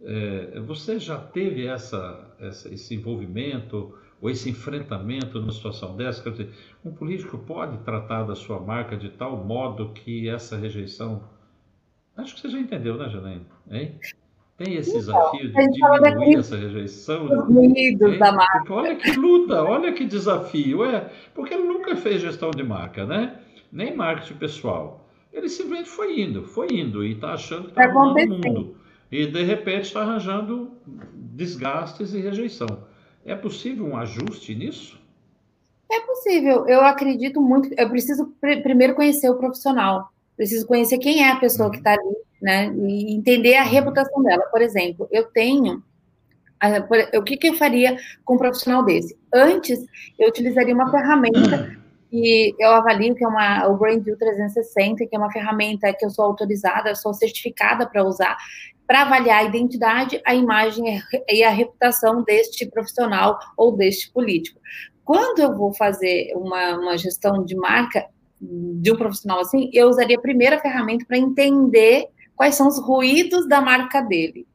É, 0.00 0.60
você 0.60 0.98
já 0.98 1.18
teve 1.18 1.66
essa, 1.66 2.34
essa, 2.38 2.72
esse 2.72 2.94
envolvimento 2.94 3.94
ou 4.22 4.30
esse 4.30 4.48
enfrentamento 4.48 5.40
numa 5.40 5.50
situação 5.50 5.96
dessa? 5.96 6.22
Quer 6.22 6.30
dizer, 6.30 6.54
um 6.84 6.92
político 6.92 7.36
pode 7.36 7.76
tratar 7.78 8.22
da 8.22 8.36
sua 8.36 8.60
marca 8.60 8.96
de 8.96 9.10
tal 9.10 9.36
modo 9.44 9.90
que 9.92 10.28
essa 10.28 10.56
rejeição. 10.56 11.24
Acho 12.16 12.36
que 12.36 12.40
você 12.40 12.48
já 12.50 12.58
entendeu, 12.58 12.96
né, 12.96 13.08
Janaína? 13.08 13.46
Hein? 13.68 13.98
Tem 14.56 14.74
esse 14.76 14.90
então, 14.90 15.00
desafio 15.00 15.52
de 15.52 15.70
diminuir 15.72 16.36
essa 16.36 16.56
rejeição. 16.56 17.26
Unidos 17.48 18.18
da 18.18 18.30
marca. 18.30 18.58
Porque 18.58 18.72
olha 18.72 18.94
que 18.94 19.10
luta, 19.12 19.64
olha 19.64 19.92
que 19.92 20.04
desafio. 20.04 20.84
É, 20.84 21.10
porque 21.34 21.54
ele 21.54 21.64
nunca 21.64 21.96
fez 21.96 22.22
gestão 22.22 22.52
de 22.52 22.62
marca, 22.62 23.04
né? 23.04 23.40
Nem 23.72 23.96
marketing 23.96 24.34
pessoal. 24.34 25.08
Ele 25.32 25.48
simplesmente 25.48 25.88
foi 25.88 26.20
indo, 26.20 26.44
foi 26.44 26.68
indo 26.70 27.04
e 27.04 27.12
está 27.12 27.32
achando 27.32 27.64
que 27.64 27.70
está 27.70 27.84
arrumando 27.84 28.34
o 28.34 28.38
mundo. 28.46 28.76
E 29.10 29.26
de 29.26 29.42
repente 29.42 29.86
está 29.86 30.02
arranjando 30.02 30.70
desgastes 31.14 32.14
e 32.14 32.20
rejeição. 32.20 32.91
É 33.24 33.34
possível 33.34 33.86
um 33.86 33.96
ajuste 33.96 34.54
nisso? 34.54 35.00
É 35.90 36.00
possível. 36.00 36.66
Eu 36.66 36.80
acredito 36.80 37.40
muito. 37.40 37.68
Eu 37.76 37.88
preciso 37.90 38.34
pr 38.40 38.62
primeiro 38.62 38.94
conhecer 38.94 39.28
o 39.28 39.36
profissional. 39.36 40.10
Preciso 40.36 40.66
conhecer 40.66 40.98
quem 40.98 41.22
é 41.22 41.30
a 41.30 41.36
pessoa 41.36 41.70
que 41.70 41.76
está 41.76 41.92
ali, 41.92 42.16
né? 42.40 42.72
E 42.74 43.14
entender 43.14 43.56
a 43.56 43.64
uhum. 43.64 43.70
reputação 43.70 44.22
dela. 44.22 44.42
Por 44.44 44.62
exemplo, 44.62 45.08
eu 45.10 45.24
tenho. 45.24 45.82
O 47.14 47.22
que, 47.22 47.36
que 47.36 47.48
eu 47.48 47.54
faria 47.54 47.96
com 48.24 48.34
um 48.34 48.38
profissional 48.38 48.84
desse? 48.84 49.18
Antes, 49.34 49.84
eu 50.18 50.28
utilizaria 50.28 50.72
uma 50.72 50.90
ferramenta 50.90 51.76
que 52.12 52.54
eu 52.58 52.70
avalio 52.72 53.14
que 53.14 53.24
é 53.24 53.26
uma, 53.26 53.66
o 53.68 53.78
BrainView 53.78 54.18
360, 54.18 55.06
que 55.06 55.16
é 55.16 55.18
uma 55.18 55.32
ferramenta 55.32 55.90
que 55.94 56.04
eu 56.04 56.10
sou 56.10 56.26
autorizada, 56.26 56.94
sou 56.94 57.14
certificada 57.14 57.86
para 57.86 58.04
usar, 58.04 58.36
para 58.86 59.00
avaliar 59.00 59.38
a 59.38 59.44
identidade, 59.44 60.20
a 60.26 60.34
imagem 60.34 61.00
e 61.26 61.42
a 61.42 61.48
reputação 61.48 62.22
deste 62.22 62.66
profissional 62.66 63.38
ou 63.56 63.74
deste 63.74 64.12
político. 64.12 64.60
Quando 65.02 65.38
eu 65.38 65.56
vou 65.56 65.72
fazer 65.72 66.34
uma, 66.36 66.76
uma 66.76 66.98
gestão 66.98 67.42
de 67.42 67.56
marca 67.56 68.04
de 68.38 68.92
um 68.92 68.96
profissional 68.96 69.40
assim, 69.40 69.70
eu 69.72 69.88
usaria 69.88 70.18
a 70.18 70.20
primeira 70.20 70.60
ferramenta 70.60 71.06
para 71.06 71.16
entender 71.16 72.08
quais 72.36 72.56
são 72.56 72.68
os 72.68 72.78
ruídos 72.78 73.48
da 73.48 73.62
marca 73.62 74.02
dele. 74.02 74.46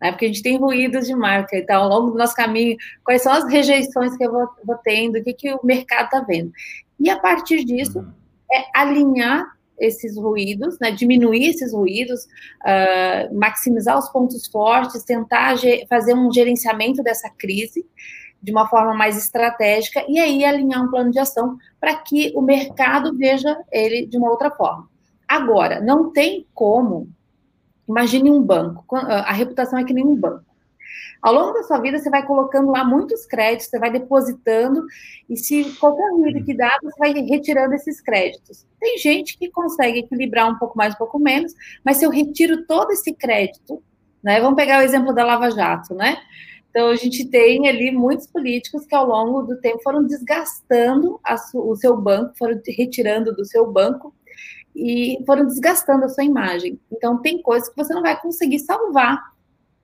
Né? 0.00 0.10
Porque 0.10 0.24
a 0.24 0.28
gente 0.28 0.42
tem 0.42 0.58
ruídos 0.58 1.06
de 1.06 1.14
marca, 1.14 1.56
então, 1.56 1.82
ao 1.82 1.88
longo 1.88 2.10
do 2.10 2.18
nosso 2.18 2.34
caminho, 2.34 2.76
quais 3.04 3.22
são 3.22 3.32
as 3.32 3.48
rejeições 3.48 4.16
que 4.16 4.24
eu 4.24 4.32
vou, 4.32 4.48
vou 4.64 4.76
tendo, 4.82 5.18
o 5.18 5.22
que, 5.22 5.32
que 5.32 5.52
o 5.52 5.60
mercado 5.62 6.06
está 6.06 6.20
vendo. 6.20 6.50
E 6.98 7.10
a 7.10 7.18
partir 7.18 7.64
disso, 7.64 7.98
uhum. 7.98 8.12
é 8.52 8.64
alinhar 8.74 9.54
esses 9.78 10.16
ruídos, 10.16 10.78
né, 10.80 10.90
diminuir 10.90 11.48
esses 11.48 11.72
ruídos, 11.72 12.24
uh, 12.24 13.34
maximizar 13.34 13.98
os 13.98 14.08
pontos 14.08 14.46
fortes, 14.46 15.02
tentar 15.02 15.56
fazer 15.88 16.14
um 16.14 16.32
gerenciamento 16.32 17.02
dessa 17.02 17.28
crise 17.30 17.84
de 18.40 18.52
uma 18.52 18.68
forma 18.68 18.94
mais 18.94 19.16
estratégica 19.16 20.04
e 20.08 20.18
aí 20.18 20.44
alinhar 20.44 20.84
um 20.84 20.90
plano 20.90 21.10
de 21.10 21.18
ação 21.18 21.56
para 21.80 21.96
que 21.96 22.30
o 22.36 22.42
mercado 22.42 23.16
veja 23.16 23.58
ele 23.72 24.06
de 24.06 24.18
uma 24.18 24.30
outra 24.30 24.50
forma. 24.50 24.88
Agora, 25.26 25.80
não 25.80 26.12
tem 26.12 26.46
como, 26.52 27.08
imagine 27.88 28.30
um 28.30 28.42
banco, 28.42 28.84
a 28.94 29.32
reputação 29.32 29.78
é 29.78 29.84
que 29.84 29.94
nem 29.94 30.04
um 30.04 30.14
banco. 30.14 30.44
Ao 31.22 31.32
longo 31.32 31.52
da 31.52 31.62
sua 31.62 31.78
vida, 31.78 31.98
você 31.98 32.10
vai 32.10 32.26
colocando 32.26 32.70
lá 32.70 32.84
muitos 32.84 33.24
créditos, 33.26 33.68
você 33.68 33.78
vai 33.78 33.90
depositando, 33.90 34.84
e 35.28 35.36
se 35.36 35.64
qualquer 35.78 36.10
ruído 36.10 36.44
que 36.44 36.54
dá, 36.54 36.78
você 36.82 36.98
vai 36.98 37.12
retirando 37.12 37.74
esses 37.74 38.00
créditos. 38.00 38.66
Tem 38.80 38.98
gente 38.98 39.38
que 39.38 39.50
consegue 39.50 40.00
equilibrar 40.00 40.50
um 40.50 40.58
pouco 40.58 40.76
mais, 40.76 40.94
um 40.94 40.98
pouco 40.98 41.18
menos, 41.18 41.52
mas 41.84 41.96
se 41.96 42.04
eu 42.04 42.10
retiro 42.10 42.66
todo 42.66 42.90
esse 42.92 43.12
crédito, 43.14 43.82
né? 44.22 44.40
Vamos 44.40 44.56
pegar 44.56 44.78
o 44.78 44.82
exemplo 44.82 45.14
da 45.14 45.24
Lava 45.24 45.50
Jato, 45.50 45.94
né? 45.94 46.16
Então, 46.70 46.88
a 46.88 46.96
gente 46.96 47.24
tem 47.26 47.68
ali 47.68 47.92
muitos 47.92 48.26
políticos 48.26 48.84
que, 48.84 48.94
ao 48.94 49.06
longo 49.06 49.42
do 49.42 49.60
tempo, 49.60 49.80
foram 49.82 50.04
desgastando 50.04 51.20
o 51.54 51.76
seu 51.76 51.96
banco, 51.96 52.36
foram 52.36 52.60
retirando 52.66 53.32
do 53.32 53.44
seu 53.44 53.70
banco 53.70 54.12
e 54.74 55.22
foram 55.24 55.46
desgastando 55.46 56.04
a 56.04 56.08
sua 56.08 56.24
imagem. 56.24 56.80
Então, 56.90 57.22
tem 57.22 57.40
coisas 57.40 57.68
que 57.68 57.76
você 57.76 57.94
não 57.94 58.02
vai 58.02 58.20
conseguir 58.20 58.58
salvar 58.58 59.33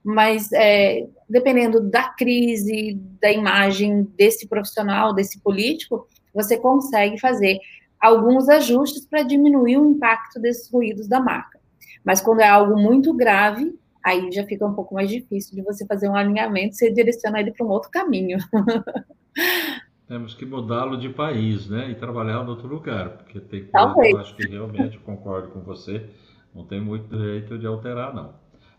mas 0.04 0.50
é, 0.52 1.06
dependendo 1.28 1.80
da 1.80 2.08
crise, 2.08 2.94
da 3.20 3.30
imagem 3.30 4.04
desse 4.16 4.48
profissional, 4.48 5.14
desse 5.14 5.40
político, 5.40 6.06
você 6.34 6.56
consegue 6.58 7.18
fazer 7.18 7.58
alguns 8.00 8.48
ajustes 8.48 9.06
para 9.06 9.22
diminuir 9.22 9.76
o 9.76 9.90
impacto 9.90 10.40
desses 10.40 10.70
ruídos 10.70 11.06
da 11.06 11.20
marca. 11.20 11.60
Mas 12.04 12.20
quando 12.20 12.40
é 12.40 12.48
algo 12.48 12.80
muito 12.80 13.12
grave, 13.12 13.78
aí 14.02 14.32
já 14.32 14.44
fica 14.46 14.66
um 14.66 14.72
pouco 14.72 14.94
mais 14.94 15.10
difícil 15.10 15.54
de 15.54 15.62
você 15.62 15.86
fazer 15.86 16.08
um 16.08 16.16
alinhamento, 16.16 16.74
você 16.74 16.90
direciona 16.90 17.40
ele 17.40 17.52
para 17.52 17.66
um 17.66 17.70
outro 17.70 17.90
caminho. 17.90 18.38
Temos 20.08 20.34
que 20.34 20.44
mudá-lo 20.44 20.96
de 20.96 21.08
país, 21.10 21.68
né? 21.68 21.88
E 21.90 21.94
trabalhar 21.94 22.42
em 22.44 22.48
outro 22.48 22.66
lugar, 22.66 23.10
porque 23.10 23.38
tem 23.38 23.66
que, 23.66 23.70
eu 23.72 24.18
acho 24.18 24.34
que 24.34 24.48
realmente 24.48 24.98
concordo 24.98 25.50
com 25.50 25.60
você, 25.60 26.10
não 26.52 26.64
tem 26.64 26.80
muito 26.80 27.16
jeito 27.16 27.56
de 27.56 27.64
alterar, 27.64 28.12
não. 28.12 28.34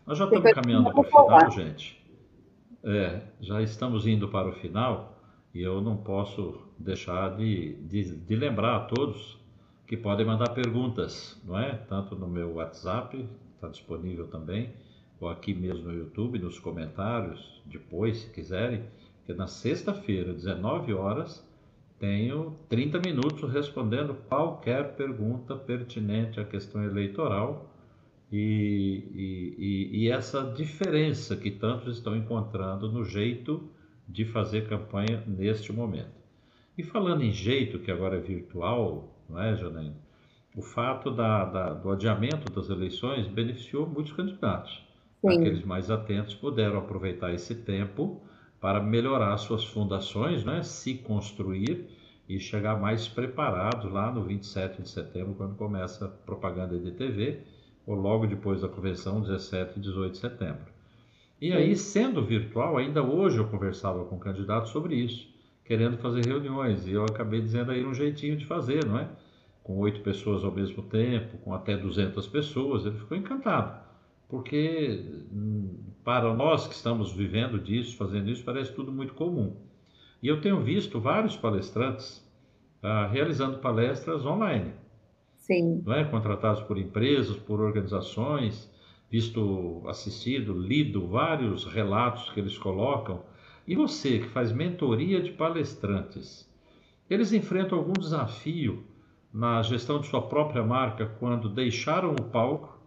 Nós 0.06 0.18
já 0.18 0.24
estamos 0.24 0.52
caminhando 0.52 0.90
para 0.90 1.00
o 1.00 1.04
final, 1.04 1.50
gente. 1.50 2.02
É, 2.82 3.22
já 3.40 3.62
estamos 3.62 4.06
indo 4.06 4.28
para 4.28 4.48
o 4.48 4.52
final 4.52 5.16
e 5.54 5.62
eu 5.62 5.80
não 5.80 5.96
posso 5.96 6.60
deixar 6.76 7.36
de, 7.36 7.74
de, 7.74 8.16
de, 8.16 8.34
lembrar 8.34 8.76
a 8.76 8.80
todos 8.80 9.38
que 9.86 9.96
podem 9.96 10.26
mandar 10.26 10.50
perguntas, 10.50 11.40
não 11.44 11.56
é? 11.56 11.74
Tanto 11.88 12.16
no 12.16 12.26
meu 12.26 12.54
WhatsApp, 12.54 13.24
está 13.54 13.68
disponível 13.68 14.26
também, 14.26 14.72
ou 15.20 15.28
aqui 15.28 15.54
mesmo 15.54 15.84
no 15.84 15.96
YouTube, 15.96 16.40
nos 16.40 16.58
comentários, 16.58 17.62
depois, 17.64 18.22
se 18.22 18.30
quiserem, 18.30 18.82
que 19.24 19.32
na 19.32 19.46
sexta-feira, 19.46 20.32
19 20.32 20.92
horas, 20.94 21.46
tenho 22.00 22.56
30 22.68 22.98
minutos 22.98 23.48
respondendo 23.52 24.16
qualquer 24.28 24.96
pergunta 24.96 25.54
pertinente 25.54 26.40
à 26.40 26.44
questão 26.44 26.82
eleitoral 26.82 27.71
e, 28.32 29.58
e, 29.58 30.04
e, 30.04 30.10
essa 30.10 30.42
diferença 30.42 31.36
que 31.36 31.50
tantos 31.50 31.98
estão 31.98 32.16
encontrando 32.16 32.90
no 32.90 33.04
jeito 33.04 33.68
de 34.08 34.24
fazer 34.24 34.66
campanha 34.66 35.22
neste 35.26 35.70
momento. 35.70 36.22
E 36.76 36.82
falando 36.82 37.22
em 37.22 37.30
jeito, 37.30 37.78
que 37.78 37.90
agora 37.90 38.16
é 38.16 38.20
virtual, 38.20 39.14
não 39.28 39.38
é, 39.38 39.54
Janaína? 39.54 39.96
O 40.56 40.62
fato 40.62 41.10
da, 41.10 41.44
da, 41.44 41.74
do 41.74 41.90
adiamento 41.90 42.50
das 42.50 42.70
eleições 42.70 43.26
beneficiou 43.26 43.86
muitos 43.86 44.12
candidatos. 44.12 44.82
Sim. 45.20 45.38
Aqueles 45.38 45.64
mais 45.64 45.90
atentos 45.90 46.34
puderam 46.34 46.78
aproveitar 46.78 47.34
esse 47.34 47.54
tempo 47.54 48.22
para 48.58 48.80
melhorar 48.80 49.36
suas 49.36 49.64
fundações, 49.64 50.42
né? 50.42 50.62
se 50.62 50.94
construir 50.94 51.86
e 52.26 52.38
chegar 52.38 52.80
mais 52.80 53.06
preparados 53.08 53.92
lá 53.92 54.10
no 54.10 54.22
27 54.22 54.82
de 54.82 54.88
setembro, 54.88 55.34
quando 55.34 55.54
começa 55.54 56.06
a 56.06 56.08
propaganda 56.08 56.78
de 56.78 56.92
TV 56.92 57.42
ou 57.86 57.94
logo 57.94 58.26
depois 58.26 58.60
da 58.60 58.68
convenção, 58.68 59.20
17 59.20 59.78
e 59.78 59.82
18 59.82 60.12
de 60.12 60.18
setembro. 60.18 60.72
E 61.40 61.52
aí, 61.52 61.74
sendo 61.74 62.24
virtual, 62.24 62.76
ainda 62.76 63.02
hoje 63.02 63.38
eu 63.38 63.48
conversava 63.48 64.04
com 64.04 64.18
candidatos 64.18 64.70
sobre 64.70 64.94
isso, 64.94 65.28
querendo 65.64 65.98
fazer 65.98 66.24
reuniões, 66.24 66.86
e 66.86 66.92
eu 66.92 67.04
acabei 67.04 67.40
dizendo 67.40 67.72
aí 67.72 67.84
um 67.84 67.92
jeitinho 67.92 68.36
de 68.36 68.46
fazer, 68.46 68.84
não 68.84 68.98
é? 68.98 69.08
Com 69.62 69.78
oito 69.78 70.00
pessoas 70.00 70.44
ao 70.44 70.52
mesmo 70.52 70.82
tempo, 70.82 71.38
com 71.38 71.54
até 71.54 71.76
200 71.76 72.26
pessoas, 72.28 72.86
ele 72.86 72.96
ficou 72.96 73.16
encantado, 73.16 73.80
porque 74.28 75.04
hum, 75.32 75.78
para 76.04 76.32
nós 76.34 76.66
que 76.66 76.74
estamos 76.74 77.12
vivendo 77.12 77.58
disso, 77.58 77.96
fazendo 77.96 78.30
isso, 78.30 78.44
parece 78.44 78.72
tudo 78.72 78.92
muito 78.92 79.14
comum. 79.14 79.56
E 80.22 80.28
eu 80.28 80.40
tenho 80.40 80.60
visto 80.60 81.00
vários 81.00 81.36
palestrantes 81.36 82.24
ah, 82.82 83.06
realizando 83.06 83.58
palestras 83.58 84.24
online. 84.24 84.72
Sim. 85.42 85.82
Não 85.84 85.92
é? 85.92 86.04
Contratados 86.04 86.62
por 86.62 86.78
empresas, 86.78 87.36
por 87.36 87.60
organizações, 87.60 88.70
visto, 89.10 89.82
assistido, 89.88 90.52
lido 90.52 91.06
vários 91.08 91.64
relatos 91.64 92.30
que 92.30 92.38
eles 92.38 92.56
colocam. 92.56 93.22
E 93.66 93.74
você 93.74 94.20
que 94.20 94.28
faz 94.28 94.52
mentoria 94.52 95.20
de 95.20 95.32
palestrantes, 95.32 96.48
eles 97.10 97.32
enfrentam 97.32 97.76
algum 97.76 97.92
desafio 97.92 98.84
na 99.34 99.62
gestão 99.62 100.00
de 100.00 100.06
sua 100.06 100.22
própria 100.22 100.62
marca 100.62 101.06
quando 101.18 101.48
deixaram 101.48 102.12
o 102.12 102.22
palco, 102.22 102.80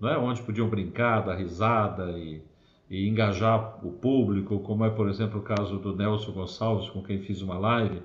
não 0.00 0.08
é? 0.08 0.18
onde 0.18 0.42
podiam 0.42 0.68
brincar, 0.68 1.20
dar 1.20 1.36
risada 1.36 2.10
e, 2.18 2.42
e 2.90 3.08
engajar 3.08 3.78
o 3.86 3.92
público, 3.92 4.58
como 4.58 4.84
é, 4.84 4.90
por 4.90 5.08
exemplo, 5.08 5.38
o 5.38 5.44
caso 5.44 5.78
do 5.78 5.94
Nelson 5.94 6.32
Gonçalves, 6.32 6.90
com 6.90 7.00
quem 7.00 7.20
fiz 7.20 7.42
uma 7.42 7.58
live, 7.58 8.02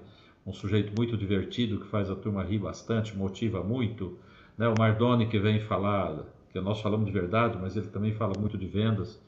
um 0.48 0.54
sujeito 0.54 0.93
muito 0.95 1.18
divertido 1.18 1.78
que 1.82 1.88
faz 1.88 2.10
a 2.10 2.16
turma 2.16 2.41
rir 2.41 2.60
bastante, 2.60 3.16
motiva 3.16 3.62
muito. 3.62 4.18
Né? 4.58 4.66
O 4.70 4.74
Mardoni 4.80 5.28
que 5.28 5.38
vem 5.38 5.60
falar, 5.60 6.24
que 6.54 6.62
nós 6.62 6.80
falamos 6.80 7.06
de 7.06 7.12
verdade, 7.12 7.58
mas 7.62 7.76
ele 7.76 7.88
também 7.88 8.14
fala 8.14 8.34
muito 8.39 8.58
de 8.58 8.66
vendas 8.66 9.22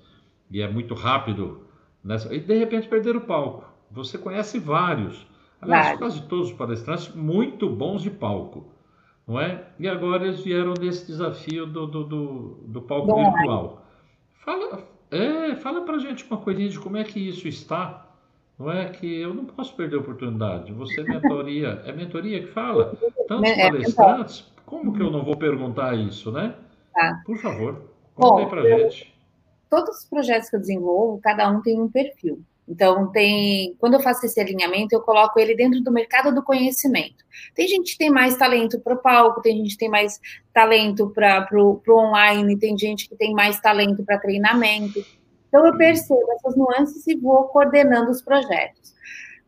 e 0.49 0.61
é 0.61 0.71
muito 0.71 0.93
rápido. 0.93 1.65
Nessa... 2.01 2.33
E 2.33 2.39
de 2.39 2.57
repente 2.57 2.87
perder 2.87 3.17
o 3.17 3.21
palco. 3.21 3.69
Você 3.91 4.17
conhece 4.17 4.59
vários, 4.59 5.27
aliás, 5.61 5.97
quase 5.97 6.21
todos 6.21 6.51
os 6.51 6.53
palestrantes 6.53 7.13
muito 7.13 7.69
bons 7.69 8.01
de 8.01 8.09
palco. 8.09 8.71
Não 9.27 9.39
é? 9.39 9.67
E 9.77 9.89
agora 9.89 10.25
eles 10.25 10.39
vieram 10.39 10.73
desse 10.73 11.05
desafio 11.05 11.67
do, 11.67 11.85
do, 11.85 12.03
do, 12.05 12.63
do 12.65 12.81
palco 12.81 13.07
Bom, 13.07 13.31
virtual. 13.33 13.85
Fala, 14.45 14.87
é, 15.11 15.53
fala 15.55 15.81
pra 15.81 15.97
gente 15.97 16.23
uma 16.25 16.37
coisinha 16.37 16.69
de 16.69 16.79
como 16.79 16.95
é 16.95 17.03
que 17.03 17.19
isso 17.19 17.47
está 17.47 18.08
Não 18.59 18.69
é 18.69 18.89
que 18.89 19.21
eu 19.21 19.33
não 19.33 19.45
posso 19.45 19.73
perder 19.73 19.95
a 19.95 19.99
oportunidade. 19.99 20.73
Você 20.73 21.01
mentoria, 21.01 21.81
é 21.87 21.93
mentoria 21.93 22.41
que 22.41 22.51
fala? 22.51 22.93
Tantos 23.25 23.49
é, 23.49 23.69
palestrantes, 23.69 24.51
como 24.65 24.93
que 24.93 25.01
eu 25.01 25.09
não 25.09 25.23
vou 25.23 25.37
perguntar 25.37 25.95
isso, 25.95 26.29
né? 26.29 26.55
Tá. 26.93 27.21
Por 27.25 27.37
favor, 27.37 27.89
conta 28.13 28.41
aí 28.41 28.49
pra 28.49 28.77
gente. 28.77 29.15
Todos 29.69 29.99
os 29.99 30.05
projetos 30.05 30.49
que 30.49 30.57
eu 30.57 30.59
desenvolvo, 30.59 31.21
cada 31.21 31.49
um 31.49 31.61
tem 31.61 31.79
um 31.79 31.89
perfil. 31.89 32.43
Então, 32.67 33.07
tem, 33.11 33.75
quando 33.79 33.95
eu 33.95 33.99
faço 33.99 34.25
esse 34.25 34.39
alinhamento, 34.39 34.93
eu 34.93 35.01
coloco 35.01 35.39
ele 35.39 35.55
dentro 35.55 35.81
do 35.81 35.91
mercado 35.91 36.33
do 36.35 36.43
conhecimento. 36.43 37.25
Tem 37.55 37.67
gente 37.67 37.93
que 37.93 37.97
tem 37.97 38.11
mais 38.11 38.35
talento 38.37 38.79
para 38.79 38.93
o 38.93 38.97
palco, 38.97 39.41
tem 39.41 39.57
gente 39.57 39.71
que 39.71 39.77
tem 39.77 39.89
mais 39.89 40.19
talento 40.53 41.09
para 41.09 41.47
o 41.51 41.81
online, 41.89 42.59
tem 42.59 42.77
gente 42.77 43.09
que 43.09 43.15
tem 43.15 43.33
mais 43.33 43.59
talento 43.59 44.03
para 44.03 44.19
treinamento. 44.19 45.03
Então, 45.49 45.65
eu 45.65 45.77
percebo 45.77 46.31
essas 46.33 46.55
nuances 46.55 47.05
e 47.07 47.15
vou 47.15 47.45
coordenando 47.45 48.09
os 48.09 48.21
projetos. 48.21 48.93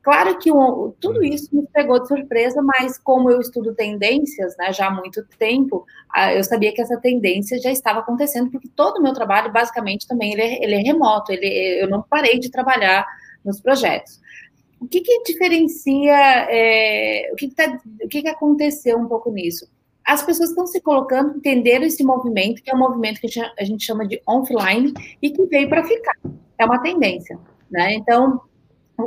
Claro 0.04 0.40
que 0.40 0.52
um, 0.52 0.92
tudo 1.00 1.24
isso 1.24 1.56
me 1.56 1.68
pegou 1.68 2.02
de 2.02 2.08
surpresa, 2.08 2.60
mas 2.62 2.98
como 2.98 3.30
eu 3.30 3.40
estudo 3.40 3.76
tendências 3.76 4.58
né, 4.58 4.74
já 4.74 4.88
há 4.88 4.92
muito 4.92 5.24
tempo, 5.38 5.86
eu 6.36 6.44
sabia 6.44 6.74
que 6.74 6.82
essa 6.82 7.00
tendência 7.00 7.60
já 7.60 7.72
estava 7.72 8.00
acontecendo, 8.00 8.50
porque 8.50 8.68
todo 8.76 8.98
o 8.98 9.04
meu 9.04 9.14
trabalho, 9.14 9.52
basicamente, 9.52 10.08
também 10.08 10.34
ele 10.34 10.42
é, 10.42 10.64
ele 10.64 10.74
é 10.74 10.80
remoto, 10.80 11.32
ele, 11.32 11.48
eu 11.80 11.88
não 11.88 12.02
parei 12.02 12.40
de 12.40 12.50
trabalhar 12.50 13.06
nos 13.46 13.62
projetos. 13.62 14.20
O 14.80 14.88
que, 14.88 15.02
que 15.02 15.22
diferencia, 15.22 16.18
é, 16.50 17.30
o, 17.32 17.36
que, 17.36 17.50
que, 17.50 17.56
tá, 17.56 17.80
o 18.04 18.08
que, 18.08 18.24
que 18.24 18.28
aconteceu 18.28 18.98
um 18.98 19.08
pouco 19.08 19.30
nisso? 19.32 19.70
As 20.12 20.22
pessoas 20.22 20.50
estão 20.50 20.68
se 20.68 20.82
colocando, 20.82 21.38
entenderam 21.38 21.86
esse 21.86 22.04
movimento, 22.04 22.62
que 22.62 22.70
é 22.70 22.76
um 22.76 22.80
movimento 22.80 23.22
que 23.22 23.30
a 23.58 23.64
gente 23.64 23.86
chama 23.86 24.06
de 24.06 24.22
offline, 24.28 24.94
e 25.22 25.30
que 25.30 25.46
veio 25.46 25.70
para 25.70 25.86
ficar. 25.86 26.18
É 26.58 26.66
uma 26.66 26.80
tendência. 26.80 27.40
Né? 27.72 27.94
Então, 27.94 28.42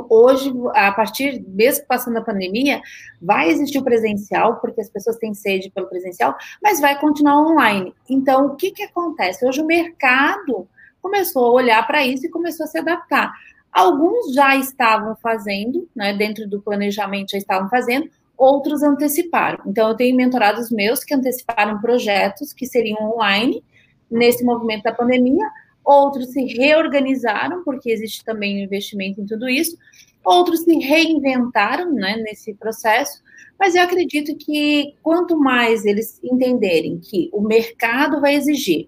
hoje, 0.09 0.51
a 0.73 0.91
partir, 0.91 1.45
mesmo 1.47 1.85
passando 1.85 2.17
a 2.17 2.23
pandemia, 2.23 2.81
vai 3.21 3.49
existir 3.49 3.77
o 3.77 3.83
presencial, 3.83 4.55
porque 4.55 4.81
as 4.81 4.89
pessoas 4.89 5.17
têm 5.17 5.35
sede 5.35 5.69
pelo 5.69 5.85
presencial, 5.87 6.35
mas 6.59 6.81
vai 6.81 6.99
continuar 6.99 7.39
online. 7.39 7.93
Então, 8.09 8.47
o 8.47 8.55
que, 8.55 8.71
que 8.71 8.81
acontece? 8.81 9.45
Hoje 9.45 9.61
o 9.61 9.67
mercado 9.67 10.67
começou 11.03 11.45
a 11.45 11.51
olhar 11.51 11.85
para 11.85 12.03
isso 12.03 12.25
e 12.25 12.31
começou 12.31 12.63
a 12.63 12.67
se 12.67 12.79
adaptar. 12.79 13.31
Alguns 13.71 14.33
já 14.33 14.55
estavam 14.55 15.15
fazendo, 15.17 15.87
né, 15.95 16.15
dentro 16.15 16.49
do 16.49 16.63
planejamento 16.63 17.29
já 17.29 17.37
estavam 17.37 17.69
fazendo, 17.69 18.09
outros 18.37 18.83
anteciparam. 18.83 19.59
Então, 19.65 19.89
eu 19.89 19.95
tenho 19.95 20.15
mentorados 20.15 20.69
meus 20.71 21.03
que 21.03 21.13
anteciparam 21.13 21.79
projetos 21.79 22.53
que 22.53 22.65
seriam 22.65 22.97
online 23.11 23.63
nesse 24.09 24.43
movimento 24.43 24.83
da 24.83 24.93
pandemia, 24.93 25.45
outros 25.83 26.31
se 26.31 26.43
reorganizaram, 26.45 27.63
porque 27.63 27.91
existe 27.91 28.23
também 28.23 28.57
um 28.57 28.65
investimento 28.65 29.21
em 29.21 29.25
tudo 29.25 29.47
isso, 29.47 29.77
outros 30.23 30.61
se 30.61 30.75
reinventaram 30.77 31.93
né, 31.93 32.17
nesse 32.17 32.53
processo, 32.53 33.21
mas 33.59 33.75
eu 33.75 33.83
acredito 33.83 34.35
que 34.35 34.95
quanto 35.01 35.37
mais 35.37 35.85
eles 35.85 36.19
entenderem 36.23 36.99
que 36.99 37.29
o 37.31 37.41
mercado 37.41 38.19
vai 38.19 38.35
exigir 38.35 38.87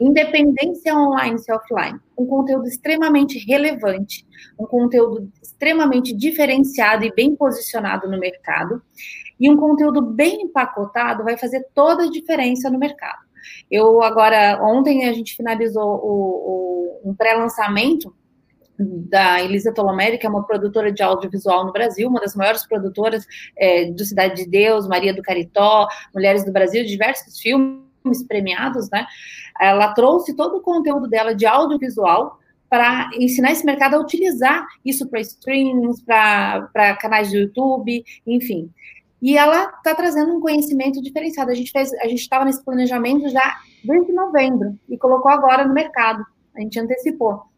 independência 0.00 0.94
online 0.94 1.36
e 1.48 1.52
offline, 1.52 2.00
um 2.18 2.26
conteúdo 2.26 2.66
extremamente 2.66 3.38
relevante, 3.46 4.26
um 4.58 4.66
conteúdo 4.66 5.30
extremamente 5.42 6.14
diferenciado 6.14 7.04
e 7.04 7.14
bem 7.14 7.36
posicionado 7.36 8.10
no 8.10 8.18
mercado, 8.18 8.82
e 9.38 9.50
um 9.50 9.56
conteúdo 9.56 10.02
bem 10.02 10.42
empacotado 10.42 11.24
vai 11.24 11.36
fazer 11.36 11.66
toda 11.74 12.04
a 12.04 12.10
diferença 12.10 12.70
no 12.70 12.78
mercado. 12.78 13.18
Eu 13.70 14.02
agora, 14.02 14.60
ontem 14.62 15.08
a 15.08 15.12
gente 15.12 15.36
finalizou 15.36 15.82
o, 15.82 17.02
o 17.04 17.10
um 17.10 17.14
pré-lançamento 17.14 18.14
da 18.78 19.42
Elisa 19.42 19.72
Tolomeri, 19.72 20.18
que 20.18 20.26
é 20.26 20.30
uma 20.30 20.44
produtora 20.44 20.90
de 20.90 21.02
audiovisual 21.02 21.66
no 21.66 21.72
Brasil, 21.72 22.08
uma 22.08 22.20
das 22.20 22.34
maiores 22.34 22.66
produtoras 22.66 23.24
é, 23.56 23.90
do 23.90 24.04
Cidade 24.04 24.36
de 24.36 24.48
Deus, 24.48 24.88
Maria 24.88 25.14
do 25.14 25.22
Caritó, 25.22 25.86
Mulheres 26.14 26.44
do 26.44 26.52
Brasil, 26.52 26.84
diversos 26.84 27.38
filmes 27.38 27.81
premiados, 28.26 28.90
né? 28.90 29.06
Ela 29.60 29.92
trouxe 29.94 30.34
todo 30.34 30.56
o 30.56 30.62
conteúdo 30.62 31.08
dela 31.08 31.34
de 31.34 31.46
audiovisual 31.46 32.38
para 32.68 33.10
ensinar 33.14 33.52
esse 33.52 33.66
mercado 33.66 33.96
a 33.96 34.00
utilizar 34.00 34.66
isso 34.84 35.06
para 35.08 35.20
streams, 35.20 36.02
para 36.04 36.96
canais 37.00 37.30
do 37.30 37.36
YouTube, 37.36 38.02
enfim. 38.26 38.70
E 39.20 39.36
ela 39.36 39.64
está 39.76 39.94
trazendo 39.94 40.34
um 40.34 40.40
conhecimento 40.40 41.00
diferenciado. 41.02 41.50
A 41.50 41.54
gente 41.54 41.70
fez, 41.70 41.92
a 41.94 42.08
gente 42.08 42.20
estava 42.20 42.44
nesse 42.44 42.64
planejamento 42.64 43.28
já 43.28 43.60
desde 43.84 44.12
novembro 44.12 44.78
e 44.88 44.96
colocou 44.96 45.30
agora 45.30 45.66
no 45.66 45.74
mercado. 45.74 46.24
A 46.56 46.60
gente 46.60 46.80
antecipou. 46.80 47.51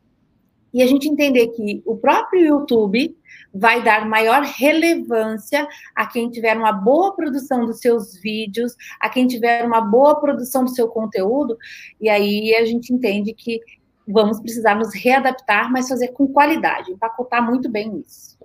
E 0.74 0.82
a 0.82 0.86
gente 0.88 1.08
entender 1.08 1.46
que 1.48 1.80
o 1.86 1.96
próprio 1.96 2.44
YouTube 2.44 3.16
vai 3.54 3.80
dar 3.84 4.08
maior 4.08 4.42
relevância 4.42 5.68
a 5.94 6.04
quem 6.04 6.28
tiver 6.28 6.56
uma 6.56 6.72
boa 6.72 7.14
produção 7.14 7.64
dos 7.64 7.78
seus 7.78 8.20
vídeos, 8.20 8.74
a 9.00 9.08
quem 9.08 9.28
tiver 9.28 9.64
uma 9.64 9.80
boa 9.80 10.20
produção 10.20 10.64
do 10.64 10.70
seu 10.70 10.88
conteúdo, 10.88 11.56
e 12.00 12.08
aí 12.08 12.56
a 12.56 12.64
gente 12.64 12.92
entende 12.92 13.32
que 13.32 13.60
vamos 14.06 14.40
precisar 14.40 14.74
nos 14.74 14.92
readaptar, 14.92 15.70
mas 15.70 15.88
fazer 15.88 16.08
com 16.08 16.26
qualidade, 16.26 16.90
empacotar 16.90 17.46
muito 17.46 17.70
bem 17.70 18.02
isso. 18.04 18.36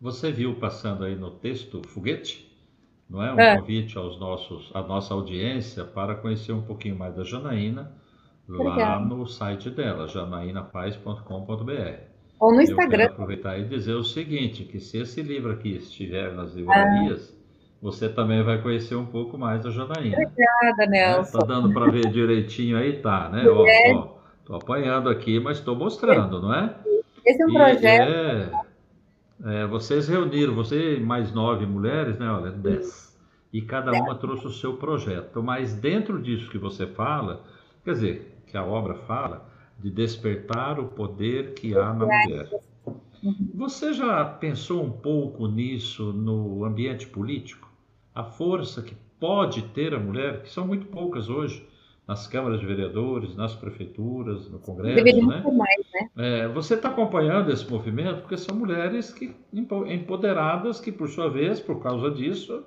Você 0.00 0.32
viu 0.32 0.56
passando 0.56 1.04
aí 1.04 1.14
no 1.14 1.30
texto 1.30 1.82
foguete, 1.86 2.52
não 3.08 3.22
é? 3.22 3.32
Um 3.32 3.40
é. 3.40 3.60
convite 3.60 3.96
aos 3.96 4.18
nossos, 4.18 4.72
à 4.74 4.82
nossa 4.82 5.14
audiência 5.14 5.84
para 5.84 6.16
conhecer 6.16 6.52
um 6.52 6.62
pouquinho 6.62 6.98
mais 6.98 7.14
da 7.14 7.22
Janaína 7.22 8.02
lá 8.48 9.00
no 9.00 9.26
site 9.26 9.70
dela, 9.70 10.06
janaínapaz.com.br. 10.06 11.98
Ou 12.40 12.52
no 12.52 12.60
Instagram. 12.60 13.04
Eu 13.04 13.10
aproveitar 13.10 13.58
e 13.58 13.64
dizer 13.64 13.94
o 13.94 14.04
seguinte, 14.04 14.64
que 14.64 14.78
se 14.80 14.98
esse 14.98 15.22
livro 15.22 15.52
aqui 15.52 15.76
estiver 15.76 16.34
nas 16.34 16.52
livrarias, 16.54 17.32
ah. 17.32 17.36
você 17.80 18.08
também 18.08 18.42
vai 18.42 18.60
conhecer 18.60 18.96
um 18.96 19.06
pouco 19.06 19.38
mais 19.38 19.62
da 19.62 19.70
Janaína. 19.70 20.16
Obrigada, 20.16 20.86
Nelson. 20.86 21.38
Está 21.38 21.46
dando 21.46 21.72
para 21.72 21.88
ver 21.90 22.10
direitinho 22.10 22.76
aí, 22.76 23.00
tá, 23.00 23.30
né? 23.30 23.44
Ó, 23.48 23.64
ó, 23.96 24.08
tô 24.44 24.56
apanhando 24.56 25.08
aqui, 25.08 25.40
mas 25.40 25.58
estou 25.58 25.76
mostrando, 25.76 26.42
não 26.42 26.52
é? 26.52 26.74
Esse 27.24 27.42
é 27.42 27.46
um 27.46 27.50
e 27.50 27.54
projeto. 27.54 28.10
É 28.10 28.50
é, 29.44 29.66
vocês 29.66 30.08
reuniram, 30.08 30.54
você 30.54 30.98
mais 30.98 31.32
nove 31.32 31.66
mulheres, 31.66 32.18
né? 32.18 32.30
Olha, 32.30 32.50
dez. 32.50 33.14
E 33.52 33.60
cada 33.60 33.92
uma 33.92 34.14
trouxe 34.14 34.46
o 34.46 34.50
seu 34.50 34.76
projeto. 34.76 35.42
Mas 35.42 35.74
dentro 35.74 36.20
disso 36.20 36.50
que 36.50 36.58
você 36.58 36.86
fala, 36.86 37.44
quer 37.84 37.92
dizer, 37.92 38.33
que 38.54 38.58
a 38.58 38.64
obra 38.64 38.94
fala, 38.94 39.44
de 39.80 39.90
despertar 39.90 40.78
o 40.78 40.86
poder 40.86 41.54
que 41.54 41.76
há 41.76 41.92
na 41.92 42.06
mulher. 42.06 42.48
Você 43.52 43.92
já 43.92 44.24
pensou 44.24 44.84
um 44.84 44.92
pouco 44.92 45.48
nisso 45.48 46.12
no 46.12 46.64
ambiente 46.64 47.04
político? 47.04 47.68
A 48.14 48.22
força 48.22 48.80
que 48.80 48.94
pode 49.18 49.62
ter 49.62 49.92
a 49.92 49.98
mulher, 49.98 50.42
que 50.42 50.50
são 50.50 50.64
muito 50.64 50.86
poucas 50.86 51.28
hoje, 51.28 51.66
nas 52.06 52.28
câmaras 52.28 52.60
de 52.60 52.66
vereadores, 52.66 53.34
nas 53.34 53.56
prefeituras, 53.56 54.48
no 54.48 54.60
Congresso, 54.60 55.02
Deveria 55.02 55.26
né? 55.26 55.42
Mais, 55.44 55.86
né? 55.92 56.10
É, 56.16 56.46
você 56.46 56.74
está 56.74 56.90
acompanhando 56.90 57.50
esse 57.50 57.68
movimento 57.68 58.20
porque 58.20 58.36
são 58.36 58.54
mulheres 58.54 59.12
que 59.12 59.34
empoderadas 59.52 60.80
que, 60.80 60.92
por 60.92 61.08
sua 61.08 61.28
vez, 61.28 61.58
por 61.58 61.82
causa 61.82 62.08
disso, 62.08 62.64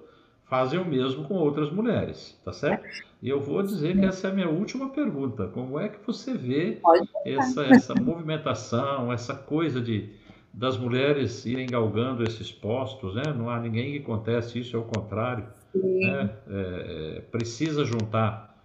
fazem 0.50 0.80
o 0.80 0.86
mesmo 0.86 1.26
com 1.26 1.36
outras 1.36 1.72
mulheres, 1.72 2.40
tá 2.44 2.54
certo? 2.54 2.86
E 3.22 3.30
eu 3.30 3.42
vou 3.42 3.62
dizer 3.62 3.98
que 3.98 4.06
essa 4.06 4.28
é 4.28 4.32
a 4.32 4.34
minha 4.34 4.50
última 4.50 4.90
pergunta. 4.90 5.48
Como 5.48 5.80
é 5.80 5.90
que 5.90 6.06
você 6.06 6.34
vê 6.34 6.80
essa, 7.26 7.66
essa 7.66 7.94
movimentação, 7.96 9.12
essa 9.12 9.36
coisa 9.36 9.82
de 9.82 10.10
das 10.54 10.76
mulheres 10.76 11.46
irem 11.46 11.68
galgando 11.68 12.24
esses 12.24 12.52
postos, 12.52 13.14
né? 13.14 13.22
Não 13.38 13.48
há 13.48 13.60
ninguém 13.60 13.92
que 13.92 14.00
conteste 14.00 14.60
isso, 14.60 14.76
é 14.76 14.80
o 14.80 14.84
contrário. 14.84 15.46
Né? 15.76 16.32
É, 16.50 17.18
é, 17.18 17.22
precisa 17.22 17.86
juntar 17.86 18.58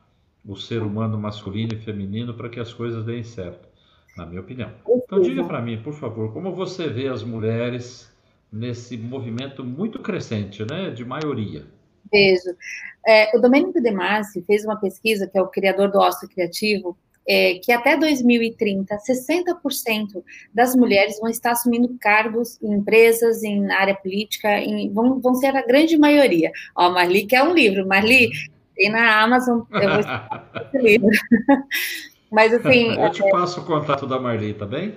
o 0.45 0.57
ser 0.57 0.83
humano 0.83 1.19
masculino 1.19 1.75
e 1.75 1.77
feminino 1.77 2.33
para 2.33 2.49
que 2.49 2.59
as 2.59 2.73
coisas 2.73 3.05
deem 3.05 3.23
certo, 3.23 3.69
na 4.17 4.25
minha 4.25 4.41
opinião. 4.41 4.71
Então 4.89 5.21
diga 5.21 5.45
para 5.45 5.61
mim, 5.61 5.83
por 5.83 5.93
favor, 5.93 6.33
como 6.33 6.55
você 6.55 6.89
vê 6.89 7.09
as 7.09 7.23
mulheres 7.23 8.12
nesse 8.53 8.97
movimento 8.97 9.65
muito 9.65 9.99
crescente, 10.01 10.65
né, 10.65 10.91
de 10.91 11.05
maioria? 11.05 11.65
Vejo. 12.13 12.57
É, 13.07 13.37
o 13.37 13.41
Domênico 13.41 13.81
De 13.81 13.91
Masi 13.91 14.43
fez 14.47 14.65
uma 14.65 14.77
pesquisa, 14.77 15.27
que 15.27 15.39
é 15.39 15.43
o 15.43 15.49
criador 15.49 15.91
do 15.91 15.99
ócio 15.99 16.29
criativo, 16.29 16.97
é, 17.27 17.55
que 17.55 17.73
até 17.73 17.97
2030, 17.97 18.97
60% 18.97 20.23
das 20.53 20.75
mulheres 20.75 21.19
vão 21.21 21.31
estar 21.31 21.53
assumindo 21.53 21.97
cargos 22.01 22.61
em 22.61 22.73
empresas, 22.75 23.43
em 23.43 23.71
área 23.71 23.95
política, 23.95 24.59
em, 24.59 24.93
vão, 24.93 25.21
vão 25.21 25.35
ser 25.35 25.57
a 25.57 25.65
grande 25.65 25.97
maioria. 25.97 26.51
Ó, 26.77 26.91
Marli 26.91 27.27
quer 27.27 27.43
um 27.43 27.55
livro. 27.55 27.87
Marli, 27.87 28.31
tem 28.75 28.91
na 28.91 29.23
Amazon, 29.23 29.61
eu 29.71 29.91
vou 29.91 30.01
esse 30.75 30.79
livro. 30.79 31.09
Mas 32.31 32.53
assim. 32.53 32.95
Eu 32.99 33.11
te 33.11 33.23
é... 33.23 33.31
passo 33.31 33.61
o 33.61 33.65
contato 33.65 34.07
da 34.07 34.19
Marli, 34.19 34.55
tá 34.55 34.67
bem? 34.67 34.95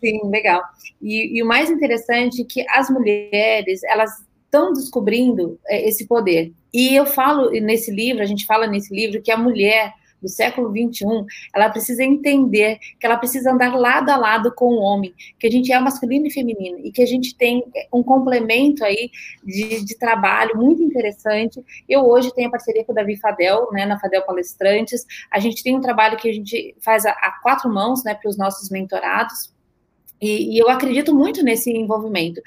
Sim, 0.00 0.20
legal. 0.30 0.62
E, 1.00 1.38
e, 1.38 1.42
o 1.42 1.46
mais 1.46 1.70
interessante 1.70 2.42
é 2.42 2.44
que 2.44 2.64
as 2.68 2.88
mulheres, 2.88 3.82
elas 3.84 4.10
estão 4.44 4.72
descobrindo 4.72 5.58
é, 5.66 5.88
esse 5.88 6.06
poder. 6.06 6.52
E 6.72 6.94
eu 6.94 7.06
falo 7.06 7.50
nesse 7.50 7.90
livro, 7.90 8.22
a 8.22 8.26
gente 8.26 8.46
fala 8.46 8.66
nesse 8.66 8.94
livro, 8.94 9.22
que 9.22 9.30
a 9.30 9.36
mulher 9.36 9.92
do 10.20 10.28
século 10.28 10.70
21, 10.70 11.24
ela 11.54 11.70
precisa 11.70 12.02
entender 12.02 12.78
que 12.98 13.06
ela 13.06 13.16
precisa 13.16 13.52
andar 13.52 13.74
lado 13.74 14.10
a 14.10 14.16
lado 14.16 14.52
com 14.52 14.74
o 14.74 14.80
homem, 14.80 15.14
que 15.38 15.46
a 15.46 15.50
gente 15.50 15.72
é 15.72 15.78
masculino 15.78 16.26
e 16.26 16.30
feminino 16.30 16.78
e 16.82 16.90
que 16.90 17.02
a 17.02 17.06
gente 17.06 17.36
tem 17.36 17.64
um 17.92 18.02
complemento 18.02 18.84
aí 18.84 19.10
de, 19.44 19.84
de 19.84 19.96
trabalho 19.96 20.56
muito 20.56 20.82
interessante. 20.82 21.64
Eu 21.88 22.06
hoje 22.06 22.34
tenho 22.34 22.48
a 22.48 22.50
parceria 22.50 22.84
com 22.84 22.92
o 22.92 22.94
Davi 22.94 23.16
Fadel, 23.16 23.68
né, 23.72 23.86
na 23.86 23.98
Fadel 23.98 24.22
Palestrantes. 24.22 25.04
A 25.30 25.38
gente 25.38 25.62
tem 25.62 25.76
um 25.76 25.80
trabalho 25.80 26.16
que 26.16 26.28
a 26.28 26.32
gente 26.32 26.74
faz 26.80 27.06
a, 27.06 27.10
a 27.10 27.38
quatro 27.42 27.72
mãos, 27.72 28.02
né, 28.04 28.14
para 28.14 28.28
os 28.28 28.36
nossos 28.36 28.70
mentorados. 28.70 29.56
E, 30.20 30.54
e, 30.54 30.58
eu 30.58 30.68
acredito 30.68 31.14
muito 31.14 31.42
nesse 31.42 31.70
envolvimento. 31.70 32.40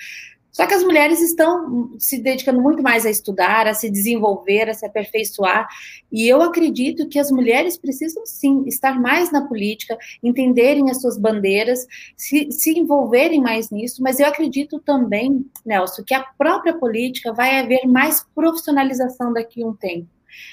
Só 0.51 0.67
que 0.67 0.73
as 0.73 0.83
mulheres 0.83 1.21
estão 1.21 1.95
se 1.97 2.17
dedicando 2.17 2.61
muito 2.61 2.83
mais 2.83 3.05
a 3.05 3.09
estudar, 3.09 3.67
a 3.67 3.73
se 3.73 3.89
desenvolver, 3.89 4.69
a 4.69 4.73
se 4.73 4.85
aperfeiçoar. 4.85 5.65
E 6.11 6.27
eu 6.27 6.41
acredito 6.41 7.07
que 7.07 7.17
as 7.17 7.31
mulheres 7.31 7.77
precisam 7.77 8.25
sim 8.25 8.65
estar 8.67 8.99
mais 8.99 9.31
na 9.31 9.47
política, 9.47 9.97
entenderem 10.21 10.89
as 10.89 11.01
suas 11.01 11.17
bandeiras, 11.17 11.87
se, 12.17 12.51
se 12.51 12.77
envolverem 12.77 13.39
mais 13.39 13.69
nisso. 13.69 14.03
Mas 14.03 14.19
eu 14.19 14.27
acredito 14.27 14.77
também, 14.81 15.45
Nelson, 15.65 16.03
que 16.03 16.13
a 16.13 16.23
própria 16.37 16.77
política 16.77 17.31
vai 17.31 17.57
haver 17.57 17.87
mais 17.87 18.25
profissionalização 18.35 19.31
daqui 19.31 19.63
a 19.63 19.67
um 19.67 19.73
tempo. 19.73 20.07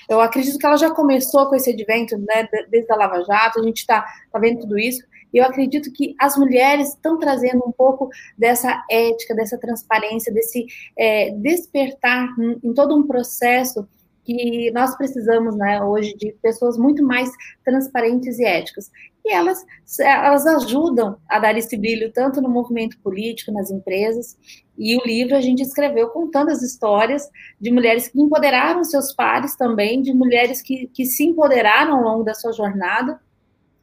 Eu 0.08 0.20
acredito 0.20 0.58
que 0.58 0.66
ela 0.66 0.76
já 0.76 0.90
começou 0.90 1.46
com 1.46 1.56
esse 1.56 1.70
advento, 1.70 2.16
né, 2.18 2.48
desde 2.68 2.92
a 2.92 2.96
Lava 2.96 3.22
Jato, 3.24 3.60
a 3.60 3.62
gente 3.62 3.78
está 3.78 4.04
tá 4.32 4.38
vendo 4.38 4.60
tudo 4.60 4.78
isso, 4.78 5.02
eu 5.32 5.44
acredito 5.44 5.92
que 5.92 6.14
as 6.18 6.36
mulheres 6.36 6.90
estão 6.90 7.18
trazendo 7.18 7.62
um 7.66 7.72
pouco 7.72 8.08
dessa 8.36 8.84
ética, 8.90 9.34
dessa 9.34 9.58
transparência, 9.58 10.32
desse 10.32 10.66
é, 10.96 11.30
despertar 11.30 12.28
em, 12.38 12.58
em 12.62 12.74
todo 12.74 12.96
um 12.96 13.06
processo 13.06 13.86
que 14.28 14.70
nós 14.72 14.94
precisamos, 14.94 15.56
né, 15.56 15.82
hoje, 15.82 16.14
de 16.14 16.32
pessoas 16.42 16.76
muito 16.76 17.02
mais 17.02 17.30
transparentes 17.64 18.38
e 18.38 18.44
éticas. 18.44 18.90
E 19.24 19.32
elas, 19.32 19.64
elas 19.98 20.46
ajudam 20.46 21.16
a 21.26 21.38
dar 21.38 21.56
esse 21.56 21.74
brilho 21.78 22.12
tanto 22.12 22.42
no 22.42 22.48
movimento 22.48 22.98
político, 22.98 23.50
nas 23.50 23.70
empresas, 23.70 24.36
e 24.76 24.96
o 24.96 25.02
livro 25.04 25.34
a 25.34 25.40
gente 25.40 25.62
escreveu 25.62 26.10
contando 26.10 26.50
as 26.50 26.62
histórias 26.62 27.28
de 27.58 27.70
mulheres 27.70 28.08
que 28.08 28.20
empoderaram 28.20 28.84
seus 28.84 29.14
pares 29.14 29.56
também, 29.56 30.02
de 30.02 30.12
mulheres 30.12 30.60
que, 30.60 30.88
que 30.88 31.06
se 31.06 31.24
empoderaram 31.24 31.96
ao 31.96 32.02
longo 32.02 32.22
da 32.22 32.34
sua 32.34 32.52
jornada, 32.52 33.18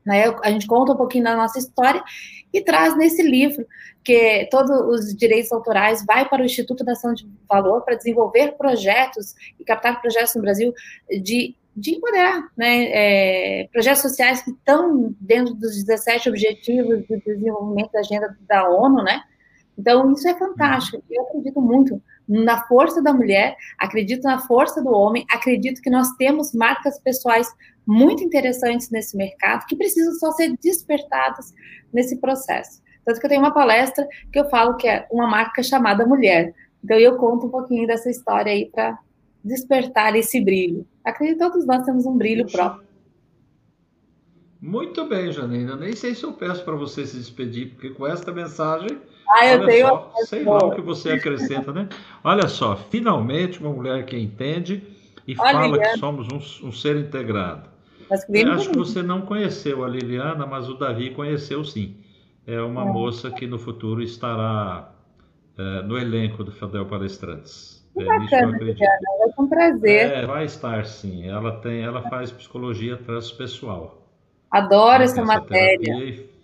né? 0.06 0.26
A 0.43 0.51
gente 0.51 0.68
conta 0.68 0.93
um 0.93 0.97
pouquinho 0.97 1.24
da 1.24 1.36
nossa 1.36 1.58
história 1.58 2.03
e 2.53 2.62
traz 2.62 2.95
nesse 2.95 3.22
livro 3.22 3.66
que 4.03 4.47
todos 4.51 4.70
os 4.70 5.16
direitos 5.16 5.51
autorais 5.51 6.06
vai 6.06 6.30
para 6.30 6.41
o 6.41 6.45
Instituto 6.45 6.84
da 6.84 6.91
Ação 6.91 7.14
de 7.14 7.28
Valor 7.49 7.82
para 7.82 7.95
desenvolver 7.95 8.53
projetos 8.53 9.34
e 9.60 9.66
captar 9.66 9.99
projetos 9.99 10.36
no 10.36 10.41
Brasil 10.41 10.74
de, 11.24 11.56
de 11.76 11.95
empoderar, 11.95 12.47
né? 12.56 12.86
É, 12.91 13.68
projetos 13.72 14.03
sociais 14.03 14.41
que 14.41 14.51
estão 14.51 15.14
dentro 15.20 15.56
dos 15.56 15.84
17 15.84 16.30
objetivos 16.30 17.06
de 17.08 17.18
desenvolvimento 17.26 17.91
da 17.91 17.99
agenda 17.99 18.38
da 18.47 18.70
ONU, 18.70 19.03
né? 19.03 19.22
Então, 19.78 20.12
isso 20.14 20.28
é 20.28 20.34
fantástico. 20.34 21.04
Eu 21.10 21.24
acredito 21.24 21.62
muito 21.62 22.02
na 22.28 22.66
força 22.66 23.02
da 23.02 23.14
mulher, 23.14 23.56
acredito 23.78 24.24
na 24.24 24.40
força 24.40 24.82
do 24.82 24.90
homem, 24.90 25.26
acredito 25.30 25.82
que 25.82 25.90
nós 25.90 26.10
temos 26.18 26.54
marcas 26.54 27.00
pessoais 27.00 27.54
muito 27.86 28.24
interessantes 28.24 28.90
nesse 28.90 29.16
mercado 29.16 29.66
que 29.68 29.76
precisam 29.76 30.14
só 30.14 30.32
ser 30.32 30.56
despertadas 30.62 31.54
nesse 31.94 32.20
processo. 32.20 32.82
Tanto 33.06 33.20
que 33.20 33.26
eu 33.26 33.30
tenho 33.30 33.42
uma 33.42 33.54
palestra 33.54 34.08
que 34.32 34.40
eu 34.40 34.50
falo 34.50 34.76
que 34.76 34.88
é 34.88 35.08
uma 35.12 35.28
marca 35.28 35.62
chamada 35.62 36.08
Mulher. 36.08 36.54
Então 36.84 36.98
eu 36.98 37.16
conto 37.18 37.46
um 37.46 37.50
pouquinho 37.50 37.86
dessa 37.86 38.10
história 38.10 38.52
aí 38.52 38.66
para 38.66 38.98
despertar 39.44 40.16
esse 40.16 40.44
brilho. 40.44 40.88
Acredito 41.04 41.38
que 41.38 41.44
todos 41.44 41.68
nós 41.68 41.86
temos 41.86 42.06
um 42.08 42.18
brilho 42.18 42.52
próprio. 42.52 42.86
Muito 44.60 45.08
bem, 45.08 45.32
Janina. 45.32 45.76
Nem 45.76 45.96
sei 45.96 46.16
se 46.16 46.24
eu 46.24 46.34
peço 46.34 46.66
para 46.66 46.76
você 46.76 47.06
se 47.06 47.18
despedir, 47.18 47.70
porque 47.70 47.92
com 47.92 48.08
esta 48.08 48.32
mensagem. 48.32 49.00
Ah, 49.30 49.48
eu 49.48 49.66
tenho. 49.66 49.88
Só, 49.88 50.12
sei 50.26 50.44
lá 50.44 50.58
o 50.58 50.72
que 50.72 50.82
você 50.82 51.12
acrescenta, 51.12 51.72
né? 51.72 51.90
Olha 52.24 52.48
só, 52.48 52.76
finalmente 52.76 53.60
uma 53.60 53.72
mulher 53.72 54.06
que 54.06 54.18
entende 54.18 54.84
e 55.28 55.36
Olha, 55.40 55.52
fala 55.52 55.80
que 55.80 55.98
somos 55.98 56.28
um, 56.32 56.68
um 56.68 56.72
ser 56.72 56.98
integrado. 56.98 57.70
Eu 58.30 58.52
acho 58.52 58.70
que 58.70 58.78
você 58.78 59.02
não 59.02 59.22
conheceu 59.22 59.84
a 59.84 59.88
Liliana, 59.88 60.46
mas 60.46 60.70
o 60.70 60.76
Davi 60.76 61.10
conheceu 61.10 61.64
sim. 61.64 61.98
É 62.46 62.62
uma 62.62 62.84
é. 62.84 62.86
moça 62.86 63.32
que 63.32 63.48
no 63.48 63.58
futuro 63.58 64.04
estará 64.04 64.92
é, 65.58 65.82
no 65.82 65.98
elenco 65.98 66.44
do 66.44 66.52
Fadel 66.52 66.86
Palestrantes. 66.86 67.84
Que 67.94 68.04
é, 68.04 68.06
bacana, 68.06 68.58
Liliana, 68.60 68.98
vai 69.18 69.32
ser 69.32 69.42
um 69.42 69.48
prazer. 69.48 70.12
É, 70.12 70.26
vai 70.28 70.46
estar 70.46 70.86
sim. 70.86 71.28
Ela 71.28 71.54
tem, 71.54 71.82
ela 71.82 72.04
faz 72.04 72.32
psicologia 72.32 72.98
transpessoal. 72.98 74.06
Adoro 74.52 75.02
essa, 75.02 75.22
essa 75.22 75.26
matéria. 75.26 75.80
Terapia, 75.80 76.35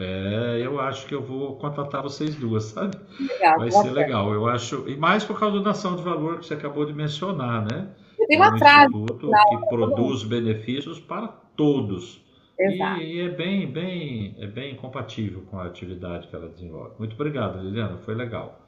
é, 0.00 0.60
eu 0.64 0.80
acho 0.80 1.06
que 1.06 1.14
eu 1.14 1.22
vou 1.22 1.56
contratar 1.56 2.02
vocês 2.02 2.34
duas, 2.34 2.64
sabe? 2.64 2.96
Legal, 3.20 3.58
Vai 3.58 3.70
ser 3.70 3.90
legal, 3.90 4.32
eu 4.32 4.46
acho. 4.46 4.88
E 4.88 4.96
mais 4.96 5.24
por 5.24 5.38
causa 5.38 5.60
da 5.60 5.70
ação 5.70 5.94
de 5.94 6.02
valor 6.02 6.38
que 6.38 6.46
você 6.46 6.54
acabou 6.54 6.86
de 6.86 6.92
mencionar, 6.94 7.62
né? 7.70 7.88
Tem 8.26 8.36
uma 8.36 8.46
é 8.46 8.52
um 8.52 8.58
frase. 8.58 8.96
Instituto 8.96 9.30
que 9.30 9.68
produz 9.68 10.22
benefícios 10.24 10.98
para 10.98 11.28
todos. 11.54 12.24
Exato. 12.58 13.00
E, 13.00 13.16
e, 13.16 13.20
é 13.20 13.28
bem, 13.28 13.66
bem, 13.70 14.36
é 14.38 14.46
bem 14.46 14.74
compatível 14.74 15.42
com 15.50 15.58
a 15.58 15.66
atividade 15.66 16.28
que 16.28 16.36
ela 16.36 16.48
desenvolve. 16.48 16.94
Muito 16.98 17.14
obrigado, 17.14 17.62
Liliana, 17.62 17.98
foi 17.98 18.14
legal. 18.14 18.60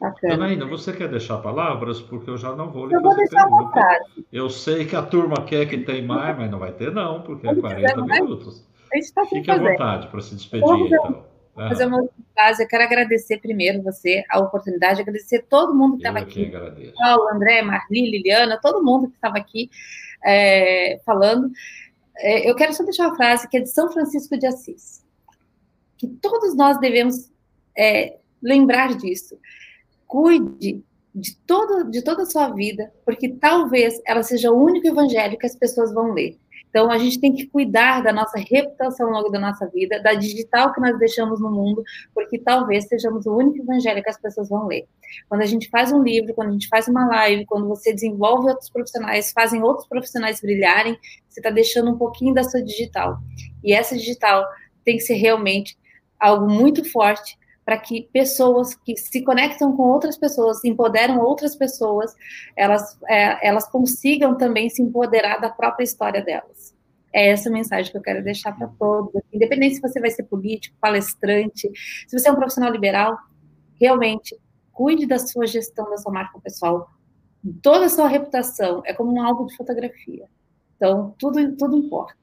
Bacana. 0.00 0.34
Anaína, 0.34 0.64
você 0.64 0.92
quer 0.94 1.08
deixar 1.08 1.38
palavras? 1.38 2.00
Porque 2.00 2.30
eu 2.30 2.38
já 2.38 2.56
não 2.56 2.70
vou 2.70 2.86
lhe 2.86 2.94
eu 2.94 3.02
fazer 3.02 3.14
vou 3.14 3.16
deixar 3.16 3.46
pergunta. 3.46 3.72
Frase. 3.72 4.26
Eu 4.32 4.48
sei 4.48 4.86
que 4.86 4.96
a 4.96 5.02
turma 5.02 5.44
quer 5.44 5.66
que 5.66 5.76
tem 5.78 6.06
mais, 6.06 6.36
mas 6.38 6.50
não 6.50 6.58
vai 6.58 6.72
ter 6.72 6.90
não, 6.90 7.22
porque 7.22 7.46
é 7.46 7.54
40 7.54 8.02
minutos. 8.02 8.66
Tá 9.14 9.26
Fique 9.26 9.50
à 9.50 9.58
vontade 9.58 10.08
para 10.08 10.20
se 10.20 10.34
despedir, 10.34 10.86
então 10.86 11.30
fazer 11.54 11.86
uma 11.86 12.08
frase. 12.34 12.62
Eu 12.62 12.68
quero 12.68 12.84
agradecer 12.84 13.38
primeiro 13.38 13.82
você, 13.82 14.24
a 14.28 14.40
oportunidade, 14.40 15.00
agradecer 15.00 15.44
todo 15.48 15.74
mundo 15.74 15.92
que 15.92 15.98
estava 15.98 16.18
aqui. 16.20 16.46
Agradeço. 16.46 16.94
Paulo, 16.94 17.28
André, 17.28 17.62
Marli, 17.62 18.10
Liliana, 18.10 18.58
todo 18.60 18.82
mundo 18.82 19.08
que 19.08 19.14
estava 19.14 19.36
aqui 19.36 19.70
é, 20.24 21.00
falando. 21.04 21.50
É, 22.16 22.48
eu 22.48 22.54
quero 22.54 22.72
só 22.72 22.82
deixar 22.84 23.08
uma 23.08 23.16
frase 23.16 23.48
que 23.48 23.56
é 23.56 23.60
de 23.60 23.68
São 23.68 23.90
Francisco 23.92 24.38
de 24.38 24.46
Assis, 24.46 25.04
que 25.98 26.06
todos 26.06 26.56
nós 26.56 26.78
devemos 26.78 27.30
é, 27.76 28.18
lembrar 28.42 28.96
disso. 28.96 29.38
Cuide 30.10 30.82
de, 31.14 31.36
todo, 31.46 31.88
de 31.88 32.02
toda 32.02 32.24
a 32.24 32.26
sua 32.26 32.48
vida, 32.48 32.92
porque 33.04 33.28
talvez 33.28 34.02
ela 34.04 34.24
seja 34.24 34.50
o 34.50 34.60
único 34.60 34.88
evangelho 34.88 35.38
que 35.38 35.46
as 35.46 35.54
pessoas 35.54 35.94
vão 35.94 36.12
ler. 36.12 36.36
Então, 36.68 36.90
a 36.90 36.98
gente 36.98 37.20
tem 37.20 37.32
que 37.32 37.46
cuidar 37.46 38.02
da 38.02 38.12
nossa 38.12 38.36
reputação 38.36 39.06
ao 39.06 39.12
longo 39.12 39.28
da 39.28 39.38
nossa 39.38 39.68
vida, 39.68 40.02
da 40.02 40.14
digital 40.14 40.72
que 40.72 40.80
nós 40.80 40.98
deixamos 40.98 41.40
no 41.40 41.48
mundo, 41.48 41.84
porque 42.12 42.38
talvez 42.38 42.88
sejamos 42.88 43.24
o 43.24 43.36
único 43.36 43.62
evangelho 43.62 44.02
que 44.02 44.10
as 44.10 44.20
pessoas 44.20 44.48
vão 44.48 44.66
ler. 44.66 44.88
Quando 45.28 45.42
a 45.42 45.46
gente 45.46 45.68
faz 45.68 45.92
um 45.92 46.02
livro, 46.02 46.34
quando 46.34 46.48
a 46.48 46.52
gente 46.52 46.66
faz 46.66 46.88
uma 46.88 47.06
live, 47.06 47.46
quando 47.46 47.68
você 47.68 47.92
desenvolve 47.92 48.48
outros 48.48 48.68
profissionais, 48.68 49.30
fazem 49.30 49.62
outros 49.62 49.86
profissionais 49.86 50.40
brilharem, 50.40 50.98
você 51.28 51.38
está 51.38 51.50
deixando 51.50 51.92
um 51.92 51.96
pouquinho 51.98 52.34
da 52.34 52.42
sua 52.42 52.60
digital. 52.60 53.18
E 53.62 53.72
essa 53.72 53.96
digital 53.96 54.44
tem 54.84 54.96
que 54.96 55.02
ser 55.04 55.14
realmente 55.14 55.78
algo 56.18 56.50
muito 56.50 56.84
forte 56.90 57.38
para 57.64 57.78
que 57.78 58.08
pessoas 58.12 58.74
que 58.74 58.96
se 58.96 59.22
conectam 59.22 59.76
com 59.76 59.84
outras 59.84 60.16
pessoas, 60.16 60.64
empoderam 60.64 61.20
outras 61.20 61.54
pessoas, 61.54 62.14
elas, 62.56 62.98
é, 63.08 63.46
elas 63.46 63.68
consigam 63.68 64.36
também 64.36 64.68
se 64.68 64.82
empoderar 64.82 65.40
da 65.40 65.50
própria 65.50 65.84
história 65.84 66.22
delas. 66.22 66.74
É 67.12 67.30
essa 67.30 67.50
mensagem 67.50 67.90
que 67.90 67.98
eu 67.98 68.02
quero 68.02 68.22
deixar 68.22 68.56
para 68.56 68.68
todos. 68.68 69.20
Independente 69.32 69.76
se 69.76 69.80
você 69.80 70.00
vai 70.00 70.10
ser 70.10 70.24
político, 70.24 70.76
palestrante, 70.80 71.70
se 72.06 72.18
você 72.18 72.28
é 72.28 72.32
um 72.32 72.36
profissional 72.36 72.72
liberal, 72.72 73.18
realmente 73.80 74.36
cuide 74.72 75.06
da 75.06 75.18
sua 75.18 75.46
gestão 75.46 75.90
da 75.90 75.96
sua 75.98 76.12
marca 76.12 76.40
pessoal. 76.40 76.88
Toda 77.62 77.86
a 77.86 77.88
sua 77.88 78.06
reputação 78.06 78.82
é 78.84 78.94
como 78.94 79.12
um 79.12 79.22
álbum 79.22 79.46
de 79.46 79.56
fotografia. 79.56 80.26
Então, 80.76 81.14
tudo, 81.18 81.56
tudo 81.56 81.76
importa. 81.76 82.14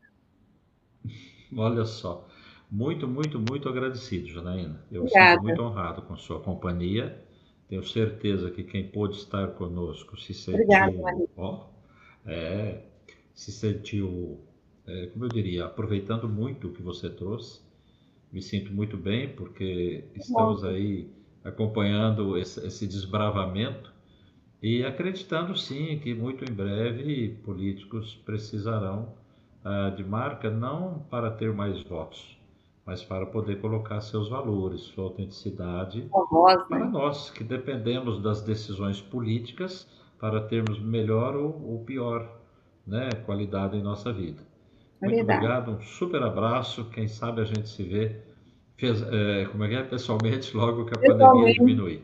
Olha 1.55 1.85
só. 1.85 2.27
Muito, 2.69 3.07
muito, 3.07 3.39
muito 3.39 3.69
agradecido, 3.69 4.27
Janaína. 4.27 4.83
Eu 4.91 5.01
Obrigada. 5.01 5.35
sinto 5.35 5.43
muito 5.43 5.61
honrado 5.63 6.01
com 6.01 6.17
sua 6.17 6.39
companhia. 6.39 7.23
Tenho 7.67 7.83
certeza 7.83 8.51
que 8.51 8.63
quem 8.63 8.89
pôde 8.89 9.17
estar 9.17 9.47
conosco 9.53 10.17
se 10.19 10.33
sentiu, 10.33 10.63
Obrigada, 10.63 11.29
ó, 11.35 11.67
é, 12.25 12.81
se 13.33 13.51
sentiu, 13.51 14.39
é, 14.85 15.07
como 15.07 15.25
eu 15.25 15.29
diria, 15.29 15.65
aproveitando 15.65 16.27
muito 16.29 16.67
o 16.67 16.73
que 16.73 16.81
você 16.81 17.09
trouxe. 17.09 17.61
Me 18.31 18.41
sinto 18.41 18.73
muito 18.73 18.97
bem 18.97 19.29
porque 19.29 20.05
estamos 20.15 20.63
aí 20.63 21.09
acompanhando 21.43 22.37
esse, 22.37 22.65
esse 22.65 22.85
desbravamento 22.87 23.93
e 24.61 24.83
acreditando 24.83 25.57
sim 25.57 25.99
que 25.99 26.13
muito 26.13 26.43
em 26.43 26.53
breve 26.53 27.29
políticos 27.43 28.15
precisarão 28.25 29.13
ah, 29.63 29.89
de 29.89 30.03
marca 30.03 30.49
não 30.49 30.99
para 31.09 31.31
ter 31.31 31.53
mais 31.53 31.81
votos, 31.83 32.36
mas 32.87 33.03
para 33.03 33.25
poder 33.25 33.59
colocar 33.59 33.99
seus 33.99 34.29
valores, 34.29 34.79
sua 34.79 35.03
autenticidade 35.03 36.09
para 36.69 36.85
nós, 36.85 37.29
que 37.29 37.43
dependemos 37.43 38.21
das 38.21 38.41
decisões 38.41 39.01
políticas 39.01 39.85
para 40.17 40.39
termos 40.39 40.79
melhor 40.79 41.35
ou, 41.35 41.61
ou 41.69 41.83
pior 41.83 42.25
né, 42.87 43.09
qualidade 43.25 43.75
em 43.75 43.83
nossa 43.83 44.13
vida. 44.13 44.41
É 45.01 45.05
Muito 45.05 45.21
obrigado, 45.21 45.71
um 45.71 45.81
super 45.81 46.23
abraço. 46.23 46.85
Quem 46.85 47.09
sabe 47.09 47.41
a 47.41 47.43
gente 47.43 47.67
se 47.67 47.83
vê 47.83 48.21
fez, 48.77 49.03
é, 49.03 49.45
como 49.51 49.65
é 49.65 49.67
que 49.67 49.75
é? 49.75 49.83
pessoalmente 49.83 50.55
logo 50.55 50.85
que 50.85 50.97
a 50.97 51.11
pandemia 51.11 51.53
diminuir. 51.53 52.01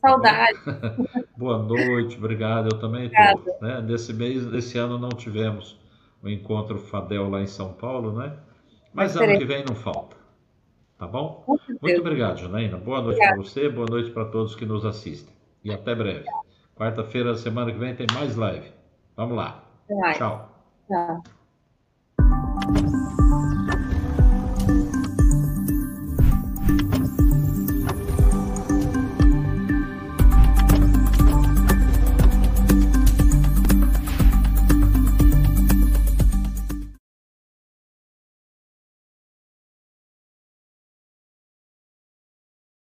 Tá 0.00 0.10
Saudade. 0.10 0.58
Boa 1.36 1.58
noite, 1.58 2.16
obrigado. 2.16 2.68
Eu 2.72 2.78
também 2.78 3.06
estou. 3.12 3.58
Né? 3.60 3.80
Nesse 3.82 4.12
mês, 4.12 4.46
esse 4.54 4.78
ano 4.78 4.98
não 4.98 5.08
tivemos 5.08 5.78
o 6.22 6.28
encontro 6.28 6.78
Fadel 6.78 7.28
lá 7.28 7.42
em 7.42 7.46
São 7.46 7.72
Paulo, 7.72 8.12
né? 8.12 8.36
Mas 8.92 9.16
ano 9.16 9.38
que 9.38 9.44
vem 9.44 9.64
não 9.66 9.74
falta. 9.74 10.16
Tá 10.98 11.06
bom? 11.06 11.44
Muito 11.80 12.00
obrigado, 12.00 12.38
Janaína. 12.38 12.76
Boa 12.76 13.02
noite 13.02 13.18
para 13.18 13.36
você, 13.36 13.68
boa 13.68 13.86
noite 13.88 14.10
para 14.10 14.26
todos 14.26 14.54
que 14.54 14.64
nos 14.64 14.84
assistem. 14.84 15.34
E 15.64 15.72
até 15.72 15.94
breve. 15.94 16.26
Quarta-feira, 16.76 17.34
semana 17.34 17.72
que 17.72 17.78
vem, 17.78 17.94
tem 17.94 18.06
mais 18.14 18.36
live. 18.36 18.72
Vamos 19.16 19.36
lá. 19.36 19.64
Tchau. 20.16 20.48
Tchau. 20.88 21.22